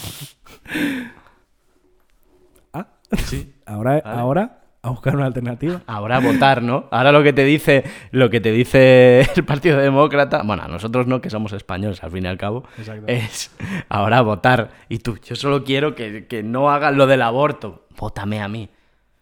[2.73, 2.87] Ah,
[3.25, 3.53] Sí.
[3.65, 4.03] ahora, Vale.
[4.05, 5.82] ahora a buscar una alternativa.
[5.86, 6.86] Ahora votar, ¿no?
[6.91, 11.05] Ahora lo que te dice, lo que te dice el Partido Demócrata, bueno, a nosotros
[11.07, 13.03] no, que somos españoles al fin y al cabo, Exacto.
[13.07, 13.51] es
[13.89, 14.71] ahora votar.
[14.89, 17.86] Y tú, yo solo quiero que, que no hagan lo del aborto.
[17.97, 18.70] Vótame a mí.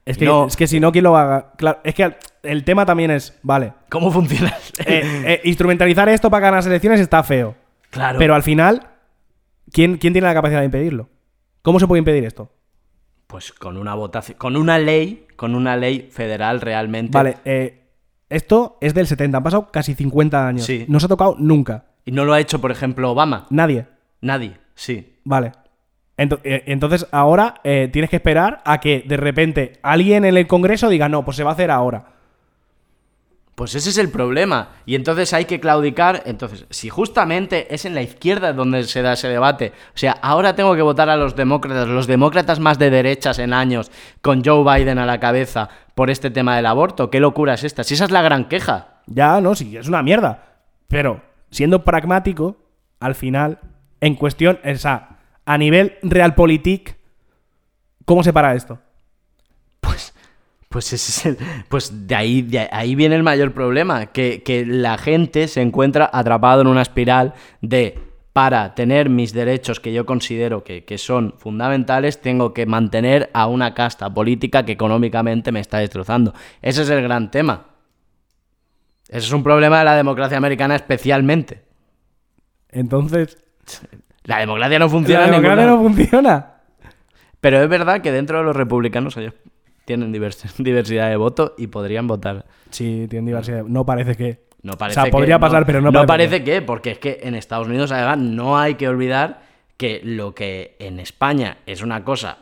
[0.06, 0.48] Es que, No.
[0.48, 1.52] es que si no, ¿quién lo haga?
[1.58, 4.54] Claro, es que el tema también es, vale, ¿Cómo funciona?
[4.86, 7.56] eh, eh, instrumentalizar esto para ganar las elecciones está feo.
[7.90, 8.18] claro.
[8.18, 8.88] Pero al final,
[9.74, 11.10] ¿quién, ¿quién tiene la capacidad de impedirlo?
[11.62, 12.50] ¿Cómo se puede impedir esto?
[13.30, 17.16] Pues con una votación, con una ley, con una ley federal realmente.
[17.16, 17.84] Vale, eh,
[18.28, 20.66] esto es del 70, han pasado casi 50 años.
[20.66, 20.86] Sí.
[20.88, 21.86] No se ha tocado nunca.
[22.06, 23.46] Y no lo ha hecho, por ejemplo, Obama.
[23.52, 23.86] Nadie.
[24.22, 25.20] Nadie, sí.
[25.26, 25.52] Vale.
[26.18, 30.90] Eh, entonces ahora eh, tienes que esperar a que de repente alguien en el Congreso
[30.90, 32.14] diga, no, pues se va a hacer ahora.
[33.60, 34.70] Pues ese es el problema.
[34.86, 36.24] Y entonces hay que claudicar.
[36.26, 40.56] Entonces, si justamente es en la izquierda donde se da ese debate, o sea, ahora
[40.56, 43.92] tengo que votar a los demócratas, los demócratas más de derechas en años,
[44.22, 47.84] con Joe Biden a la cabeza, por este tema del aborto, ¿qué locura es esta?
[47.84, 49.02] Si esa es la gran queja.
[49.08, 50.62] Ya, no, sí, es una mierda.
[50.88, 51.22] Pero,
[51.52, 52.56] siendo pragmático,
[53.02, 53.60] al final,
[54.00, 56.96] en cuestión, o sea, a nivel realpolitik,
[58.06, 58.80] ¿cómo se para esto?
[60.70, 64.66] Pues, ese es el- pues de, ahí, de ahí viene el mayor problema, que, que
[64.66, 67.98] la gente se encuentra atrapado en una espiral de
[68.34, 73.48] para tener mis derechos que yo considero que, que son fundamentales, tengo que mantener a
[73.48, 76.34] una casta política que económicamente me está destrozando.
[76.62, 77.66] Ese es el gran tema.
[79.10, 81.64] Ese es un problema de la democracia americana especialmente.
[82.70, 83.40] Entonces,
[84.24, 86.54] La democracia no funciona la en ningún democracia no funciona.
[87.42, 89.34] Pero es verdad que dentro de los republicanos ellos
[89.90, 92.46] tienen divers- diversidad de voto y podrían votar.
[92.70, 93.64] Sí, tiene diversidad.
[93.64, 94.48] No parece que.
[94.62, 96.30] No parece o sea, que- podría pasar, pero no, no parece.
[96.30, 99.42] parece que, porque es que en Estados Unidos, además, no hay que olvidar
[99.78, 102.38] que lo que en España es una cosa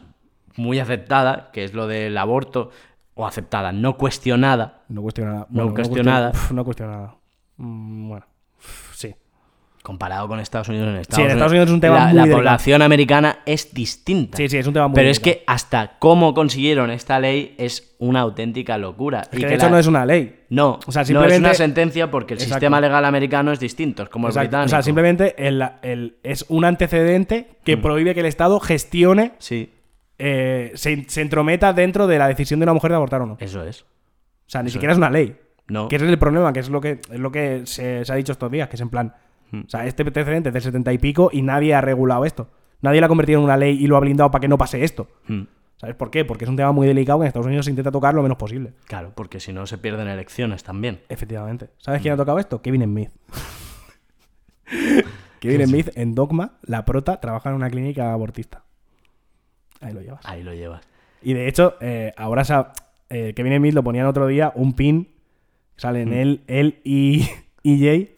[0.55, 2.71] muy aceptada, que es lo del aborto,
[3.13, 5.47] o aceptada, no cuestionada, No cuestiona nada.
[5.49, 6.31] No cuestionada.
[6.31, 7.15] cuestiona- no cuestiona nada.
[7.57, 8.25] Mm, bueno.
[9.87, 10.89] Comparado con Estados Unidos.
[10.89, 12.37] En Estados, Sí, en Estados Unidos es un tema la, muy la delicado.
[12.39, 14.35] población americana es distinta.
[14.37, 17.95] Sí, sí, es un tema muy Pero es que hasta cómo consiguieron esta ley es
[17.99, 19.21] una auténtica locura.
[19.31, 20.43] Es Y que de hecho la- no es una ley.
[20.49, 22.55] No, O sea, no es simplemente- una sentencia porque el Exacto.
[22.55, 24.47] sistema legal americano es distinto, es como el Exacto.
[24.49, 24.65] británico.
[24.65, 29.71] O sea, simplemente el- el- es un antecedente que prohíbe que el Estado gestione, Sí,
[30.19, 33.37] eh, se, se entrometa dentro de la decisión de una mujer de abortar o no.
[33.39, 33.81] eso es.
[33.81, 33.85] O
[34.49, 35.35] sea, ni siquiera es una ley.
[35.69, 35.87] No.
[35.89, 38.15] Que ese es el problema, que es lo que, es lo que se, se ha
[38.15, 39.13] dicho estos días, que es en plan.
[39.51, 39.61] Hmm.
[39.65, 42.49] O sea, este antecedente es del 70 y pico y nadie ha regulado esto.
[42.81, 44.83] Nadie lo ha convertido en una ley y lo ha blindado para que no pase
[44.83, 45.07] esto.
[45.27, 45.43] Mm,
[45.77, 46.25] ¿Sabes por qué?
[46.25, 48.37] Porque es un tema muy delicado que en Estados Unidos se intenta tocar lo menos
[48.37, 48.73] posible.
[48.85, 51.01] Claro, porque si no se pierden elecciones también.
[51.09, 51.69] Efectivamente.
[51.77, 52.61] ¿Sabes quién ha tocado esto?
[52.61, 53.09] Kevin Smith.
[55.39, 58.63] Kevin Smith en Dogma, la prota, trabaja en una clínica abortista.
[59.81, 60.21] Ahí lo llevas.
[60.25, 60.81] Ahí lo llevas.
[61.21, 62.73] Y de hecho, eh, ahora sa-
[63.09, 65.09] eh, Kevin Smith lo ponían otro día, un pin,
[65.77, 67.27] salen él, él y,
[67.63, 68.16] y Jay, Mm.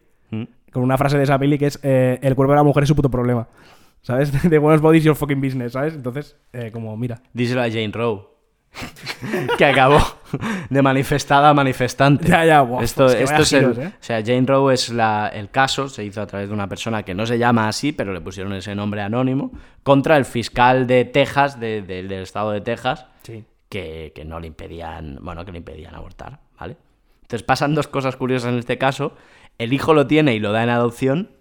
[0.71, 2.89] Con una frase de esa peli que es eh, el cuerpo de la mujer es
[2.89, 3.47] su puto problema.
[4.01, 4.31] ¿Sabes?
[4.49, 5.93] De buenos bodies your fucking business, ¿sabes?
[5.93, 7.21] Entonces, eh, como, mira.
[7.33, 8.29] Díselo a Jane Rowe.
[9.57, 9.97] que acabó
[10.69, 12.27] de manifestada a manifestante.
[12.27, 13.87] Ya, ya, buah, esto es que esto es el, ¿eh?
[13.87, 17.01] O sea, Jane Rowe es la, el caso, se hizo a través de una persona
[17.01, 19.51] que no se llama así, pero le pusieron ese nombre anónimo,
[19.81, 23.43] contra el fiscal de Texas, de- de- del estado de Texas, Sí.
[23.69, 26.77] que, que no le impedían, bueno, que le impedían abortar, ¿vale?
[27.23, 29.13] Entonces pasan dos cosas curiosas en este caso.
[29.59, 31.31] El hijo lo tiene y lo da en adopción,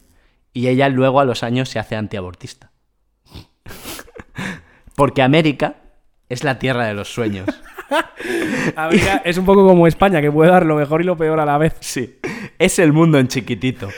[0.52, 2.70] y ella luego a los años se hace antiabortista.
[4.96, 5.76] Porque América
[6.28, 7.46] es la tierra de los sueños.
[8.76, 11.46] América es un poco como España, que puede dar lo mejor y lo peor a
[11.46, 11.74] la vez.
[11.80, 12.18] Sí,
[12.58, 13.88] es el mundo en chiquitito.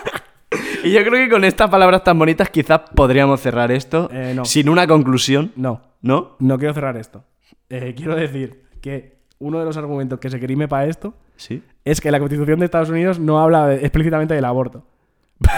[0.84, 4.44] y yo creo que con estas palabras tan bonitas quizás podríamos cerrar esto Eh, no.
[4.44, 6.36] sin una conclusión, No, ¿no?
[6.40, 7.24] no quiero cerrar esto.
[7.68, 11.62] Eh, quiero decir que uno de los argumentos que se crime para esto Sí.
[11.84, 14.84] Es que la Constitución de Estados Unidos no habla de- explícitamente del aborto.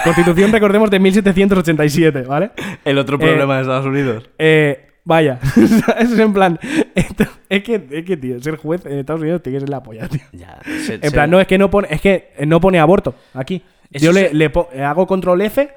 [0.05, 2.53] Constitución, recordemos, de 1787, ¿vale?
[2.85, 4.31] El otro problema de Estados Unidos.
[4.39, 5.41] Eh, vaya,
[5.99, 6.59] es en plan.
[7.49, 10.09] es, que, es que, tío, ser juez en Estados Unidos tiene que ser la polla,
[10.09, 10.21] tío.
[10.33, 13.15] Ya, se- En se- plan, no, es que no pone, es que no pone aborto
[13.35, 13.63] aquí.
[13.91, 15.69] Eso Yo le, se- le hago control F,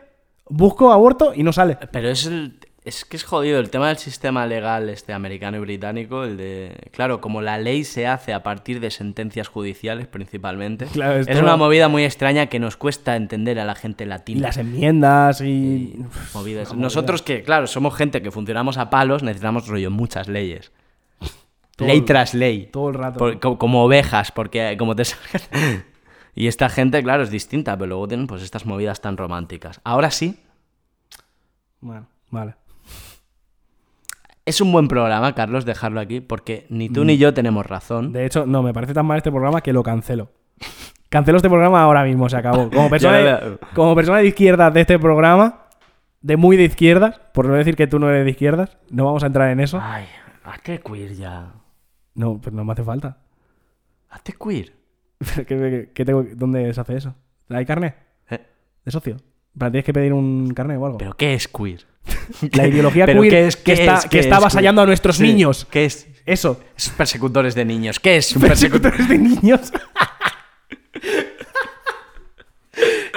[0.47, 1.77] busco aborto y no sale.
[1.91, 5.59] Pero es el- es que es jodido el tema del sistema legal este americano y
[5.59, 10.85] británico, el de claro, como la ley se hace a partir de sentencias judiciales principalmente.
[10.85, 14.47] Claro, es una movida muy extraña que nos cuesta entender a la gente Y latina.
[14.47, 15.45] las enmiendas y.
[15.45, 16.73] y movidas.
[16.75, 20.71] Nosotros que, claro, somos gente que funcionamos a palos, necesitamos rollo muchas leyes.
[21.75, 22.69] Todo ley tras ley.
[22.71, 23.17] todo el rato.
[23.19, 25.03] Por- co- como ovejas, porque como te
[26.35, 29.81] Y esta gente, claro, es distinta, pero luego tienen pues estas movidas tan románticas.
[29.83, 30.37] Ahora sí,
[31.81, 32.55] Bueno, vale.
[34.45, 38.09] Es un buen programa, Carlos, dejarlo aquí, porque ni tú ni yo tenemos razón.
[38.09, 38.11] Mm.
[38.13, 40.29] De hecho, no, me parece tan mal este programa que lo cancelo.
[41.09, 42.69] Cancelo este programa ahora mismo, se acabó.
[42.69, 43.57] Como persona, de, ya.
[43.73, 45.61] como persona de izquierdas de este programa,
[46.21, 49.23] de muy de izquierdas, por no decir que tú no eres de izquierdas, no vamos
[49.23, 49.79] a entrar en eso.
[49.81, 50.05] Ay,
[50.43, 51.53] hazte queer ya.
[52.15, 53.17] No, pues no me hace falta.
[54.09, 54.73] Hazte queer.
[55.35, 57.15] ¿Qué- qué- qué tengo- ¿Dónde se hace eso?
[57.49, 57.95] ¿Hay carnet?
[58.29, 58.41] Eh,
[58.83, 59.17] ¿De socio?
[59.57, 60.97] ¿Para tienes que pedir un carnet o algo?
[60.97, 61.85] ¿Pero qué es queer?
[62.53, 65.17] la ideología ¿Pero queer qué es- que, está, es- que está es avasallando a nuestros
[65.17, 65.65] Sí, niños.
[65.69, 66.07] ¿Qué es?
[66.25, 66.59] Eso.
[66.75, 67.99] Esos persecutores de niños.
[67.99, 68.33] ¿Qué es?
[68.33, 69.71] Persecutores de niños.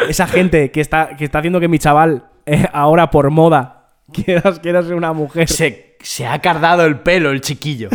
[0.09, 4.43] Esa gente que está, que está haciendo que mi chaval eh, ahora por moda quiera,
[4.61, 5.49] quiera ser una mujer.
[5.49, 7.89] Se, se ha cardado el pelo el chiquillo.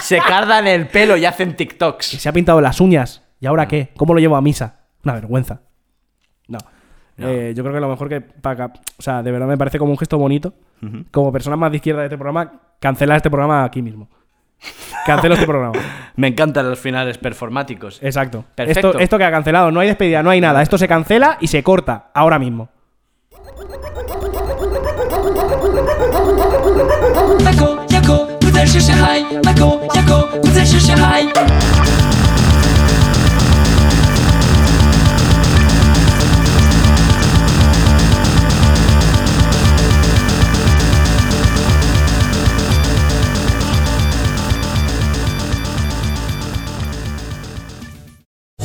[0.00, 2.06] Se cardan el pelo y hacen que TikToks.
[2.06, 3.22] se ha pintado las uñas.
[3.40, 3.90] ¿Y ahora qué?
[3.96, 4.80] ¿Cómo lo llevo a misa?
[5.04, 5.60] Una vergüenza.
[7.18, 7.28] No.
[7.28, 8.20] Eh, yo creo que lo mejor que.
[8.20, 10.54] Para, o sea, de verdad me parece como un gesto bonito.
[11.10, 14.08] Como persona más de izquierda de este programa, cancelar este programa aquí mismo.
[15.04, 15.72] Cancelo este programa.
[16.16, 18.00] Me encantan los finales performáticos.
[18.02, 18.44] Exacto.
[18.54, 18.88] Perfecto.
[18.88, 20.62] Esto, esto que ha cancelado, no hay despedida, no hay nada.
[20.62, 22.68] Esto se cancela y se corta ahora mismo.